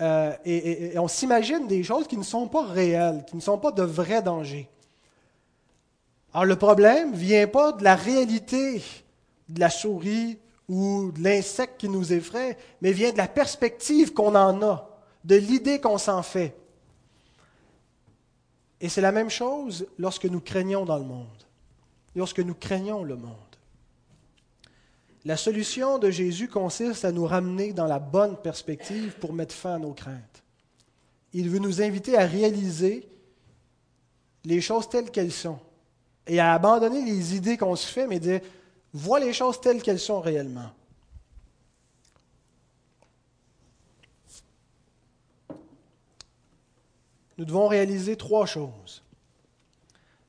Euh, 0.01 0.31
et 0.45 0.97
on 0.97 1.07
s'imagine 1.07 1.67
des 1.67 1.83
choses 1.83 2.07
qui 2.07 2.17
ne 2.17 2.23
sont 2.23 2.47
pas 2.47 2.65
réelles, 2.65 3.25
qui 3.27 3.35
ne 3.35 3.41
sont 3.41 3.57
pas 3.57 3.71
de 3.71 3.83
vrais 3.83 4.21
dangers. 4.21 4.69
Alors 6.33 6.45
le 6.45 6.55
problème 6.55 7.11
ne 7.11 7.17
vient 7.17 7.47
pas 7.47 7.71
de 7.71 7.83
la 7.83 7.95
réalité 7.95 8.83
de 9.49 9.59
la 9.59 9.69
souris 9.69 10.37
ou 10.67 11.11
de 11.11 11.23
l'insecte 11.23 11.79
qui 11.79 11.89
nous 11.89 12.11
effraie, 12.11 12.57
mais 12.81 12.91
vient 12.91 13.11
de 13.11 13.17
la 13.17 13.27
perspective 13.27 14.13
qu'on 14.13 14.35
en 14.35 14.61
a, 14.61 14.89
de 15.23 15.35
l'idée 15.35 15.79
qu'on 15.79 15.97
s'en 15.97 16.23
fait. 16.23 16.55
Et 18.81 18.89
c'est 18.89 19.01
la 19.01 19.11
même 19.11 19.29
chose 19.29 19.87
lorsque 19.97 20.25
nous 20.25 20.41
craignons 20.41 20.85
dans 20.85 20.97
le 20.97 21.05
monde, 21.05 21.43
lorsque 22.15 22.39
nous 22.39 22.53
craignons 22.53 23.03
le 23.03 23.15
monde. 23.15 23.33
La 25.25 25.37
solution 25.37 25.97
de 25.97 26.09
Jésus 26.09 26.47
consiste 26.47 27.03
à 27.03 27.11
nous 27.11 27.25
ramener 27.25 27.73
dans 27.73 27.87
la 27.87 27.99
bonne 27.99 28.37
perspective 28.37 29.15
pour 29.19 29.33
mettre 29.33 29.55
fin 29.55 29.75
à 29.75 29.79
nos 29.79 29.93
craintes. 29.93 30.43
Il 31.33 31.49
veut 31.49 31.59
nous 31.59 31.81
inviter 31.81 32.17
à 32.17 32.25
réaliser 32.25 33.09
les 34.45 34.61
choses 34.61 34.87
telles 34.87 35.11
qu'elles 35.11 35.31
sont 35.31 35.59
et 36.27 36.39
à 36.39 36.53
abandonner 36.53 37.03
les 37.03 37.35
idées 37.35 37.57
qu'on 37.57 37.75
se 37.75 37.87
fait, 37.87 38.07
mais 38.07 38.19
de 38.19 38.41
voir 38.93 39.19
les 39.19 39.33
choses 39.33 39.59
telles 39.61 39.81
qu'elles 39.81 39.99
sont 39.99 40.21
réellement. 40.21 40.71
Nous 47.37 47.45
devons 47.45 47.67
réaliser 47.67 48.15
trois 48.15 48.45
choses. 48.45 49.03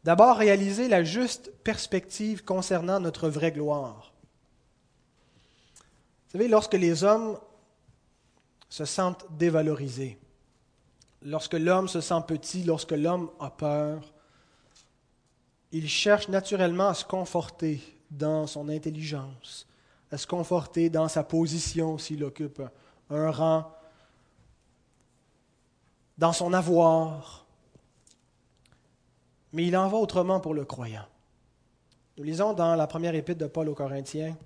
D'abord, 0.05 0.37
réaliser 0.37 0.89
la 0.89 1.05
juste 1.05 1.51
perspective 1.65 2.45
concernant 2.45 3.01
notre 3.01 3.29
vraie 3.29 3.53
gloire. 3.53 4.13
Vous 6.27 6.33
savez, 6.33 6.49
lorsque 6.49 6.75
les 6.75 7.05
hommes 7.05 7.39
se 8.69 8.85
sentent 8.85 9.27
dévalorisés, 9.39 10.19
lorsque 11.23 11.55
l'homme 11.55 11.89
se 11.89 12.01
sent 12.01 12.23
petit, 12.27 12.65
lorsque 12.65 12.93
l'homme 12.93 13.31
a 13.41 13.51
peur, 13.51 14.13
il 15.73 15.89
cherche 15.89 16.29
naturellement 16.29 16.89
à 16.89 16.95
se 16.95 17.05
conforter 17.05 17.81
dans 18.11 18.47
son 18.47 18.69
intelligence, 18.69 19.67
à 20.11 20.17
se 20.17 20.27
conforter 20.27 20.89
dans 20.89 21.09
sa 21.09 21.23
position 21.23 21.99
s'il 21.99 22.25
occupe 22.25 22.63
un 23.11 23.31
rang, 23.31 23.71
dans 26.17 26.33
son 26.33 26.53
avoir. 26.53 27.47
Mais 29.53 29.67
il 29.67 29.77
en 29.77 29.89
va 29.89 29.99
autrement 29.99 30.41
pour 30.41 30.55
le 30.55 30.65
croyant. 30.65 31.07
Nous 32.17 32.25
lisons 32.25 32.53
dans 32.53 32.75
la 32.75 32.87
première 32.87 33.15
épître 33.15 33.41
de 33.41 33.47
Paul 33.47 33.69
aux 33.69 33.75
Corinthiens, 33.75 34.37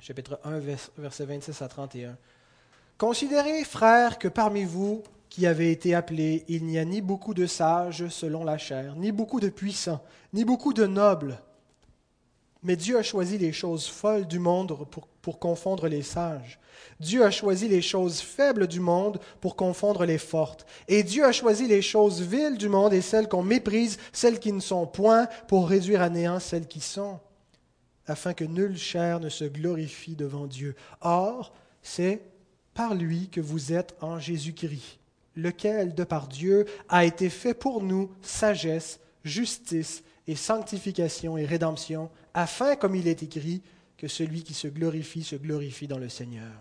chapitre 0.00 0.40
1, 0.44 0.58
versets 0.96 1.26
26 1.26 1.62
à 1.62 1.68
31. 1.68 2.16
Considérez, 2.96 3.64
frères, 3.64 4.18
que 4.18 4.28
parmi 4.28 4.64
vous, 4.64 5.02
qui 5.28 5.46
avait 5.46 5.72
été 5.72 5.94
appelé, 5.94 6.44
il 6.48 6.64
n'y 6.64 6.78
a 6.78 6.84
ni 6.84 7.00
beaucoup 7.00 7.34
de 7.34 7.46
sages 7.46 8.08
selon 8.08 8.44
la 8.44 8.58
chair, 8.58 8.94
ni 8.96 9.12
beaucoup 9.12 9.40
de 9.40 9.48
puissants, 9.48 10.02
ni 10.32 10.44
beaucoup 10.44 10.72
de 10.72 10.86
nobles. 10.86 11.38
Mais 12.62 12.76
Dieu 12.76 12.98
a 12.98 13.02
choisi 13.02 13.38
les 13.38 13.52
choses 13.52 13.86
folles 13.86 14.26
du 14.26 14.38
monde 14.38 14.76
pour, 15.22 15.38
confondre 15.38 15.88
les 15.88 16.02
sages. 16.02 16.58
Dieu 17.00 17.22
a 17.22 17.30
choisi 17.30 17.68
les 17.68 17.82
choses 17.82 18.20
faibles 18.20 18.66
du 18.66 18.80
monde 18.80 19.20
pour 19.40 19.56
confondre 19.56 20.04
les 20.06 20.18
fortes. 20.18 20.66
Et 20.88 21.02
Dieu 21.02 21.24
a 21.24 21.32
choisi 21.32 21.66
les 21.66 21.82
choses 21.82 22.22
viles 22.22 22.56
du 22.56 22.68
monde 22.68 22.94
et 22.94 23.02
celles 23.02 23.28
qu'on 23.28 23.42
méprise, 23.42 23.98
celles 24.12 24.40
qui 24.40 24.52
ne 24.52 24.60
sont 24.60 24.86
point, 24.86 25.26
pour 25.46 25.68
réduire 25.68 26.00
à 26.00 26.08
néant 26.08 26.40
celles 26.40 26.66
qui 26.66 26.80
sont, 26.80 27.20
afin 28.06 28.32
que 28.32 28.44
nulle 28.44 28.78
chair 28.78 29.20
ne 29.20 29.28
se 29.28 29.44
glorifie 29.44 30.16
devant 30.16 30.46
Dieu. 30.46 30.74
Or, 31.02 31.52
c'est 31.82 32.22
par 32.72 32.94
lui 32.94 33.28
que 33.28 33.42
vous 33.42 33.72
êtes 33.72 33.94
en 34.00 34.18
Jésus-Christ 34.18 34.97
lequel, 35.38 35.94
de 35.94 36.04
par 36.04 36.28
Dieu, 36.28 36.66
a 36.88 37.04
été 37.04 37.30
fait 37.30 37.54
pour 37.54 37.82
nous 37.82 38.10
sagesse, 38.22 39.00
justice 39.24 40.02
et 40.26 40.36
sanctification 40.36 41.38
et 41.38 41.44
rédemption, 41.44 42.10
afin, 42.34 42.76
comme 42.76 42.94
il 42.94 43.08
est 43.08 43.22
écrit, 43.22 43.62
que 43.96 44.08
celui 44.08 44.42
qui 44.42 44.54
se 44.54 44.68
glorifie 44.68 45.24
se 45.24 45.36
glorifie 45.36 45.88
dans 45.88 45.98
le 45.98 46.08
Seigneur. 46.08 46.52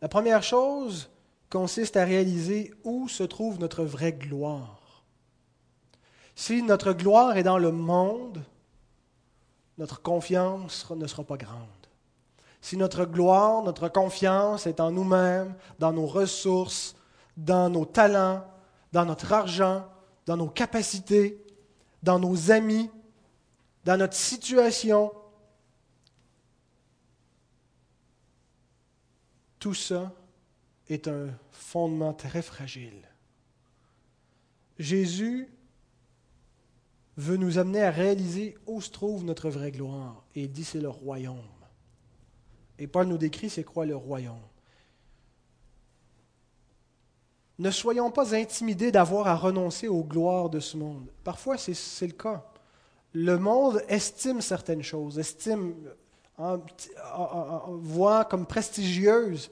La 0.00 0.08
première 0.08 0.42
chose 0.42 1.10
consiste 1.50 1.96
à 1.96 2.04
réaliser 2.04 2.72
où 2.84 3.08
se 3.08 3.22
trouve 3.22 3.58
notre 3.58 3.84
vraie 3.84 4.12
gloire. 4.12 5.04
Si 6.36 6.62
notre 6.62 6.92
gloire 6.92 7.36
est 7.36 7.42
dans 7.42 7.58
le 7.58 7.72
monde, 7.72 8.44
notre 9.76 10.00
confiance 10.00 10.88
ne 10.90 11.06
sera 11.06 11.24
pas 11.24 11.36
grande. 11.36 11.66
Si 12.60 12.76
notre 12.76 13.04
gloire, 13.04 13.62
notre 13.62 13.88
confiance 13.88 14.66
est 14.66 14.80
en 14.80 14.90
nous-mêmes, 14.90 15.54
dans 15.78 15.92
nos 15.92 16.06
ressources, 16.06 16.94
dans 17.38 17.70
nos 17.70 17.86
talents, 17.86 18.44
dans 18.92 19.06
notre 19.06 19.32
argent, 19.32 19.86
dans 20.26 20.36
nos 20.36 20.48
capacités, 20.48 21.40
dans 22.02 22.18
nos 22.18 22.50
amis, 22.50 22.90
dans 23.84 23.96
notre 23.96 24.16
situation. 24.16 25.12
Tout 29.60 29.74
ça 29.74 30.12
est 30.88 31.06
un 31.08 31.28
fondement 31.52 32.12
très 32.12 32.42
fragile. 32.42 33.08
Jésus 34.78 35.48
veut 37.16 37.36
nous 37.36 37.58
amener 37.58 37.82
à 37.82 37.90
réaliser 37.90 38.56
où 38.66 38.80
se 38.80 38.90
trouve 38.90 39.24
notre 39.24 39.48
vraie 39.48 39.72
gloire. 39.72 40.24
Et 40.34 40.42
il 40.42 40.52
dit 40.52 40.64
c'est 40.64 40.80
le 40.80 40.88
royaume. 40.88 41.38
Et 42.78 42.86
Paul 42.86 43.06
nous 43.06 43.18
décrit 43.18 43.50
c'est 43.50 43.64
quoi 43.64 43.86
le 43.86 43.96
royaume. 43.96 44.36
Ne 47.58 47.70
soyons 47.70 48.10
pas 48.10 48.34
intimidés 48.34 48.92
d'avoir 48.92 49.26
à 49.26 49.34
renoncer 49.34 49.88
aux 49.88 50.04
gloires 50.04 50.48
de 50.48 50.60
ce 50.60 50.76
monde. 50.76 51.06
Parfois, 51.24 51.56
c'est 51.58 52.06
le 52.06 52.12
cas. 52.12 52.44
Le 53.12 53.38
monde 53.38 53.82
estime 53.88 54.40
certaines 54.40 54.82
choses, 54.82 55.18
estime, 55.18 55.74
voit 57.82 58.24
comme 58.24 58.46
prestigieuses 58.46 59.50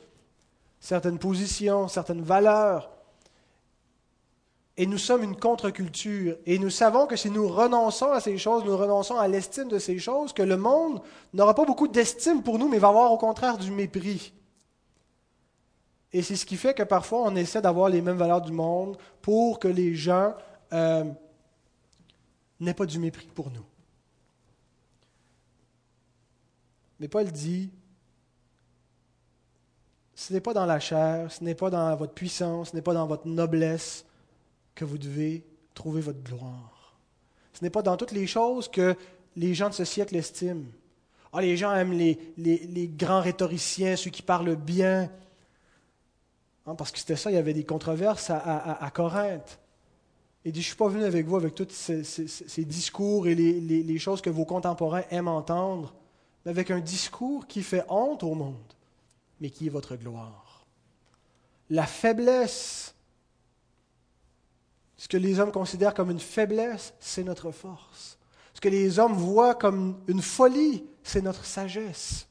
certaines 0.87 1.19
positions, 1.19 1.89
certaines 1.89 2.23
valeurs. 2.23 2.91
Et 4.77 4.87
nous 4.87 4.99
sommes 4.99 5.25
une 5.25 5.37
contre-culture. 5.37 6.37
Et 6.47 6.59
nous 6.59 6.71
savons 6.71 7.07
que 7.07 7.17
si 7.17 7.31
nous 7.31 7.49
renonçons 7.49 8.13
à 8.13 8.21
ces 8.21 8.37
choses, 8.39 8.65
nous 8.65 8.77
renonçons 8.77 9.17
à 9.17 9.27
l'estime 9.27 9.69
de 9.69 9.79
ces 9.79 9.99
choses, 9.99 10.33
que 10.33 10.43
le 10.43 10.57
monde 10.57 11.01
n'aura 11.33 11.55
pas 11.55 11.65
beaucoup 11.65 11.89
d'estime 11.89 12.43
pour 12.43 12.59
nous, 12.59 12.69
mais 12.69 12.79
va 12.79 12.89
avoir 12.89 13.11
au 13.11 13.19
contraire 13.19 13.59
du 13.59 13.71
mépris. 13.71 14.33
Et 16.13 16.23
c'est 16.23 16.37
ce 16.37 16.47
qui 16.47 16.57
fait 16.57 16.75
que 16.75 16.83
parfois 16.83 17.23
on 17.23 17.37
essaie 17.37 17.61
d'avoir 17.61 17.89
les 17.89 18.01
mêmes 18.01 18.17
valeurs 18.17 18.41
du 18.41 18.53
monde 18.53 18.97
pour 19.23 19.59
que 19.59 19.69
les 19.69 19.95
gens 19.95 20.35
euh, 20.73 21.05
n'aient 22.61 22.75
pas 22.75 22.87
du 22.87 22.99
mépris 22.99 23.29
pour 23.35 23.51
nous. 23.51 23.65
Mais 26.99 27.09
Paul 27.09 27.31
dit, 27.31 27.71
ce 30.15 30.33
n'est 30.33 30.41
pas 30.41 30.55
dans 30.55 30.65
la 30.65 30.81
chair, 30.81 31.31
ce 31.31 31.45
n'est 31.45 31.55
pas 31.55 31.69
dans 31.69 31.95
votre 31.95 32.15
puissance, 32.15 32.71
ce 32.71 32.77
n'est 32.77 32.83
pas 32.83 32.95
dans 32.95 33.07
votre 33.07 33.27
noblesse, 33.27 34.07
que 34.75 34.85
vous 34.85 34.99
devez 34.99 35.45
trouver 35.75 36.01
votre 36.01 36.23
gloire. 36.23 36.97
Ce 37.53 37.65
n'est 37.65 37.71
pas 37.71 37.83
dans 37.83 37.97
toutes 37.97 38.13
les 38.13 38.27
choses 38.27 38.69
que 38.69 38.95
les 39.37 39.55
gens 39.55 39.69
de 39.69 39.75
ce 39.75 39.85
siècle 39.85 40.17
estiment. 40.17 40.65
Ah, 41.33 41.43
les 41.43 41.57
gens 41.57 41.75
aiment 41.75 41.93
les, 41.93 42.19
les, 42.39 42.89
grands 42.89 43.21
rhétoriciens, 43.21 43.95
ceux 43.97 44.11
qui 44.11 44.23
parlent 44.23 44.57
bien. 44.57 45.11
Hein, 46.67 46.75
parce 46.75 46.91
que 46.91 46.99
c'était 46.99 47.17
ça, 47.17 47.31
il 47.31 47.35
y 47.35 47.39
avait 47.39 47.55
des 47.55 47.65
controverses 47.65 48.31
à, 48.31 48.91
Corinthe. 48.93 49.59
Il 50.45 50.53
dit, 50.53 50.61
je 50.63 50.67
ne 50.67 50.69
suis 50.69 50.77
pas 50.77 50.89
venu 50.89 51.05
avec 51.05 51.27
vous 51.27 51.37
avec 51.37 51.55
tous 51.55 51.69
ces, 51.71 52.65
discours 52.65 53.29
et 53.29 53.35
les, 53.35 53.99
choses 53.99 54.21
que 54.21 54.31
vos 54.31 54.45
contemporains 54.45 55.05
aiment 55.11 55.29
entendre, 55.29 55.95
mais 56.45 56.51
avec 56.51 56.71
un 56.71 56.81
discours 56.81 57.47
qui 57.47 57.63
fait 57.63 57.85
honte 57.89 58.23
au 58.23 58.35
monde, 58.35 58.73
mais 59.41 59.51
qui 59.51 59.67
est 59.67 59.71
votre 59.71 59.97
gloire. 59.97 60.67
La 61.71 61.87
faiblesse 61.87 62.95
ce 64.97 65.09
que 65.09 65.17
les 65.17 65.41
hommes 65.41 65.53
considèrent 65.53 65.95
comme 65.95 66.11
une 66.11 66.21
faiblesse, 66.21 66.95
c'est 67.01 67.23
notre 67.23 67.51
force. 67.51 68.19
Ce 68.55 68.61
que 68.61 68.69
les 68.69 68.99
hommes 68.99 69.13
voient 69.13 69.55
comme 69.55 70.01
une 70.09 70.23
folie, 70.23 70.85
c'est 71.03 71.21
notre 71.21 71.45
sagesse. 71.45 72.27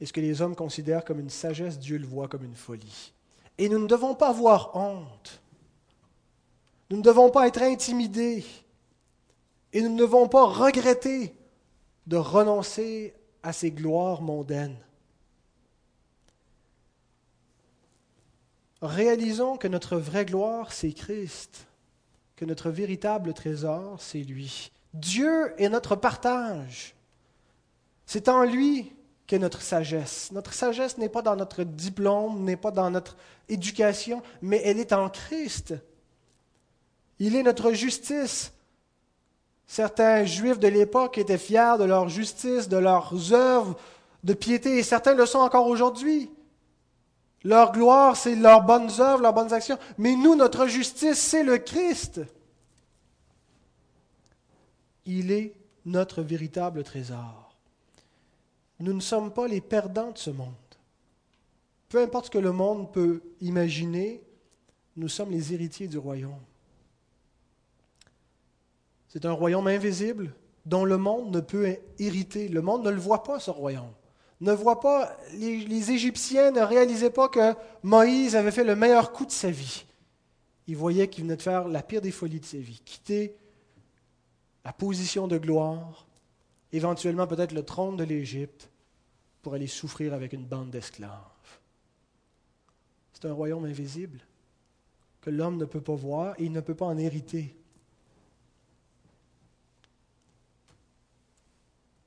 Et 0.00 0.06
ce 0.06 0.12
que 0.12 0.20
les 0.20 0.40
hommes 0.40 0.56
considèrent 0.56 1.04
comme 1.04 1.20
une 1.20 1.30
sagesse, 1.30 1.78
Dieu 1.78 1.98
le 1.98 2.06
voit 2.06 2.28
comme 2.28 2.44
une 2.44 2.54
folie. 2.54 3.12
Et 3.58 3.68
nous 3.68 3.78
ne 3.78 3.86
devons 3.86 4.14
pas 4.14 4.28
avoir 4.28 4.74
honte. 4.74 5.40
Nous 6.90 6.96
ne 6.96 7.02
devons 7.02 7.30
pas 7.30 7.46
être 7.46 7.62
intimidés. 7.62 8.44
Et 9.72 9.82
nous 9.82 9.90
ne 9.90 9.98
devons 9.98 10.28
pas 10.28 10.46
regretter 10.46 11.34
de 12.06 12.16
renoncer 12.16 13.14
à 13.42 13.52
ces 13.52 13.70
gloires 13.70 14.22
mondaines. 14.22 14.76
réalisons 18.82 19.56
que 19.56 19.68
notre 19.68 19.96
vraie 19.96 20.24
gloire, 20.24 20.72
c'est 20.72 20.92
Christ, 20.92 21.66
que 22.36 22.44
notre 22.44 22.70
véritable 22.70 23.34
trésor, 23.34 24.00
c'est 24.00 24.22
lui. 24.22 24.72
Dieu 24.94 25.52
est 25.58 25.68
notre 25.68 25.96
partage. 25.96 26.94
C'est 28.06 28.28
en 28.28 28.44
lui 28.44 28.92
qu'est 29.30 29.38
notre 29.38 29.62
sagesse. 29.62 30.32
Notre 30.32 30.52
sagesse 30.52 30.98
n'est 30.98 31.08
pas 31.08 31.22
dans 31.22 31.36
notre 31.36 31.62
diplôme, 31.62 32.42
n'est 32.42 32.56
pas 32.56 32.72
dans 32.72 32.90
notre 32.90 33.16
éducation, 33.48 34.24
mais 34.42 34.60
elle 34.64 34.80
est 34.80 34.92
en 34.92 35.08
Christ. 35.08 35.74
Il 37.20 37.36
est 37.36 37.44
notre 37.44 37.72
justice. 37.72 38.52
Certains 39.68 40.24
juifs 40.24 40.58
de 40.58 40.66
l'époque 40.66 41.16
étaient 41.16 41.38
fiers 41.38 41.76
de 41.78 41.84
leur 41.84 42.08
justice, 42.08 42.68
de 42.68 42.76
leurs 42.76 43.32
œuvres 43.32 43.76
de 44.24 44.34
piété, 44.34 44.78
et 44.78 44.82
certains 44.82 45.14
le 45.14 45.26
sont 45.26 45.38
encore 45.38 45.68
aujourd'hui. 45.68 46.28
Leur 47.44 47.70
gloire, 47.70 48.16
c'est 48.16 48.34
leurs 48.34 48.62
bonnes 48.62 48.90
œuvres, 48.98 49.22
leurs 49.22 49.32
bonnes 49.32 49.52
actions. 49.52 49.78
Mais 49.96 50.16
nous, 50.16 50.34
notre 50.34 50.66
justice, 50.66 51.20
c'est 51.20 51.44
le 51.44 51.58
Christ. 51.58 52.20
Il 55.06 55.30
est 55.30 55.54
notre 55.86 56.20
véritable 56.20 56.82
trésor. 56.82 57.39
Nous 58.80 58.92
ne 58.92 59.00
sommes 59.00 59.32
pas 59.32 59.46
les 59.46 59.60
perdants 59.60 60.10
de 60.10 60.18
ce 60.18 60.30
monde. 60.30 60.54
Peu 61.88 62.02
importe 62.02 62.26
ce 62.26 62.30
que 62.30 62.38
le 62.38 62.52
monde 62.52 62.92
peut 62.92 63.22
imaginer, 63.40 64.22
nous 64.96 65.08
sommes 65.08 65.30
les 65.30 65.52
héritiers 65.52 65.88
du 65.88 65.98
royaume. 65.98 66.40
C'est 69.08 69.24
un 69.24 69.32
royaume 69.32 69.66
invisible 69.66 70.34
dont 70.66 70.84
le 70.84 70.96
monde 70.96 71.34
ne 71.34 71.40
peut 71.40 71.76
hériter. 71.98 72.48
Le 72.48 72.62
monde 72.62 72.84
ne 72.84 72.90
le 72.90 73.00
voit 73.00 73.22
pas, 73.22 73.40
ce 73.40 73.50
royaume 73.50 73.92
ne 74.40 74.52
voient 74.52 74.80
pas, 74.80 75.16
les, 75.34 75.90
Égyptiens 75.90 76.50
ne 76.50 76.60
réalisaient 76.60 77.10
pas 77.10 77.28
que 77.28 77.54
Moïse 77.82 78.36
avait 78.36 78.50
fait 78.50 78.64
le 78.64 78.74
meilleur 78.74 79.12
coup 79.12 79.26
de 79.26 79.30
sa 79.30 79.50
vie. 79.50 79.84
Ils 80.66 80.76
voyaient 80.76 81.08
qu'il 81.08 81.24
venait 81.24 81.36
de 81.36 81.42
faire 81.42 81.68
la 81.68 81.82
pire 81.82 82.00
des 82.00 82.10
folies 82.10 82.40
de 82.40 82.46
sa 82.46 82.58
vie, 82.58 82.80
quitter 82.84 83.36
la 84.64 84.72
position 84.72 85.28
de 85.28 85.36
gloire, 85.36 86.06
éventuellement 86.72 87.26
peut-être 87.26 87.52
le 87.52 87.64
trône 87.64 87.96
de 87.96 88.04
l'Égypte, 88.04 88.70
pour 89.42 89.54
aller 89.54 89.66
souffrir 89.66 90.12
avec 90.12 90.32
une 90.32 90.44
bande 90.44 90.70
d'esclaves. 90.70 91.10
C'est 93.12 93.26
un 93.26 93.32
royaume 93.32 93.64
invisible 93.64 94.20
que 95.20 95.30
l'homme 95.30 95.56
ne 95.56 95.64
peut 95.64 95.80
pas 95.80 95.94
voir 95.94 96.34
et 96.38 96.44
il 96.44 96.52
ne 96.52 96.60
peut 96.60 96.74
pas 96.74 96.86
en 96.86 96.96
hériter. 96.96 97.54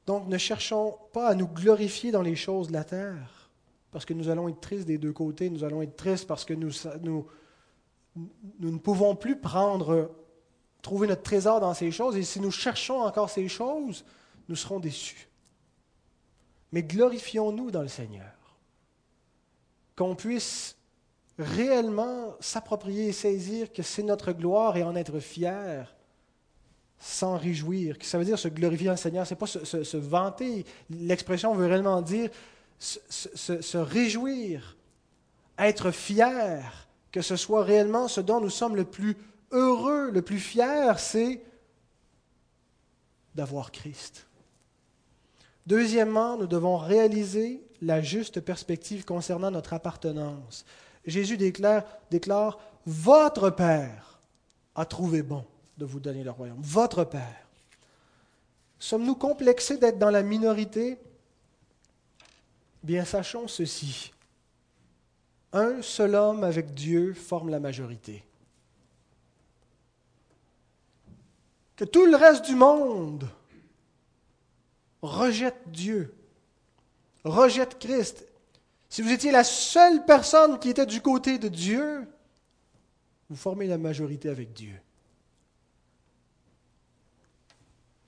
Donc 0.05 0.27
ne 0.27 0.37
cherchons 0.37 0.97
pas 1.13 1.29
à 1.29 1.35
nous 1.35 1.47
glorifier 1.47 2.11
dans 2.11 2.21
les 2.21 2.35
choses 2.35 2.67
de 2.67 2.73
la 2.73 2.83
terre, 2.83 3.49
parce 3.91 4.05
que 4.05 4.13
nous 4.13 4.29
allons 4.29 4.49
être 4.49 4.59
tristes 4.59 4.87
des 4.87 4.97
deux 4.97 5.13
côtés, 5.13 5.49
nous 5.49 5.63
allons 5.63 5.81
être 5.81 5.95
tristes 5.95 6.27
parce 6.27 6.43
que 6.43 6.53
nous, 6.53 6.71
ne 8.59 8.77
pouvons 8.77 9.15
plus 9.15 9.39
prendre, 9.39 10.11
trouver 10.81 11.07
notre 11.07 11.23
trésor 11.23 11.61
dans 11.61 11.73
ces 11.73 11.91
choses, 11.91 12.17
et 12.17 12.23
si 12.23 12.41
nous 12.41 12.51
cherchons 12.51 13.01
encore 13.01 13.29
ces 13.29 13.47
choses, 13.47 14.03
nous 14.49 14.55
serons 14.55 14.79
déçus. 14.79 15.27
Mais 16.71 16.83
glorifions-nous 16.83 17.71
dans 17.71 17.81
le 17.81 17.87
Seigneur, 17.87 18.33
qu'on 19.95 20.15
puisse 20.15 20.75
réellement 21.37 22.35
s'approprier 22.39 23.07
et 23.07 23.13
saisir 23.13 23.71
que 23.71 23.83
c'est 23.83 24.03
notre 24.03 24.31
gloire 24.31 24.77
et 24.77 24.83
en 24.83 24.95
être 24.95 25.19
fier 25.19 25.95
s'en 26.99 27.37
réjouir. 27.37 27.97
Ça 28.01 28.17
veut 28.17 28.25
dire 28.25 28.39
se 28.39 28.47
glorifier 28.47 28.89
en 28.89 28.95
Seigneur, 28.95 29.27
ce 29.27 29.33
n'est 29.33 29.37
pas 29.37 29.45
se, 29.45 29.97
vanter. 29.97 30.65
L'expression 30.89 31.53
veut 31.53 31.67
réellement 31.67 32.01
dire 32.01 32.29
se, 32.79 33.77
réjouir, 33.77 34.77
être 35.57 35.91
fier, 35.91 36.87
que 37.11 37.21
ce 37.21 37.35
soit 37.35 37.63
réellement 37.63 38.07
ce 38.07 38.21
dont 38.21 38.39
nous 38.39 38.49
sommes 38.49 38.75
le 38.75 38.85
plus 38.85 39.17
heureux, 39.51 40.11
le 40.11 40.21
plus 40.21 40.39
fier, 40.39 40.97
c'est 40.97 41.41
d'avoir 43.35 43.71
Christ. 43.71 44.25
Deuxièmement, 45.65 46.37
nous 46.37 46.47
devons 46.47 46.77
réaliser 46.77 47.63
la 47.81 48.01
juste 48.01 48.41
perspective 48.41 49.05
concernant 49.05 49.51
notre 49.51 49.73
appartenance. 49.73 50.65
Jésus 51.05 51.37
déclare, 51.37 52.59
Votre 52.85 53.49
Père 53.49 54.19
a 54.75 54.85
trouvé 54.85 55.21
bon 55.21 55.45
de 55.77 55.85
vous 55.85 55.99
donner 55.99 56.23
le 56.23 56.31
royaume, 56.31 56.61
votre 56.61 57.03
Père. 57.03 57.47
Sommes-nous 58.79 59.15
complexés 59.15 59.77
d'être 59.77 59.97
dans 59.97 60.09
la 60.09 60.23
minorité? 60.23 60.97
Bien, 62.83 63.05
sachons 63.05 63.47
ceci. 63.47 64.11
Un 65.53 65.81
seul 65.81 66.15
homme 66.15 66.43
avec 66.43 66.73
Dieu 66.73 67.13
forme 67.13 67.49
la 67.49 67.59
majorité. 67.59 68.23
Que 71.75 71.85
tout 71.85 72.05
le 72.05 72.17
reste 72.17 72.45
du 72.45 72.55
monde 72.55 73.27
rejette 75.03 75.61
Dieu, 75.67 76.15
rejette 77.23 77.77
Christ. 77.77 78.25
Si 78.89 79.01
vous 79.01 79.11
étiez 79.11 79.31
la 79.31 79.43
seule 79.43 80.05
personne 80.05 80.59
qui 80.59 80.69
était 80.69 80.85
du 80.85 81.01
côté 81.01 81.37
de 81.37 81.49
Dieu, 81.49 82.07
vous 83.29 83.35
formez 83.35 83.67
la 83.67 83.77
majorité 83.77 84.29
avec 84.29 84.53
Dieu. 84.53 84.79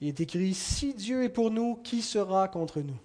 Il 0.02 0.08
est 0.08 0.20
écrit, 0.20 0.54
si 0.54 0.94
Dieu 0.94 1.24
est 1.24 1.30
pour 1.30 1.52
nous, 1.52 1.76
qui 1.76 2.02
sera 2.02 2.48
contre 2.48 2.82
nous? 2.82 3.00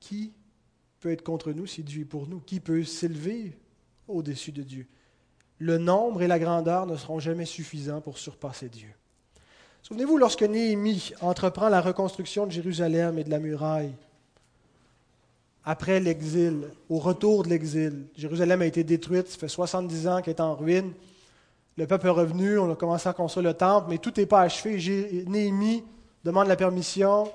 Qui 0.00 0.32
peut 1.00 1.10
être 1.10 1.24
contre 1.24 1.52
nous 1.52 1.66
si 1.66 1.82
Dieu 1.82 2.02
est 2.02 2.04
pour 2.04 2.26
nous? 2.28 2.40
Qui 2.40 2.60
peut 2.60 2.84
s'élever 2.84 3.58
au-dessus 4.06 4.52
de 4.52 4.62
Dieu? 4.62 4.86
Le 5.58 5.78
nombre 5.78 6.22
et 6.22 6.28
la 6.28 6.38
grandeur 6.38 6.86
ne 6.86 6.96
seront 6.96 7.18
jamais 7.18 7.46
suffisants 7.46 8.00
pour 8.00 8.18
surpasser 8.18 8.68
Dieu. 8.68 8.94
Souvenez-vous, 9.86 10.18
lorsque 10.18 10.42
Néhémie 10.42 11.12
entreprend 11.20 11.68
la 11.68 11.80
reconstruction 11.80 12.44
de 12.44 12.50
Jérusalem 12.50 13.20
et 13.20 13.22
de 13.22 13.30
la 13.30 13.38
muraille, 13.38 13.92
après 15.64 16.00
l'exil, 16.00 16.62
au 16.88 16.98
retour 16.98 17.44
de 17.44 17.50
l'exil, 17.50 18.08
Jérusalem 18.16 18.62
a 18.62 18.66
été 18.66 18.82
détruite, 18.82 19.28
ça 19.28 19.38
fait 19.38 19.46
70 19.46 20.08
ans 20.08 20.22
qu'elle 20.22 20.34
est 20.34 20.40
en 20.40 20.56
ruine. 20.56 20.92
Le 21.76 21.86
peuple 21.86 22.08
est 22.08 22.10
revenu, 22.10 22.58
on 22.58 22.72
a 22.72 22.74
commencé 22.74 23.08
à 23.08 23.12
construire 23.12 23.46
le 23.46 23.54
temple, 23.54 23.86
mais 23.88 23.98
tout 23.98 24.12
n'est 24.16 24.26
pas 24.26 24.40
achevé. 24.40 25.24
Néhémie 25.28 25.84
demande 26.24 26.48
la 26.48 26.56
permission 26.56 27.30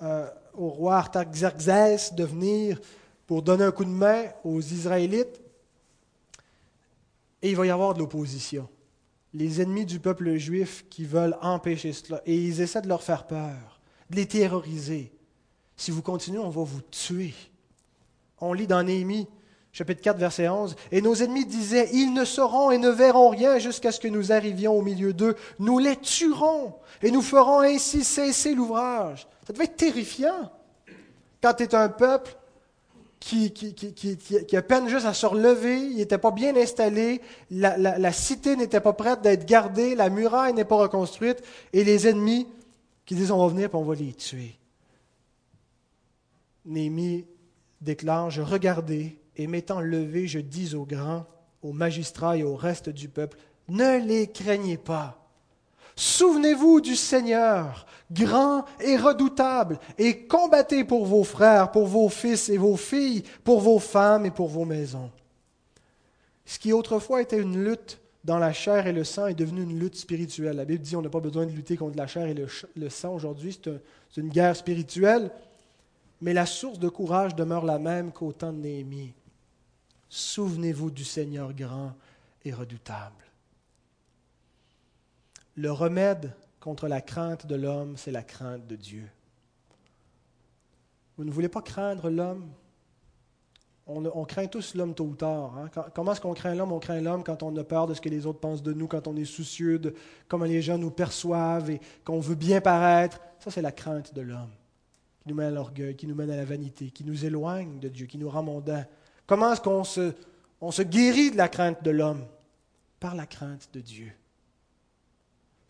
euh, 0.00 0.28
au 0.56 0.68
roi 0.68 0.98
Artaxerxès 0.98 2.14
de 2.14 2.22
venir 2.22 2.80
pour 3.26 3.42
donner 3.42 3.64
un 3.64 3.72
coup 3.72 3.84
de 3.84 3.90
main 3.90 4.26
aux 4.44 4.60
Israélites. 4.60 5.40
Et 7.42 7.50
il 7.50 7.56
va 7.56 7.66
y 7.66 7.70
avoir 7.70 7.94
de 7.94 7.98
l'opposition. 7.98 8.68
Les 9.34 9.60
ennemis 9.60 9.84
du 9.84 9.98
peuple 9.98 10.36
juif 10.36 10.84
qui 10.88 11.04
veulent 11.04 11.36
empêcher 11.42 11.92
cela. 11.92 12.22
Et 12.24 12.36
ils 12.36 12.60
essaient 12.60 12.82
de 12.82 12.88
leur 12.88 13.02
faire 13.02 13.26
peur, 13.26 13.80
de 14.10 14.16
les 14.16 14.26
terroriser. 14.26 15.12
Si 15.76 15.90
vous 15.90 16.02
continuez, 16.02 16.38
on 16.38 16.50
va 16.50 16.62
vous 16.62 16.80
tuer. 16.82 17.34
On 18.40 18.52
lit 18.52 18.68
dans 18.68 18.82
Néhémie, 18.82 19.26
chapitre 19.72 20.02
4, 20.02 20.18
verset 20.18 20.48
11. 20.48 20.76
Et 20.92 21.02
nos 21.02 21.14
ennemis 21.16 21.46
disaient, 21.46 21.90
ils 21.92 22.14
ne 22.14 22.24
sauront 22.24 22.70
et 22.70 22.78
ne 22.78 22.90
verront 22.90 23.30
rien 23.30 23.58
jusqu'à 23.58 23.90
ce 23.90 24.00
que 24.00 24.08
nous 24.08 24.32
arrivions 24.32 24.72
au 24.72 24.82
milieu 24.82 25.12
d'eux. 25.12 25.34
Nous 25.58 25.78
les 25.80 25.96
tuerons 25.96 26.74
et 27.02 27.10
nous 27.10 27.22
ferons 27.22 27.60
ainsi 27.60 28.04
cesser 28.04 28.54
l'ouvrage. 28.54 29.26
Ça 29.46 29.52
devait 29.52 29.64
être 29.64 29.76
terrifiant. 29.76 30.52
Quand 31.42 31.54
tu 31.54 31.64
es 31.64 31.74
un 31.74 31.88
peuple 31.88 32.36
qui, 33.24 34.56
a 34.56 34.62
peine 34.62 34.88
juste 34.88 35.06
à 35.06 35.14
se 35.14 35.24
relever, 35.24 35.78
il 35.78 35.96
n'était 35.96 36.18
pas 36.18 36.30
bien 36.30 36.54
installé, 36.56 37.22
la, 37.50 37.78
la 37.78 38.12
cité 38.12 38.54
n'était 38.54 38.80
pas 38.80 38.92
prête 38.92 39.22
d'être 39.22 39.46
gardée, 39.46 39.94
la 39.94 40.10
muraille 40.10 40.52
n'est 40.52 40.66
pas 40.66 40.76
reconstruite, 40.76 41.42
et 41.72 41.84
les 41.84 42.06
ennemis 42.06 42.46
qui 43.06 43.14
disent 43.14 43.30
on 43.30 43.38
va 43.38 43.48
venir 43.48 43.70
et 43.72 43.74
on 43.74 43.82
va 43.82 43.94
les 43.94 44.12
tuer. 44.12 44.58
Néhémie 46.66 47.24
déclare, 47.80 48.30
je 48.30 48.42
regardais 48.42 49.16
et 49.36 49.46
m'étant 49.46 49.80
levé, 49.80 50.26
je 50.26 50.38
dis 50.38 50.74
aux 50.74 50.84
grands, 50.84 51.26
aux 51.62 51.72
magistrats 51.72 52.36
et 52.36 52.42
au 52.42 52.56
reste 52.56 52.90
du 52.90 53.08
peuple, 53.08 53.38
ne 53.68 54.04
les 54.06 54.26
craignez 54.26 54.76
pas. 54.76 55.23
Souvenez-vous 55.96 56.80
du 56.80 56.96
Seigneur, 56.96 57.86
grand 58.10 58.64
et 58.80 58.96
redoutable, 58.96 59.78
et 59.98 60.26
combattez 60.26 60.84
pour 60.84 61.06
vos 61.06 61.24
frères, 61.24 61.70
pour 61.70 61.86
vos 61.86 62.08
fils 62.08 62.48
et 62.48 62.58
vos 62.58 62.76
filles, 62.76 63.22
pour 63.44 63.60
vos 63.60 63.78
femmes 63.78 64.26
et 64.26 64.30
pour 64.30 64.48
vos 64.48 64.64
maisons. 64.64 65.10
Ce 66.44 66.58
qui 66.58 66.72
autrefois 66.72 67.22
était 67.22 67.40
une 67.40 67.64
lutte 67.64 68.00
dans 68.24 68.38
la 68.38 68.52
chair 68.52 68.86
et 68.86 68.92
le 68.92 69.04
sang 69.04 69.26
est 69.26 69.34
devenu 69.34 69.62
une 69.62 69.78
lutte 69.78 69.96
spirituelle. 69.96 70.56
La 70.56 70.64
Bible 70.64 70.82
dit 70.82 70.94
qu'on 70.94 71.02
n'a 71.02 71.10
pas 71.10 71.20
besoin 71.20 71.46
de 71.46 71.52
lutter 71.52 71.76
contre 71.76 71.96
la 71.96 72.06
chair 72.06 72.26
et 72.26 72.34
le, 72.34 72.88
sang 72.90 73.14
aujourd'hui, 73.14 73.58
c'est 73.62 74.20
une 74.20 74.30
guerre 74.30 74.56
spirituelle 74.56 75.30
mais 76.24 76.32
la 76.32 76.46
source 76.46 76.78
de 76.78 76.88
courage 76.88 77.34
demeure 77.34 77.66
la 77.66 77.78
même 77.78 78.10
qu'au 78.10 78.32
temps 78.32 78.52
de 78.52 78.58
Néhémie. 78.58 79.12
Souvenez-vous 80.08 80.90
du 80.90 81.04
Seigneur 81.04 81.52
grand 81.52 81.92
et 82.44 82.52
redoutable. 82.52 83.23
Le 85.56 85.70
remède 85.70 86.32
contre 86.60 86.88
la 86.88 87.00
crainte 87.00 87.46
de 87.46 87.54
l'homme, 87.54 87.96
c'est 87.96 88.10
la 88.10 88.22
crainte 88.22 88.66
de 88.66 88.76
Dieu. 88.76 89.08
Vous 91.16 91.24
ne 91.24 91.30
voulez 91.30 91.48
pas 91.48 91.62
craindre 91.62 92.10
l'homme? 92.10 92.50
On, 93.86 94.24
craint 94.24 94.46
tous 94.46 94.74
l'homme 94.74 94.94
tôt 94.94 95.04
ou 95.04 95.14
tard. 95.14 95.58
Hein. 95.58 95.70
Comment 95.94 96.12
est-ce 96.12 96.20
qu'on 96.20 96.32
craint 96.32 96.54
l'homme? 96.54 96.72
On 96.72 96.80
craint 96.80 97.02
l'homme 97.02 97.22
quand 97.22 97.42
on 97.42 97.54
a 97.56 97.64
peur 97.64 97.86
de 97.86 97.92
ce 97.92 98.00
que 98.00 98.08
les 98.08 98.24
autres 98.24 98.40
pensent 98.40 98.62
de 98.62 98.72
nous, 98.72 98.88
quand 98.88 99.06
on 99.06 99.14
est 99.14 99.26
soucieux 99.26 99.78
de 99.78 99.94
comment 100.26 100.46
les 100.46 100.62
gens 100.62 100.78
nous 100.78 100.90
perçoivent 100.90 101.68
et 101.68 101.80
qu'on 102.02 102.18
veut 102.18 102.34
bien 102.34 102.62
paraître. 102.62 103.20
Ça, 103.40 103.50
c'est 103.50 103.60
la 103.60 103.72
crainte 103.72 104.14
de 104.14 104.22
l'homme 104.22 104.50
qui 105.24 105.28
nous 105.28 105.34
mène 105.36 105.48
à 105.48 105.50
l'orgueil, 105.50 105.96
qui 105.96 106.06
nous 106.06 106.14
mène 106.14 106.30
à 106.30 106.36
la 106.36 106.44
vanité, 106.44 106.90
qui 106.90 107.04
nous 107.04 107.24
éloigne 107.24 107.78
de 107.78 107.88
Dieu, 107.88 108.06
qui 108.06 108.18
nous 108.18 108.28
rend 108.28 108.42
mondains. 108.42 108.86
Comment 109.26 109.52
est-ce 109.52 109.60
qu'on 109.60 109.84
se, 109.84 110.82
guérit 110.82 111.30
de 111.30 111.36
la 111.36 111.48
crainte 111.48 111.82
de 111.82 111.90
l'homme? 111.90 112.26
Par 113.00 113.14
la 113.14 113.26
crainte 113.26 113.68
de 113.72 113.80
Dieu. 113.80 114.12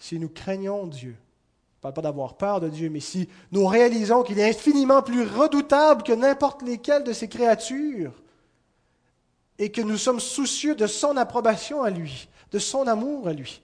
Si 0.05 0.19
nous 0.19 0.29
craignons 0.29 0.87
Dieu, 0.87 1.13
ne 1.13 1.81
parle 1.81 1.95
pas 1.95 2.03
d'avoir 2.03 2.37
peur 2.37 2.61
de 2.61 2.69
Dieu, 2.69 2.91
mais 2.91 3.01
si 3.01 3.27
nous 3.53 3.67
réalisons 3.67 4.23
qu'il 4.23 4.39
est 4.39 4.51
infiniment 4.51 5.01
plus 5.01 5.23
redoutable 5.23 6.03
que 6.03 6.13
n'importe 6.13 6.61
lesquelles 6.61 7.05
de 7.05 7.15
ses 7.15 7.27
créatures, 7.27 8.13
et 9.59 9.73
que 9.73 9.81
nous 9.81 9.97
sommes 9.97 10.21
soucieux 10.21 10.75
de 10.75 10.87
son 10.87 11.17
approbation 11.17 11.83
à 11.83 11.89
lui, 11.89 12.29
de 12.51 12.59
son 12.59 12.87
amour 12.87 13.29
à 13.29 13.33
lui, 13.33 13.63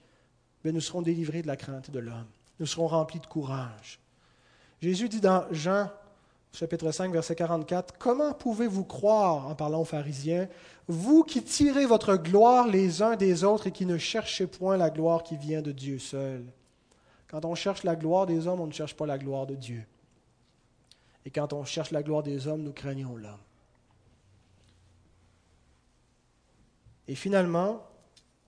nous 0.64 0.80
serons 0.80 1.02
délivrés 1.02 1.42
de 1.42 1.46
la 1.46 1.58
crainte 1.58 1.90
de 1.90 1.98
l'homme. 1.98 2.24
Nous 2.58 2.64
serons 2.64 2.86
remplis 2.86 3.20
de 3.20 3.26
courage. 3.26 4.00
Jésus 4.80 5.10
dit 5.10 5.20
dans 5.20 5.44
Jean 5.50 5.90
chapitre 6.52 6.90
5, 6.90 7.12
verset 7.12 7.34
44, 7.36 7.94
Comment 7.98 8.32
pouvez-vous 8.32 8.84
croire, 8.84 9.46
en 9.46 9.54
parlant 9.54 9.80
aux 9.80 9.84
pharisiens, 9.84 10.48
vous 10.88 11.22
qui 11.22 11.42
tirez 11.42 11.86
votre 11.86 12.16
gloire 12.16 12.66
les 12.66 13.02
uns 13.02 13.16
des 13.16 13.44
autres 13.44 13.68
et 13.68 13.72
qui 13.72 13.86
ne 13.86 13.98
cherchez 13.98 14.46
point 14.46 14.76
la 14.76 14.90
gloire 14.90 15.22
qui 15.22 15.36
vient 15.36 15.62
de 15.62 15.72
Dieu 15.72 15.98
seul? 15.98 16.44
Quand 17.28 17.44
on 17.44 17.54
cherche 17.54 17.84
la 17.84 17.94
gloire 17.94 18.26
des 18.26 18.46
hommes, 18.46 18.60
on 18.60 18.66
ne 18.66 18.72
cherche 18.72 18.96
pas 18.96 19.06
la 19.06 19.18
gloire 19.18 19.46
de 19.46 19.54
Dieu. 19.54 19.84
Et 21.24 21.30
quand 21.30 21.52
on 21.52 21.64
cherche 21.64 21.92
la 21.92 22.02
gloire 22.02 22.22
des 22.22 22.48
hommes, 22.48 22.62
nous 22.62 22.72
craignons 22.72 23.16
l'homme. 23.16 23.38
Et 27.06 27.14
finalement, 27.14 27.82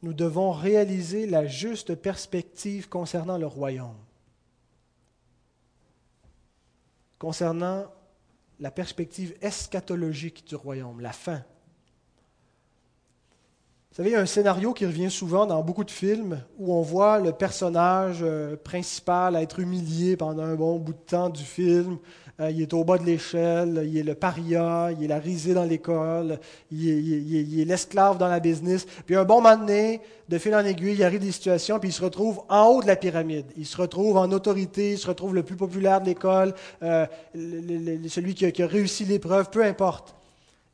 nous 0.03 0.13
devons 0.13 0.51
réaliser 0.51 1.27
la 1.27 1.47
juste 1.47 1.95
perspective 1.95 2.89
concernant 2.89 3.39
le 3.39 3.47
royaume. 3.47 3.97
Concernant 7.23 7.85
la 8.59 8.73
perspective 8.73 9.37
eschatologique 9.41 10.45
du 10.45 10.57
royaume, 10.57 11.01
la 11.01 11.13
fin. 11.13 11.45
Vous 13.91 13.97
savez, 13.97 14.11
il 14.11 14.13
y 14.15 14.17
a 14.17 14.21
un 14.21 14.27
scénario 14.27 14.73
qui 14.73 14.85
revient 14.85 15.09
souvent 15.09 15.47
dans 15.47 15.63
beaucoup 15.63 15.85
de 15.85 15.93
films 15.93 16.43
où 16.59 16.75
on 16.75 16.83
voit 16.83 17.21
le 17.21 17.31
personnage 17.31 18.23
euh, 18.23 18.57
principal 18.57 19.37
être 19.37 19.61
humilié 19.61 20.17
pendant 20.17 20.43
un 20.43 20.57
bon 20.57 20.81
bout 20.81 20.95
de 20.95 20.99
temps 20.99 21.31
du 21.31 21.45
film, 21.45 21.99
euh, 22.41 22.51
il 22.51 22.63
est 22.63 22.73
au 22.73 22.83
bas 22.83 22.97
de 22.97 23.05
l'échelle, 23.05 23.83
il 23.87 23.99
est 23.99 24.03
le 24.03 24.15
paria, 24.15 24.91
il 24.93 25.05
est 25.05 25.09
la 25.09 25.19
risée 25.19 25.53
dans 25.53 25.65
l'école, 25.65 26.39
il 26.71 27.61
est, 27.61 27.65
l'esclave 27.65 28.17
dans 28.17 28.29
la 28.29 28.41
business. 28.41 28.87
Puis 29.05 29.17
un 29.17 29.25
bon 29.25 29.43
moment 29.43 29.57
donné, 29.57 30.01
de 30.29 30.39
fil 30.39 30.55
en 30.55 30.65
aiguille, 30.65 30.95
il 30.95 31.05
arrive 31.05 31.21
des 31.21 31.33
situations, 31.33 31.79
puis 31.79 31.91
il 31.91 31.93
se 31.93 32.03
retrouve 32.03 32.41
en 32.49 32.67
haut 32.69 32.83
de 32.83 32.87
la 32.87 32.97
pyramide. 32.97 33.47
Il 33.57 33.67
se 33.67 33.77
retrouve 33.77 34.17
en 34.17 34.31
autorité, 34.33 34.93
il 34.93 34.99
se 34.99 35.07
retrouve 35.07 35.35
le 35.35 35.43
plus 35.43 35.57
populaire 35.57 36.01
de 36.01 36.07
l'école, 36.07 36.55
euh, 36.83 37.07
celui 38.09 38.35
qui 38.35 38.63
a, 38.63 38.67
réussi 38.67 39.05
l'épreuve, 39.05 39.51
peu 39.51 39.63
importe. 39.63 40.15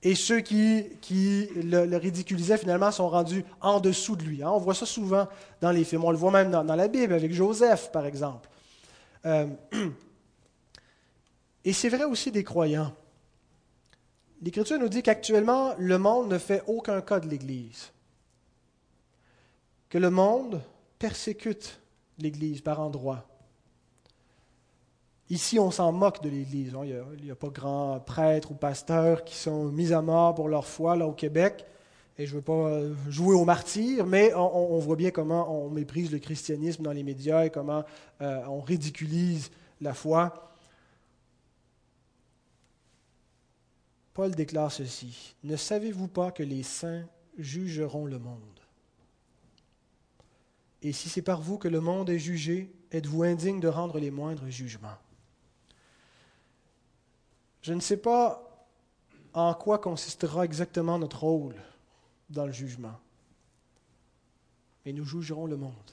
Et 0.04 0.14
ceux 0.14 0.40
qui, 0.40 0.86
le, 1.10 1.96
ridiculisaient 1.96 2.56
finalement 2.58 2.92
sont 2.92 3.08
rendus 3.08 3.44
en 3.60 3.80
dessous 3.80 4.14
de 4.14 4.22
lui. 4.22 4.44
Hein. 4.44 4.50
On 4.52 4.58
voit 4.58 4.74
ça 4.74 4.86
souvent 4.86 5.26
dans 5.60 5.72
les 5.72 5.82
films. 5.82 6.04
On 6.04 6.12
le 6.12 6.16
voit 6.16 6.30
même 6.30 6.52
dans, 6.52 6.62
la 6.62 6.86
Bible 6.86 7.14
avec 7.14 7.32
Joseph, 7.32 7.90
par 7.90 8.06
exemple. 8.06 8.48
Euh, 9.26 9.46
Et 11.68 11.74
c'est 11.74 11.90
vrai 11.90 12.04
aussi 12.04 12.32
des 12.32 12.44
croyants. 12.44 12.94
L'Écriture 14.40 14.78
nous 14.78 14.88
dit 14.88 15.02
qu'actuellement, 15.02 15.74
le 15.76 15.98
monde 15.98 16.32
ne 16.32 16.38
fait 16.38 16.62
aucun 16.66 17.02
cas 17.02 17.20
de 17.20 17.28
l'Église. 17.28 17.92
Que 19.90 19.98
le 19.98 20.08
monde 20.08 20.62
persécute 20.98 21.78
l'Église 22.18 22.62
par 22.62 22.80
endroits. 22.80 23.26
Ici, 25.28 25.58
on 25.58 25.70
s'en 25.70 25.92
moque 25.92 26.22
de 26.22 26.30
l'Église. 26.30 26.74
Hein. 26.74 26.86
Il 27.18 27.24
n'y 27.24 27.30
a, 27.30 27.36
pas 27.36 27.50
grand 27.50 28.00
prêtres 28.00 28.52
ou 28.52 28.54
pasteurs 28.54 29.22
qui 29.22 29.36
sont 29.36 29.66
mis 29.66 29.92
à 29.92 30.00
mort 30.00 30.36
pour 30.36 30.48
leur 30.48 30.64
foi 30.64 30.96
là 30.96 31.06
au 31.06 31.12
Québec. 31.12 31.66
Et 32.16 32.24
je 32.24 32.30
ne 32.30 32.36
veux 32.36 32.44
pas 32.44 32.52
euh, 32.54 32.94
jouer 33.10 33.34
au 33.34 33.44
martyr, 33.44 34.06
mais 34.06 34.32
on, 34.34 34.78
voit 34.78 34.96
bien 34.96 35.10
comment 35.10 35.54
on 35.54 35.68
méprise 35.68 36.10
le 36.12 36.18
christianisme 36.18 36.82
dans 36.82 36.92
les 36.92 37.02
médias 37.02 37.44
et 37.44 37.50
comment 37.50 37.84
euh, 38.22 38.40
on 38.48 38.62
ridiculise 38.62 39.50
la 39.82 39.92
foi. 39.92 40.48
Paul 44.18 44.34
déclare 44.34 44.72
ceci, 44.72 45.36
Ne 45.44 45.54
savez-vous 45.54 46.08
pas 46.08 46.32
que 46.32 46.42
les 46.42 46.64
saints 46.64 47.06
jugeront 47.36 48.04
le 48.04 48.18
monde? 48.18 48.60
Et 50.82 50.92
si 50.92 51.08
c'est 51.08 51.22
par 51.22 51.40
vous 51.40 51.56
que 51.56 51.68
le 51.68 51.80
monde 51.80 52.10
est 52.10 52.18
jugé, 52.18 52.68
êtes-vous 52.90 53.22
indigne 53.22 53.60
de 53.60 53.68
rendre 53.68 54.00
les 54.00 54.10
moindres 54.10 54.50
jugements? 54.50 54.98
Je 57.62 57.72
ne 57.72 57.78
sais 57.78 57.96
pas 57.96 58.66
en 59.34 59.54
quoi 59.54 59.78
consistera 59.78 60.44
exactement 60.44 60.98
notre 60.98 61.22
rôle 61.22 61.54
dans 62.28 62.46
le 62.46 62.50
jugement, 62.50 62.98
mais 64.84 64.92
nous 64.92 65.04
jugerons 65.04 65.46
le 65.46 65.56
monde. 65.56 65.92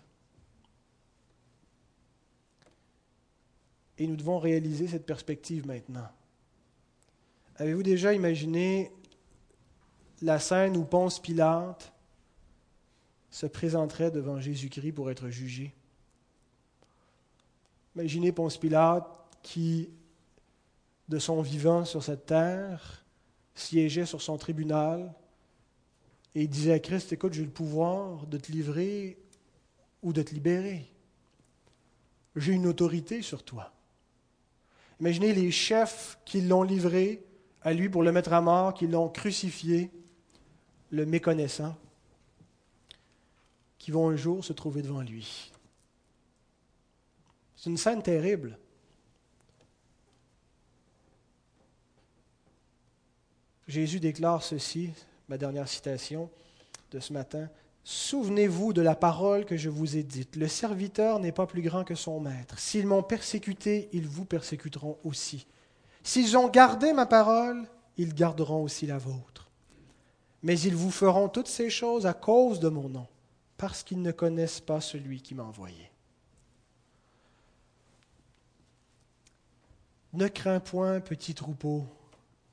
Et 4.00 4.08
nous 4.08 4.16
devons 4.16 4.40
réaliser 4.40 4.88
cette 4.88 5.06
perspective 5.06 5.68
maintenant. 5.68 6.10
Avez-vous 7.58 7.84
déjà 7.84 8.14
imaginé 8.14 8.92
la 10.22 10.40
scène 10.40 10.76
où 10.76 10.84
Ponce 10.84 11.20
Pilate 11.20 11.94
se 13.30 13.46
présenterait 13.46 14.12
devant 14.12 14.40
Jésus-Christ 14.40 14.92
pour 14.92 15.10
être 15.10 15.30
jugé? 15.30 15.74
Imaginez 17.96 18.34
Ponce 18.34 18.58
Pilate 18.58 19.06
qui, 19.42 19.90
de 21.08 21.18
son 21.18 21.42
vivant 21.42 21.86
sur 21.86 22.04
cette 22.04 22.26
terre, 22.26 23.06
siégeait 23.54 24.06
sur 24.06 24.22
son 24.22 24.38
tribunal 24.38 25.14
et 26.34 26.48
disait 26.48 26.74
à 26.74 26.80
Christ, 26.80 27.14
écoute, 27.14 27.32
j'ai 27.32 27.44
le 27.44 27.50
pouvoir 27.50 28.28
de 28.28 28.38
te 28.38 28.52
livrer 28.52 29.18
ou 30.04 30.12
de 30.12 30.22
te 30.22 30.34
libérer. 30.34 30.92
J'ai 32.36 32.52
une 32.52 32.68
autorité 32.68 33.22
sur 33.22 33.44
toi. 33.44 33.72
Imaginez 35.00 35.34
les 35.34 35.52
chefs 35.52 36.20
qui 36.26 36.42
l'ont 36.42 36.64
livré 36.64 37.25
à 37.66 37.74
lui 37.74 37.90
pour 37.90 38.04
le 38.04 38.12
mettre 38.12 38.32
à 38.32 38.42
mort, 38.42 38.76
qui 38.76 38.86
l'ont 38.86 39.10
crucifié, 39.10 39.90
le 40.92 41.06
méconnaissant, 41.06 41.76
qui 43.80 43.90
vont 43.90 44.08
un 44.10 44.16
jour 44.16 44.46
se 44.46 44.54
trouver 44.54 44.84
devant 44.84 45.02
lui. 45.02 45.52
C'est 47.56 47.72
une 47.72 47.78
scène 47.78 48.04
terrible. 48.04 48.60
Jésus 53.68 54.00
déclare 54.00 54.44
ceci, 54.44 54.92
ma 55.28 55.40
dernière 55.40 55.68
citation 55.68 56.30
de 56.92 57.00
ce 57.00 57.14
matin. 57.14 57.50
Souvenez-vous 57.84 58.74
de 58.74 58.84
la 58.84 58.96
parole 58.96 59.44
que 59.44 59.58
je 59.58 59.70
vous 59.70 59.98
ai 59.98 60.04
dite. 60.04 60.36
Le 60.36 60.48
serviteur 60.48 61.20
n'est 61.20 61.32
pas 61.32 61.48
plus 61.48 61.64
grand 61.64 61.84
que 61.84 61.96
son 61.96 62.20
maître. 62.20 62.60
S'ils 62.60 62.86
m'ont 62.86 63.02
persécuté, 63.02 63.90
ils 63.92 64.08
vous 64.08 64.26
persécuteront 64.26 65.00
aussi. 65.04 65.48
S'ils 66.06 66.38
ont 66.38 66.50
gardé 66.50 66.94
ma 66.94 67.08
parole, 67.08 67.68
ils 67.98 68.14
garderont 68.14 68.62
aussi 68.62 68.86
la 68.86 69.00
vôtre. 69.00 69.50
Mais 70.44 70.58
ils 70.60 70.76
vous 70.76 70.92
feront 70.92 71.30
toutes 71.30 71.48
ces 71.48 71.72
choses 71.72 72.06
à 72.06 72.14
cause 72.14 72.60
de 72.60 72.70
mon 72.70 72.88
nom, 72.88 73.08
parce 73.58 73.82
qu'ils 73.82 74.04
ne 74.04 74.12
connaissent 74.12 74.60
pas 74.60 74.82
celui 74.82 75.24
qui 75.24 75.34
m'a 75.34 75.42
envoyé. 75.42 75.90
Ne 80.14 80.28
crains 80.28 80.60
point, 80.60 81.00
petit 81.00 81.34
troupeau, 81.34 81.88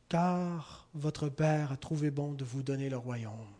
car 0.08 0.88
votre 0.94 1.28
Père 1.28 1.72
a 1.72 1.76
trouvé 1.76 2.10
bon 2.10 2.32
de 2.32 2.44
vous 2.44 2.62
donner 2.62 2.88
le 2.88 2.96
royaume. 2.96 3.52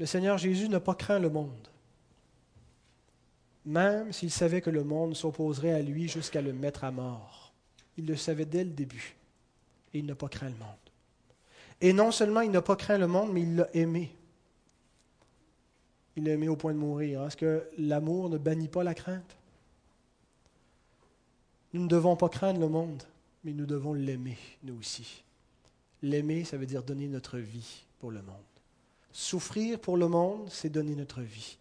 Le 0.00 0.06
Seigneur 0.06 0.38
Jésus 0.38 0.68
n'a 0.68 0.80
pas 0.80 0.96
craint 0.96 1.20
le 1.20 1.30
monde, 1.30 1.68
même 3.66 4.12
s'il 4.12 4.30
savait 4.30 4.62
que 4.62 4.70
le 4.70 4.84
monde 4.84 5.14
s'opposerait 5.14 5.72
à 5.72 5.82
lui 5.82 6.08
jusqu'à 6.08 6.40
le 6.40 6.52
mettre 6.52 6.84
à 6.84 6.90
mort. 6.90 7.52
Il 7.98 8.06
le 8.06 8.16
savait 8.16 8.46
dès 8.46 8.64
le 8.64 8.70
début, 8.70 9.16
et 9.92 9.98
il 9.98 10.06
n'a 10.06 10.14
pas 10.14 10.28
craint 10.28 10.48
le 10.48 10.56
monde. 10.56 10.68
Et 11.80 11.92
non 11.92 12.10
seulement 12.10 12.40
il 12.40 12.50
n'a 12.50 12.62
pas 12.62 12.76
craint 12.76 12.98
le 12.98 13.06
monde, 13.06 13.32
mais 13.32 13.42
il 13.42 13.56
l'a 13.56 13.68
aimé. 13.74 14.10
Il 16.16 16.24
l'a 16.24 16.32
aimé 16.32 16.48
au 16.48 16.56
point 16.56 16.72
de 16.72 16.78
mourir. 16.78 17.26
Est-ce 17.26 17.36
que 17.36 17.68
l'amour 17.76 18.30
ne 18.30 18.38
bannit 18.38 18.68
pas 18.68 18.82
la 18.82 18.94
crainte? 18.94 19.36
Nous 21.74 21.82
ne 21.82 21.88
devons 21.88 22.16
pas 22.16 22.30
craindre 22.30 22.60
le 22.60 22.68
monde 22.68 23.02
mais 23.46 23.52
nous 23.52 23.64
devons 23.64 23.94
l'aimer, 23.94 24.36
nous 24.64 24.76
aussi. 24.76 25.22
L'aimer, 26.02 26.42
ça 26.42 26.56
veut 26.56 26.66
dire 26.66 26.82
donner 26.82 27.06
notre 27.06 27.38
vie 27.38 27.84
pour 28.00 28.10
le 28.10 28.20
monde. 28.20 28.34
Souffrir 29.12 29.78
pour 29.78 29.96
le 29.96 30.08
monde, 30.08 30.48
c'est 30.50 30.68
donner 30.68 30.96
notre 30.96 31.20
vie. 31.22 31.56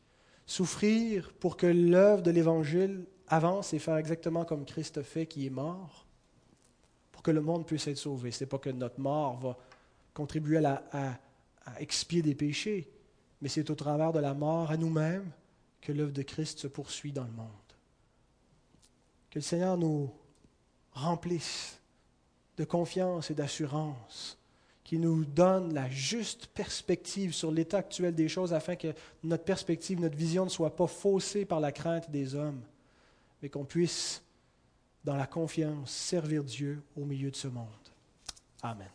Souffrir 0.45 1.33
pour 1.33 1.57
que 1.57 1.65
l'œuvre 1.65 2.21
de 2.21 2.31
l'Évangile 2.31 3.05
avance 3.27 3.73
et 3.73 3.79
faire 3.79 3.97
exactement 3.97 4.45
comme 4.45 4.65
Christ 4.65 5.01
fait, 5.01 5.25
qui 5.25 5.47
est 5.47 5.51
mort, 5.51 6.05
pour 7.11 7.23
que 7.23 7.31
le 7.31 7.41
monde 7.41 7.65
puisse 7.65 7.87
être 7.87 7.97
sauvé. 7.97 8.31
Ce 8.31 8.43
n'est 8.43 8.49
pas 8.49 8.59
que 8.59 8.69
notre 8.69 8.99
mort 8.99 9.37
va 9.37 9.57
contribuer 10.13 10.63
à, 10.63 10.83
à 11.65 11.81
expier 11.81 12.21
des 12.21 12.35
péchés, 12.35 12.89
mais 13.41 13.49
c'est 13.49 13.69
au 13.69 13.75
travers 13.75 14.13
de 14.13 14.19
la 14.19 14.33
mort 14.33 14.71
à 14.71 14.77
nous-mêmes 14.77 15.31
que 15.81 15.91
l'œuvre 15.91 16.13
de 16.13 16.21
Christ 16.21 16.59
se 16.59 16.67
poursuit 16.67 17.11
dans 17.11 17.25
le 17.25 17.31
monde. 17.31 17.49
Que 19.29 19.39
le 19.39 19.43
Seigneur 19.43 19.77
nous 19.77 20.11
remplisse 20.91 21.79
de 22.57 22.63
confiance 22.63 23.29
et 23.31 23.35
d'assurance, 23.35 24.37
qui 24.85 24.99
nous 24.99 25.25
donne 25.25 25.73
la 25.73 25.89
juste 25.89 26.45
perspective 26.47 27.33
sur 27.33 27.51
l'état 27.51 27.79
actuel 27.79 28.13
des 28.13 28.29
choses 28.29 28.53
afin 28.53 28.75
que 28.75 28.93
notre 29.23 29.43
perspective, 29.43 29.99
notre 29.99 30.15
vision 30.15 30.45
ne 30.45 30.49
soit 30.49 30.75
pas 30.75 30.85
faussée 30.85 31.43
par 31.43 31.59
la 31.59 31.71
crainte 31.71 32.09
des 32.11 32.35
hommes, 32.35 32.61
mais 33.41 33.49
qu'on 33.49 33.65
puisse, 33.65 34.21
dans 35.03 35.15
la 35.15 35.25
confiance, 35.25 35.91
servir 35.91 36.43
Dieu 36.43 36.83
au 36.95 37.03
milieu 37.03 37.31
de 37.31 37.35
ce 37.35 37.47
monde. 37.47 37.65
Amen. 38.61 38.87